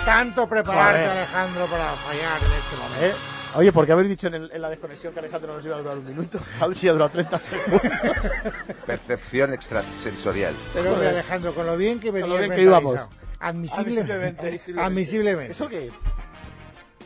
Tanto 0.05 0.47
prepararte, 0.47 0.99
Joder. 1.05 1.17
Alejandro, 1.17 1.67
para 1.67 1.93
fallar 1.93 2.37
en 2.41 2.51
este 2.57 2.75
momento. 2.77 3.05
Eh, 3.05 3.13
Oye, 3.55 3.71
porque 3.71 3.91
habéis 3.91 4.09
dicho 4.09 4.27
en, 4.27 4.35
el- 4.35 4.51
en 4.51 4.61
la 4.61 4.69
desconexión 4.69 5.11
que 5.11 5.19
Alejandro 5.19 5.55
nos 5.55 5.65
iba 5.65 5.75
a 5.75 5.79
durar 5.79 5.97
un 5.97 6.05
minuto. 6.07 6.39
A 6.59 6.67
ver 6.67 6.77
si 6.77 6.87
ha 6.87 6.91
durado 6.93 7.09
30 7.09 7.39
segundos. 7.39 7.81
Percepción 8.85 9.53
extrasensorial. 9.53 10.53
Pero 10.73 10.93
hombre, 10.93 11.07
Alejandro, 11.09 11.53
con 11.55 11.65
lo 11.65 11.75
bien 11.75 11.99
que 11.99 12.11
venías 12.11 12.29
lo 12.29 12.37
bien 12.37 12.51
que 12.51 12.61
íbamos. 12.61 12.99
Admisible- 13.39 13.79
Admisiblemente. 14.01 14.59
Admisiblemente. 14.77 15.51
¿Eso 15.53 15.67
qué 15.67 15.87
es? 15.87 15.93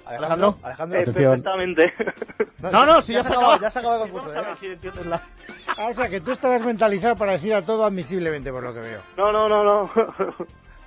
Alejandro, 0.06 0.58
Alejandro. 0.64 1.00
Eh, 1.00 1.04
perfectamente. 1.06 1.94
No, 2.60 2.86
no, 2.86 3.02
si 3.02 3.14
ya, 3.14 3.24
se 3.24 3.34
acaba. 3.34 3.60
Ya 3.60 3.70
se 3.70 3.80
acaba 3.80 3.96
el 3.96 4.00
Vamos 4.02 4.14
concurso. 4.16 4.40
a 4.40 4.42
¿eh? 4.42 4.46
ver 4.46 4.56
si 4.58 4.68
entiendes 4.68 5.06
la... 5.06 5.22
Ah, 5.78 5.88
o 5.90 5.94
sea, 5.94 6.10
que 6.10 6.22
tú 6.22 6.32
estabas 6.32 6.66
mentalizado 6.66 7.16
para 7.16 7.34
decir 7.34 7.54
a 7.54 7.62
todo 7.62 7.86
admisiblemente, 7.86 8.52
por 8.52 8.64
lo 8.64 8.74
que 8.74 8.80
veo. 8.82 9.02
no, 9.18 9.32
no, 9.32 9.48
no, 9.50 9.64
no. 9.64 9.92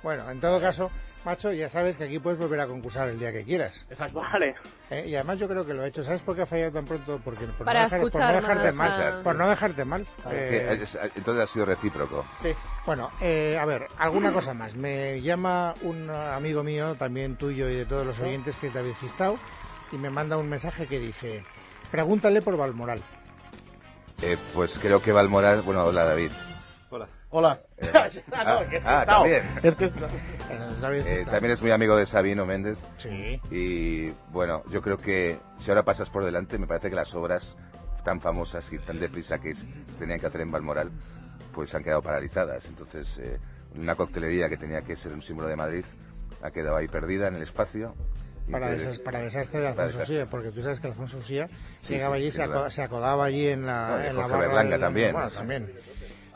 Bueno, 0.03 0.29
en 0.29 0.39
todo 0.39 0.61
caso, 0.61 0.91
macho, 1.27 1.51
ya 1.51 1.69
sabes 1.69 1.97
que 1.97 2.05
aquí 2.05 2.19
puedes 2.19 2.39
volver 2.39 2.59
a 2.61 2.67
concursar 2.67 3.09
el 3.09 3.19
día 3.19 3.33
que 3.33 3.43
quieras. 3.43 3.85
Exacto. 3.89 4.21
vale. 4.21 4.55
¿eh? 4.89 5.03
Y 5.07 5.15
además 5.15 5.37
yo 5.37 5.47
creo 5.49 5.65
que 5.65 5.73
lo 5.73 5.83
he 5.83 5.89
hecho. 5.89 6.01
¿Sabes 6.03 6.21
por 6.21 6.35
qué 6.37 6.43
ha 6.43 6.45
fallado 6.45 6.71
tan 6.71 6.85
pronto? 6.85 7.19
Porque, 7.23 7.45
por, 7.47 7.65
Para 7.65 7.81
no, 7.81 7.85
dejar- 7.85 7.99
por 7.99 8.07
escuchar 8.07 8.33
no 8.33 8.41
dejarte 8.41 8.71
más 8.71 8.97
mal. 8.97 9.07
a- 9.07 9.23
Por 9.23 9.35
no 9.35 9.49
dejarte 9.49 9.85
mal. 9.85 10.01
Es 10.01 10.25
Eh, 10.31 10.47
que 10.79 11.09
entonces 11.19 11.43
ha 11.43 11.47
sido 11.47 11.65
recíproco. 11.65 12.25
Sí. 12.41 12.53
Bueno, 12.85 13.11
eh, 13.19 13.57
a 13.59 13.65
ver, 13.65 13.87
alguna 13.97 14.31
cosa 14.31 14.53
más. 14.53 14.73
Me 14.75 15.19
llama 15.21 15.73
un 15.81 16.09
amigo 16.09 16.63
mío, 16.63 16.95
también 16.95 17.35
tuyo 17.35 17.69
y 17.69 17.75
de 17.75 17.85
todos 17.85 18.05
los 18.05 18.17
oyentes, 18.21 18.55
que 18.55 18.67
es 18.67 18.73
David 18.73 18.93
Gistau, 19.01 19.37
y 19.91 19.97
me 19.97 20.09
manda 20.09 20.37
un 20.37 20.47
mensaje 20.49 20.87
que 20.87 20.97
dice, 20.97 21.43
pregúntale 21.91 22.41
por 22.41 22.55
Valmoral. 22.55 23.01
Eh, 24.21 24.37
pues 24.53 24.79
creo 24.79 25.01
que 25.01 25.11
Valmoral... 25.11 25.61
Bueno, 25.61 25.83
hola 25.83 26.05
David. 26.05 26.31
Hola. 27.29 27.59
Eh, 27.77 27.91
ah, 28.31 28.43
no, 28.43 28.69
que 28.69 28.77
es 28.77 28.83
que 28.83 28.89
ah, 28.89 29.05
también. 29.05 29.43
Es 29.63 29.75
que... 29.75 29.85
Eh, 31.05 31.25
también 31.29 31.53
es 31.53 31.61
muy 31.61 31.71
amigo 31.71 31.95
de 31.97 32.05
Sabino 32.05 32.45
Méndez. 32.45 32.77
Sí. 32.97 33.41
Y 33.51 34.09
bueno, 34.31 34.63
yo 34.71 34.81
creo 34.81 34.97
que 34.97 35.39
si 35.59 35.69
ahora 35.69 35.83
pasas 35.83 36.09
por 36.09 36.23
delante, 36.23 36.57
me 36.57 36.67
parece 36.67 36.89
que 36.89 36.95
las 36.95 37.13
obras 37.13 37.55
tan 38.03 38.21
famosas 38.21 38.71
y 38.71 38.77
tan 38.79 38.99
deprisa 38.99 39.39
que 39.39 39.53
se 39.53 39.65
tenían 39.99 40.19
que 40.19 40.27
hacer 40.27 40.41
en 40.41 40.51
Balmoral, 40.51 40.91
pues 41.53 41.73
han 41.75 41.83
quedado 41.83 42.01
paralizadas. 42.01 42.65
Entonces, 42.65 43.17
eh, 43.19 43.37
una 43.75 43.95
coctelería 43.95 44.47
que 44.47 44.57
tenía 44.57 44.81
que 44.81 44.95
ser 44.95 45.11
un 45.13 45.21
símbolo 45.21 45.47
de 45.47 45.55
Madrid, 45.55 45.85
Ha 46.43 46.51
quedado 46.51 46.75
ahí 46.77 46.87
perdida 46.87 47.27
en 47.29 47.35
el 47.35 47.41
espacio. 47.41 47.95
Para, 48.51 48.69
desas- 48.69 48.99
para 48.99 49.19
desastre 49.21 49.59
de 49.59 49.67
Alfonso. 49.69 50.05
Sía, 50.05 50.25
porque 50.27 50.51
tú 50.51 50.61
sabes 50.61 50.79
que 50.79 50.85
Alfonso 50.87 51.19
Sía 51.21 51.49
Sí, 51.81 51.93
llegaba 51.93 52.15
allí, 52.15 52.29
sí, 52.31 52.37
se, 52.69 52.81
acodaba 52.83 53.25
allí 53.25 53.47
en 53.47 53.65
la, 53.65 53.87
No, 53.89 53.99
en 53.99 54.15
la 54.15 54.27
barra 54.27 54.63
del- 54.63 54.79
también, 54.79 55.13
Bueno, 55.13 55.31
también. 55.31 55.71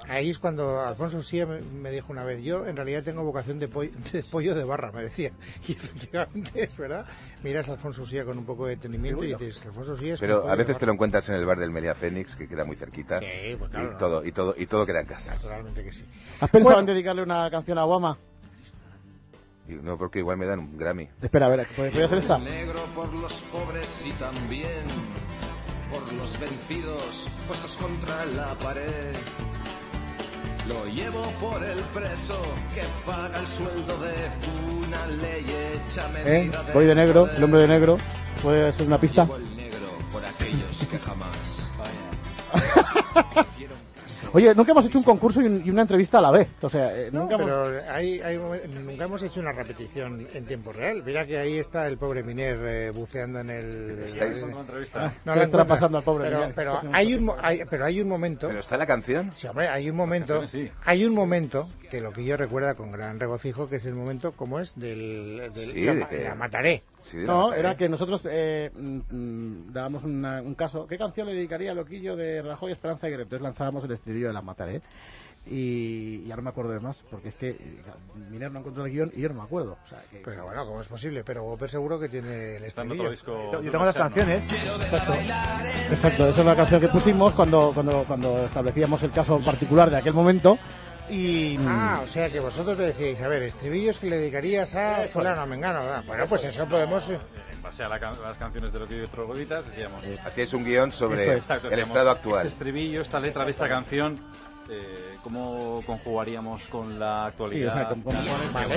Ahí 0.08 0.32
es 0.32 0.40
cuando 0.40 0.82
Alfonso 0.82 1.22
Sía 1.22 1.46
me, 1.46 1.92
dijo 1.92 2.12
una 2.12 2.24
vez, 2.24 2.42
yo 2.44 2.66
en 2.66 2.76
realidad 2.76 3.04
tengo 3.04 3.24
vocación 3.24 3.60
de, 3.60 3.68
pollo 3.68 3.92
de 4.12 4.24
pollo 4.24 4.56
de 4.56 4.64
barra, 4.64 4.92
me 4.92 5.04
decía. 5.04 5.32
Y 5.68 5.74
efectivamente 5.74 6.64
es 6.64 6.76
verdad. 6.76 7.06
Miras 7.44 7.70
a 7.70 7.74
Alfonso 7.74 8.06
Sía 8.06 8.26
con 8.26 8.38
un 8.38 8.46
poco 8.46 8.66
de 8.66 8.76
detenimiento 8.76 9.24
y 9.24 9.34
dices, 9.36 9.66
Alfonso 9.66 9.96
Sía 9.98 10.16
es 10.16 10.20
Pero 10.20 10.50
a 10.50 10.56
veces 10.56 10.78
te 10.78 10.82
barra". 10.82 10.86
lo 10.88 10.94
encuentras 10.94 11.30
en 11.30 11.36
el 11.36 11.46
bar 11.46 11.60
del 11.60 11.72
Media 11.72 11.94
Fénix, 11.96 12.36
que 12.36 12.48
queda 12.48 12.64
muy 12.66 12.76
cerquita. 12.76 13.20
Sí, 13.20 13.56
pues 13.58 13.72
claro, 13.72 13.88
y, 13.88 13.92
no. 13.92 13.98
todo, 13.98 14.26
y, 14.26 14.32
todo, 14.32 14.56
y 14.58 14.66
todo 14.66 14.86
queda 14.86 15.02
en 15.02 15.08
casa. 15.08 15.36
Naturalmente 15.36 15.84
que 15.84 15.92
sí. 15.92 16.04
¿Has 16.40 16.50
pensado 16.50 16.76
Bueno. 16.76 16.80
en 16.80 16.86
dedicarle 16.88 17.24
una 17.24 17.50
canción 17.50 17.78
a 17.78 17.86
Obama? 17.86 18.18
No, 19.68 19.98
porque 19.98 20.20
igual 20.20 20.38
me 20.38 20.46
dan 20.46 20.60
un 20.60 20.78
Grammy. 20.78 21.08
Espera, 21.22 21.46
a 21.46 21.50
ver, 21.50 21.66
¿puede, 21.76 21.92
puede 21.92 22.08
ser 22.10 22.18
esta? 22.18 22.38
Negro 22.40 22.80
por 22.94 23.14
los 23.14 23.42
pobres 23.44 24.06
y 24.06 24.12
también 24.14 24.68
por 25.92 26.14
los 26.14 26.40
vencidos 26.40 27.30
puestos 27.48 27.78
contra 27.78 28.26
la 28.26 28.54
pared. 28.56 29.16
Lo 30.74 30.86
llevo 30.86 31.22
por 31.42 31.62
el 31.64 31.80
preso 31.94 32.42
que 32.74 32.84
paga 33.06 33.40
el 33.40 33.48
sueldo 33.48 33.98
de 34.00 34.14
una 34.86 35.06
ley 35.08 35.46
hecha 35.46 36.06
¿Eh? 36.26 36.50
Voy 36.74 36.86
de 36.86 36.96
negro, 36.96 37.30
el 37.30 37.44
hombre 37.44 37.62
de 37.62 37.68
negro. 37.68 37.98
¿Puede 38.42 38.72
ser 38.72 38.88
una 38.88 38.98
pista? 38.98 39.26
Llevo 39.26 39.36
el 39.36 39.56
negro 39.58 39.90
por 40.12 40.24
aquellos 40.24 40.86
que 40.86 40.98
jamás. 40.98 41.68
Oye, 44.34 44.54
nunca 44.56 44.72
hemos 44.72 44.86
hecho 44.86 44.98
un 45.00 45.04
concurso 45.04 45.42
y, 45.42 45.46
un- 45.46 45.66
y 45.66 45.70
una 45.70 45.82
entrevista 45.84 46.20
a 46.20 46.22
la 46.22 46.32
vez. 46.32 46.48
O 46.62 46.70
sea, 46.70 46.96
eh, 46.98 47.10
No, 47.12 47.22
nunca 47.22 47.36
hemos... 47.36 47.48
pero 47.48 47.78
hay, 47.94 48.20
hay 48.22 48.38
nunca 48.38 49.04
hemos 49.06 49.24
hecho 49.24 49.40
una 49.40 49.52
repetición 49.52 50.28
en 50.34 50.46
tiempo 50.46 50.72
real. 50.72 51.04
Mira 51.04 51.26
que 51.26 51.38
ahí 51.38 51.58
está 51.58 51.88
el 51.88 51.98
pobre 51.98 52.24
Miner 52.24 52.58
eh, 52.64 52.92
buceando 52.92 53.40
en 53.40 53.50
el... 53.50 54.00
¿Estáis? 54.06 54.42
en- 54.44 54.50
Una 54.50 54.60
entrevista. 54.62 55.14
No 55.26 55.34
¿Qué 55.34 55.40
encuentras. 55.40 55.68
pasando 55.68 55.98
al 55.98 56.04
pobre 56.04 56.26
pero, 56.26 56.40
Miner? 56.40 56.54
pero 56.56 56.82
hay 56.94 57.14
un 57.16 57.24
mo- 57.26 57.36
hay- 57.42 57.62
pero 57.70 57.86
hay 57.86 58.02
un 58.02 58.08
momento 58.08 58.48
¿Pero 58.48 58.60
está 58.60 58.78
la 58.78 58.86
canción? 58.86 59.32
sí 59.34 59.48
hombre 59.48 59.68
hay 59.70 59.90
un 59.90 59.96
momento 59.96 60.48
sí. 60.48 60.70
hay 60.86 61.06
un 61.06 61.14
momento 61.14 61.68
que 61.90 62.02
lo 62.02 62.12
que 62.12 62.24
yo 62.24 62.38
recuerda 62.38 62.76
con 62.76 62.92
gran 62.92 63.20
regocijo 63.20 63.68
que 63.70 63.78
es 63.78 63.86
el 63.86 63.94
momento 63.96 64.32
como 64.34 64.60
es 64.60 64.74
del, 64.76 65.52
del 65.54 65.72
Sí, 65.72 65.82
la, 65.86 65.94
de 66.08 66.24
la 66.24 66.36
mataré 66.36 66.82
Sí, 67.04 67.18
No, 67.18 67.54
era 67.54 67.76
que 67.78 67.90
nosotros 67.90 68.22
eh, 68.26 68.70
mm, 68.74 69.00
mm, 69.10 69.74
dábamos 69.74 70.04
una- 70.04 70.42
un 70.42 70.56
caso. 70.56 70.86
¿Qué 70.88 70.98
canción 70.98 71.28
le 71.28 71.34
dedicaría 71.34 71.72
a 71.72 71.76
Loquillo 71.76 72.16
de 72.16 72.42
Rajoy, 72.42 72.72
Esperanza 72.72 73.08
y 73.08 73.12
Guerrero? 73.12 73.24
Entonces 73.24 73.44
lanzábamos 73.44 73.84
el 73.86 73.92
estribillo 73.92 74.28
de 74.28 74.34
la 74.34 74.42
Mataré. 74.42 74.82
Y 75.44 76.24
ya 76.26 76.36
no 76.36 76.44
me 76.44 76.50
acuerdo 76.52 76.72
de 76.72 76.80
más, 76.80 77.04
porque 77.10 77.30
es 77.30 77.36
que 77.36 77.50
eh, 77.50 77.82
Miner 78.30 78.52
no 78.52 78.60
encontró 78.60 78.86
el 78.86 78.92
guion 78.92 79.12
y 79.16 79.22
yo 79.22 79.30
no 79.30 79.34
me 79.36 79.42
acuerdo. 79.42 79.76
O 79.84 79.90
sea, 79.90 80.00
que- 80.12 80.22
pero 80.24 80.46
bueno 80.46 80.64
cómo 80.68 80.82
es 80.82 80.88
posible 80.88 81.24
pero 81.24 81.44
Whopper 81.44 81.68
seguro 81.72 82.00
que 82.00 82.10
tiene 82.10 82.58
el 82.58 82.64
estribillo 82.64 83.10
disco. 83.10 83.52
Yo 83.64 83.72
tengo 83.72 83.86
las 83.86 83.96
canciones. 83.98 84.54
Exacto. 84.54 85.14
Exacto, 85.90 86.28
esa 86.30 86.40
es 86.42 86.46
la 86.46 86.56
canción 86.56 86.80
que 86.80 86.88
pusimos 86.90 87.34
cuando, 87.34 87.72
cuando, 87.74 88.04
cuando 88.06 88.46
establecíamos 88.46 89.02
el 89.02 89.12
caso 89.12 89.40
particular 89.44 89.90
de 89.90 89.98
aquel 89.98 90.14
momento. 90.14 90.60
Y. 91.10 91.58
Ah, 91.68 92.00
o 92.04 92.08
sea 92.08 92.30
que 92.30 92.40
vosotros 92.40 92.78
le 92.78 92.86
decíais, 92.88 93.22
a 93.22 93.28
ver, 93.28 93.44
estribillos 93.44 93.98
que 93.98 94.10
le 94.10 94.18
dedicarías 94.18 94.74
a 94.76 95.04
fulano, 95.08 95.42
a 95.42 95.46
mengano. 95.46 95.80
ah, 95.80 96.02
Bueno, 96.08 96.26
pues 96.28 96.44
eso 96.46 96.66
podemos... 96.68 97.10
eh, 97.10 97.18
En 97.52 97.62
base 97.62 97.84
a 97.84 97.90
la 97.90 98.00
can- 98.00 98.22
las 98.22 98.38
canciones 98.38 98.72
de 98.72 98.80
lo 98.80 98.88
que 98.88 98.98
yo 98.98 99.08
trogloditas, 99.10 99.66
decíamos. 99.68 100.04
Hacíais 100.26 100.54
un 100.54 100.64
guion 100.64 100.92
sobre 100.94 101.36
es, 101.38 101.50
el 101.70 101.80
estado 101.80 102.12
actual. 102.12 102.46
Este 102.46 102.48
estribillo, 102.50 103.02
esta 103.02 103.20
letra 103.20 103.44
de 103.46 103.52
esta 103.52 103.68
canción, 103.68 104.20
eh, 104.70 105.18
¿cómo 105.24 105.84
conjugaríamos 105.86 106.68
con 106.70 106.98
la 106.98 107.26
actualidad? 107.26 107.74
Sí, 107.74 107.78
o 107.78 107.80
sea, 107.80 107.90
con- 107.90 108.02
con- 108.04 108.14
Canciones 108.14 108.54
Vale. 108.54 108.76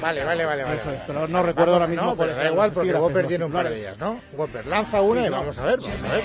Vale, 0.00 0.24
vale, 0.24 0.44
vale, 0.44 0.64
vale. 0.64 0.76
Eso 0.76 0.90
es, 0.90 1.00
pero 1.06 1.28
no 1.28 1.42
recuerdo 1.44 1.74
ahora 1.74 1.86
mismo 1.86 2.02
No, 2.06 2.16
pero 2.16 2.16
cuáles 2.32 2.36
da 2.36 2.50
igual 2.50 2.66
los 2.68 2.74
porque 2.74 2.94
Whopper 2.94 3.22
los 3.22 3.28
tiene 3.28 3.44
un 3.44 3.52
par 3.52 3.68
de 3.68 3.78
ellas, 3.78 3.98
¿no? 3.98 4.20
Whopper 4.32 4.66
lanza 4.66 5.00
una 5.00 5.20
Sí, 5.20 5.26
y 5.26 5.30
no. 5.30 5.36
vamos 5.38 5.58
a 5.58 5.64
ver, 5.64 5.78
vamos 5.80 6.04
a 6.10 6.12
ver. 6.14 6.24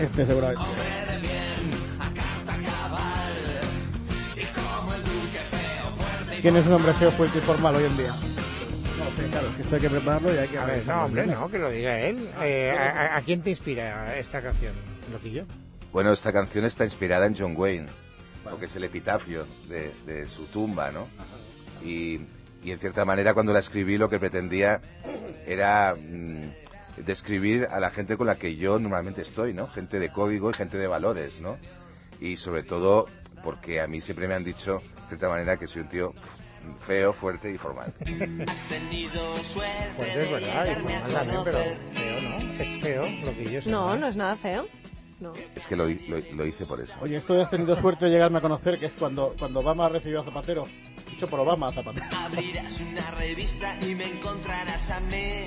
Este 0.00 0.26
seguramente. 0.26 0.62
¿Quién 6.42 6.56
es 6.56 6.66
un 6.66 6.72
hombre 6.72 6.92
feo, 6.94 7.10
fuerte 7.12 7.38
y 7.38 7.40
formal 7.42 7.76
hoy 7.76 7.84
en 7.84 7.96
día? 7.96 8.12
No 8.98 9.04
lo 9.04 9.10
sé, 9.12 9.28
claro, 9.30 9.48
es 9.48 9.54
que 9.56 9.62
esto 9.62 9.74
hay 9.76 9.80
que 9.80 9.90
prepararlo 9.90 10.34
y 10.34 10.38
hay 10.38 10.48
que... 10.48 10.58
A 10.58 10.64
ver, 10.66 10.86
no, 10.86 11.04
hombre, 11.04 11.26
no, 11.26 11.48
que 11.48 11.58
lo 11.58 11.70
diga 11.70 12.00
él. 12.00 12.28
Eh, 12.42 12.74
a, 12.76 13.14
a- 13.14 13.16
¿a 13.18 13.22
quién 13.22 13.42
te 13.42 13.50
inspira 13.50 14.16
esta 14.18 14.42
canción, 14.42 14.74
Loquillo? 15.12 15.44
Bueno, 15.92 16.12
esta 16.12 16.32
canción 16.32 16.64
está 16.64 16.84
inspirada 16.84 17.26
en 17.26 17.36
John 17.36 17.54
Wayne, 17.56 17.86
porque 18.42 18.64
es 18.66 18.74
el 18.76 18.84
epitafio 18.84 19.46
de, 19.68 19.92
de 20.06 20.26
su 20.28 20.46
tumba, 20.46 20.90
¿no? 20.90 21.06
Y, 21.84 22.20
y 22.64 22.70
en 22.72 22.78
cierta 22.78 23.04
manera 23.04 23.34
cuando 23.34 23.52
la 23.52 23.58
escribí 23.60 23.96
lo 23.98 24.08
que 24.08 24.18
pretendía 24.18 24.80
era 25.46 25.94
mm, 25.94 27.02
describir 27.04 27.68
a 27.70 27.78
la 27.78 27.90
gente 27.90 28.16
con 28.16 28.26
la 28.26 28.36
que 28.36 28.56
yo 28.56 28.78
normalmente 28.80 29.22
estoy, 29.22 29.52
¿no? 29.52 29.68
Gente 29.68 29.98
de 30.00 30.10
código 30.10 30.50
y 30.50 30.54
gente 30.54 30.76
de 30.78 30.86
valores, 30.88 31.40
¿no? 31.40 31.56
Y 32.20 32.36
sobre 32.36 32.62
todo 32.62 33.06
porque 33.42 33.80
a 33.80 33.86
mí 33.86 34.00
siempre 34.00 34.28
me 34.28 34.34
han 34.34 34.44
dicho, 34.44 34.80
de 35.02 35.08
cierta 35.08 35.28
manera, 35.28 35.56
que 35.56 35.66
soy 35.66 35.82
un 35.82 35.88
tío 35.88 36.14
feo, 36.86 37.12
fuerte 37.12 37.52
y 37.52 37.58
formal. 37.58 37.92
Pues 39.96 40.16
es 40.16 40.30
verdad, 40.30 40.66
y 40.66 40.74
formal 40.74 41.12
también, 41.12 41.40
pero 41.44 41.58
feo, 41.92 42.20
¿no? 42.22 42.62
Es 42.62 42.80
feo, 42.82 43.02
Loquillo. 43.26 43.58
es 43.58 43.66
No, 43.66 43.80
normal. 43.80 44.00
no 44.00 44.06
es 44.08 44.16
nada 44.16 44.36
feo. 44.36 44.66
No. 45.20 45.32
Es 45.54 45.66
que 45.66 45.76
lo, 45.76 45.86
lo, 45.86 46.18
lo 46.34 46.46
hice 46.46 46.64
por 46.66 46.80
eso. 46.80 46.92
Oye, 47.00 47.16
esto 47.16 47.34
de 47.34 47.42
has 47.42 47.50
tenido 47.50 47.76
suerte 47.76 48.06
de 48.06 48.10
llegarme 48.10 48.38
a 48.38 48.40
conocer, 48.40 48.76
que 48.78 48.86
es 48.86 48.92
cuando, 48.98 49.36
cuando 49.38 49.60
Obama 49.60 49.88
recibió 49.88 50.20
a 50.20 50.24
Zapatero. 50.24 50.66
Dicho 51.08 51.28
por 51.28 51.38
Obama 51.40 51.68
a 51.68 51.72
Zapatero. 51.72 52.06
Abrirás 52.16 52.80
una 52.80 53.10
revista 53.12 53.76
y 53.86 53.94
me 53.94 54.04
encontrarás 54.08 54.90
a 54.90 54.98
mí. 55.00 55.46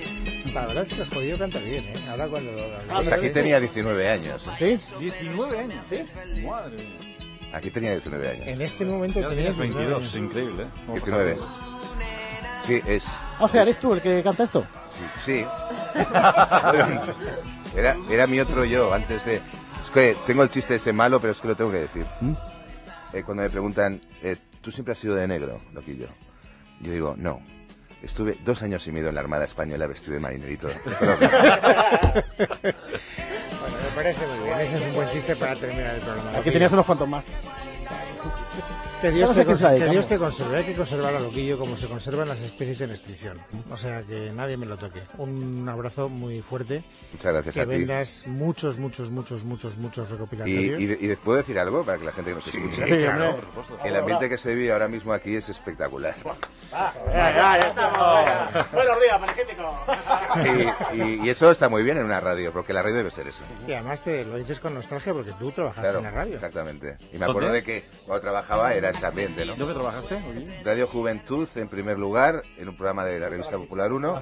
La 0.53 0.65
verdad 0.67 0.83
es 0.83 0.95
que 0.95 1.01
el 1.01 1.09
jodido 1.09 1.37
canta 1.39 1.59
bien, 1.59 1.83
¿eh? 1.83 1.93
Ahora 2.09 2.27
cuando... 2.29 2.51
Ah, 2.89 2.93
Pues 2.95 3.11
aquí 3.11 3.29
tenía 3.31 3.59
19 3.59 4.09
años. 4.09 4.47
¿Sí? 4.57 4.77
19 4.99 5.59
años, 5.59 5.85
¿sí? 5.89 6.05
Madre 6.45 6.77
mía. 6.77 7.14
Aquí 7.55 7.71
tenía 7.71 7.91
19 7.91 8.29
años. 8.29 8.47
En 8.47 8.61
este 8.61 8.83
momento 8.83 9.21
Ya 9.21 9.29
tenías 9.29 9.55
tienes 9.55 9.73
19 9.75 9.85
22, 9.87 10.01
años. 10.01 10.15
increíble, 10.15 10.63
¿eh? 10.63 10.67
¿Cómo 10.85 10.93
pasa 10.99 11.05
19. 11.05 11.31
el 11.31 11.37
tiempo? 11.37 11.55
Sí, 12.67 12.81
es... 12.85 13.05
Ah, 13.07 13.37
o 13.39 13.47
sea, 13.47 13.61
¿eres 13.61 13.77
tú 13.79 13.93
el 13.93 14.01
que 14.01 14.21
canta 14.23 14.43
esto? 14.43 14.65
Sí. 14.91 15.01
sí. 15.25 15.45
Era, 17.75 17.97
era 18.09 18.25
mi 18.25 18.39
otro 18.39 18.63
yo 18.63 18.93
antes 18.93 19.25
de... 19.25 19.35
Es 19.81 19.89
que 19.93 20.15
tengo 20.25 20.43
el 20.43 20.49
chiste 20.49 20.75
ese 20.75 20.93
malo, 20.93 21.19
pero 21.19 21.33
es 21.33 21.41
que 21.41 21.47
lo 21.49 21.55
tengo 21.57 21.71
que 21.71 21.79
decir. 21.79 22.05
¿Mm? 22.21 22.33
Eh, 23.13 23.23
cuando 23.23 23.43
me 23.43 23.49
preguntan, 23.49 23.99
eh, 24.23 24.37
¿tú 24.61 24.71
siempre 24.71 24.93
has 24.93 24.97
sido 24.97 25.13
de 25.15 25.27
negro, 25.27 25.57
loquillo? 25.73 26.07
Yo 26.79 26.91
digo, 26.93 27.15
no. 27.17 27.41
Estuve 28.03 28.35
dos 28.45 28.61
años 28.61 28.85
y 28.87 28.91
medio 28.91 29.09
en 29.09 29.15
la 29.15 29.21
Armada 29.21 29.45
Española 29.45 29.87
vestido 29.87 30.13
de 30.13 30.19
marinerito. 30.19 30.67
Bueno, 33.61 33.77
me 33.83 33.95
parece 33.95 34.27
muy 34.27 34.45
bien. 34.45 34.59
Ese 34.59 34.75
es 34.75 34.81
un 34.83 34.93
buen 34.93 35.09
chiste 35.09 35.35
para 35.35 35.55
terminar 35.55 35.95
el 35.95 36.01
programa. 36.01 36.37
Aquí 36.37 36.51
tenías 36.51 36.71
unos 36.73 36.85
cuantos 36.85 37.07
más. 37.07 37.25
Que 39.01 39.11
Dios, 39.11 39.29
te, 39.35 39.45
que 39.45 39.89
Dios 39.89 40.07
te 40.07 40.17
conserve. 40.17 40.57
Hay 40.57 40.63
que 40.63 40.73
conservar 40.73 41.13
a 41.15 41.19
Loquillo 41.19 41.59
como 41.59 41.77
se 41.77 41.87
conservan 41.87 42.27
las 42.27 42.41
especies 42.41 42.81
en 42.81 42.89
extinción. 42.89 43.37
O 43.69 43.77
sea, 43.77 44.01
que 44.01 44.31
nadie 44.33 44.57
me 44.57 44.65
lo 44.65 44.77
toque. 44.77 45.01
Un 45.19 45.67
abrazo 45.69 46.09
muy 46.09 46.41
fuerte. 46.41 46.83
Muchas 47.11 47.33
gracias 47.33 47.53
Que 47.53 47.61
a 47.61 47.65
ti. 47.65 47.69
vendas 47.69 48.23
muchos, 48.25 48.79
muchos, 48.79 49.11
muchos, 49.11 49.43
muchos, 49.43 49.77
muchos 49.77 50.09
Y, 50.09 50.13
recopilatorios. 50.13 50.79
y, 50.81 50.83
y 50.85 51.07
les 51.07 51.19
puedo 51.19 51.37
decir 51.37 51.59
algo 51.59 51.83
para 51.83 51.99
que 51.99 52.05
la 52.05 52.13
gente 52.13 52.31
que 52.31 52.35
nos 52.35 52.47
escuche. 52.47 52.87
Sí, 52.87 53.05
hombre. 53.05 53.33
El 53.83 53.95
ambiente 53.95 54.27
que 54.29 54.37
se 54.39 54.55
vive 54.55 54.71
ahora 54.71 54.87
mismo 54.87 55.13
aquí 55.13 55.35
es 55.35 55.49
espectacular. 55.49 56.15
Ya, 56.71 56.93
ya, 57.13 57.59
ya 57.61 57.67
estamos. 57.69 58.71
Buenos 58.73 58.97
días, 59.01 59.21
magnífico. 59.21 59.85
Y, 60.93 61.01
y- 61.01 61.25
y 61.25 61.29
eso 61.29 61.51
está 61.51 61.69
muy 61.69 61.83
bien 61.83 61.97
en 61.97 62.05
una 62.05 62.19
radio, 62.19 62.51
porque 62.51 62.73
la 62.73 62.81
radio 62.81 62.95
debe 62.97 63.11
ser 63.11 63.27
eso. 63.27 63.43
Y 63.67 63.73
además 63.73 64.01
te 64.01 64.25
lo 64.25 64.37
dices 64.37 64.59
con 64.59 64.73
nostalgia 64.73 65.13
porque 65.13 65.31
tú 65.33 65.51
trabajaste 65.51 65.81
Claro, 65.83 65.99
en 65.99 66.03
la 66.05 66.11
radio. 66.11 66.33
exactamente. 66.33 66.97
Y 67.13 67.17
me 67.19 67.25
acuerdo 67.25 67.49
¿Dónde? 67.49 67.59
de 67.59 67.63
que 67.63 67.85
cuando 68.05 68.21
trabajaba 68.21 68.73
era 68.73 68.89
ambiente, 69.03 69.45
¿no? 69.45 69.55
¿Dónde 69.55 69.73
trabajaste? 69.73 70.21
Radio 70.63 70.87
Juventud 70.87 71.47
en 71.55 71.69
primer 71.69 71.99
lugar, 71.99 72.41
en 72.57 72.69
un 72.69 72.75
programa 72.75 73.05
de 73.05 73.19
la 73.19 73.29
revista 73.29 73.57
Popular 73.57 73.91
1, 73.91 74.21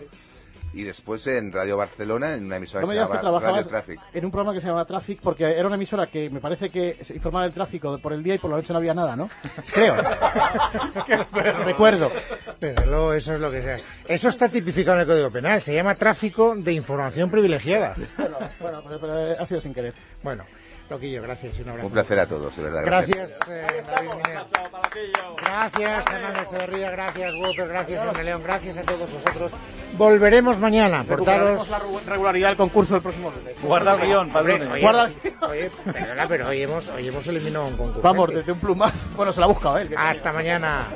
y 0.76 0.84
después 0.84 1.28
en 1.28 1.52
Radio 1.52 1.78
Barcelona, 1.78 2.34
en 2.34 2.46
una 2.46 2.56
emisora 2.58 2.82
No 2.82 2.88
que 2.88 2.96
se 2.96 3.00
llamaba 3.02 3.40
Radio 3.40 3.68
Traffic. 3.68 4.00
en 4.12 4.26
un 4.26 4.32
programa 4.32 4.54
que 4.54 4.60
se 4.62 4.68
llama 4.68 4.86
Traffic, 4.86 5.20
porque 5.22 5.44
era 5.46 5.68
una 5.68 5.76
emisora 5.76 6.08
que 6.08 6.32
me 6.32 6.40
parece 6.40 6.70
que 6.70 6.98
se 7.04 7.14
informaba 7.14 7.44
del 7.44 7.54
tráfico 7.54 8.00
por 8.00 8.12
el 8.12 8.24
día 8.24 8.36
y 8.36 8.38
por 8.40 8.50
la 8.50 8.58
noche 8.58 8.74
no 8.74 8.80
había 8.80 8.96
nada, 8.96 9.16
¿no? 9.16 9.30
Creo. 9.72 9.96
Recuerdo. 11.66 12.12
Desde 12.60 12.86
luego, 12.88 13.14
eso 13.14 13.34
es 13.34 13.40
lo 13.40 13.52
que 13.52 13.62
sea. 13.62 13.78
Eso 14.08 14.30
está 14.30 14.50
tipificado 14.50 14.96
en 14.98 15.02
el 15.02 15.08
Código 15.08 15.30
Penal. 15.32 15.62
Se 15.62 15.76
llama 15.76 15.94
tráfico 15.94 16.56
de 16.56 16.74
información 16.74 17.30
privilegiada. 17.30 17.96
Bueno, 18.18 18.38
bueno, 18.60 18.82
pero, 18.84 19.00
pero 19.00 19.14
ha 19.40 19.46
sido 19.46 19.62
sin 19.62 19.74
querer. 19.76 19.94
Bueno, 20.24 20.44
Loquillo, 20.90 21.22
gracias 21.24 21.58
y 21.58 21.62
un 21.62 21.70
abrazo. 21.70 21.88
Un 21.88 21.94
placer 21.94 22.20
a 22.20 22.28
todos, 22.28 22.56
de 22.56 22.64
verdad. 22.64 22.82
Gracias, 22.86 23.32
eh, 23.50 23.84
David 23.88 24.10
Miner. 24.10 24.46
Gracias, 25.38 26.06
Fernando 26.06 26.40
Echeverría, 26.42 26.92
gracias, 26.92 27.34
Walter, 27.42 27.68
gracias, 27.68 28.04
Jaime 28.06 28.24
León, 28.24 28.44
gracias 28.44 28.78
a 28.78 28.84
todos 28.84 29.12
vosotros. 29.12 29.52
Volveremos 29.98 30.60
mañana. 30.60 31.04
Portaros. 31.04 31.68
la 31.70 31.80
regularidad 32.06 32.50
del 32.50 32.58
concurso 32.58 32.98
el 32.98 33.02
próximo 33.02 33.32
lunes. 33.32 33.58
Guarda 33.62 33.96
el 33.96 34.02
guion, 34.02 34.30
padrone. 34.30 34.68
Oye, 34.68 34.82
Guarda- 34.82 35.10
oye, 35.50 35.72
perdona, 35.92 36.28
pero 36.28 36.48
hoy 36.50 36.62
hemos, 36.62 36.88
hoy 36.90 37.08
hemos 37.08 37.26
eliminado 37.28 37.66
un 37.68 37.78
concurso. 37.78 38.02
Vamos, 38.02 38.30
desde 38.34 38.52
un 38.52 38.60
plumazo. 38.60 38.98
Bueno, 39.16 39.32
se 39.32 39.40
la 39.40 39.46
ha 39.46 39.50
buscado, 39.50 39.78
¿eh? 39.80 39.84
El 39.84 39.90
que- 39.90 39.96
Hasta 39.98 40.32
mañana. 40.34 40.88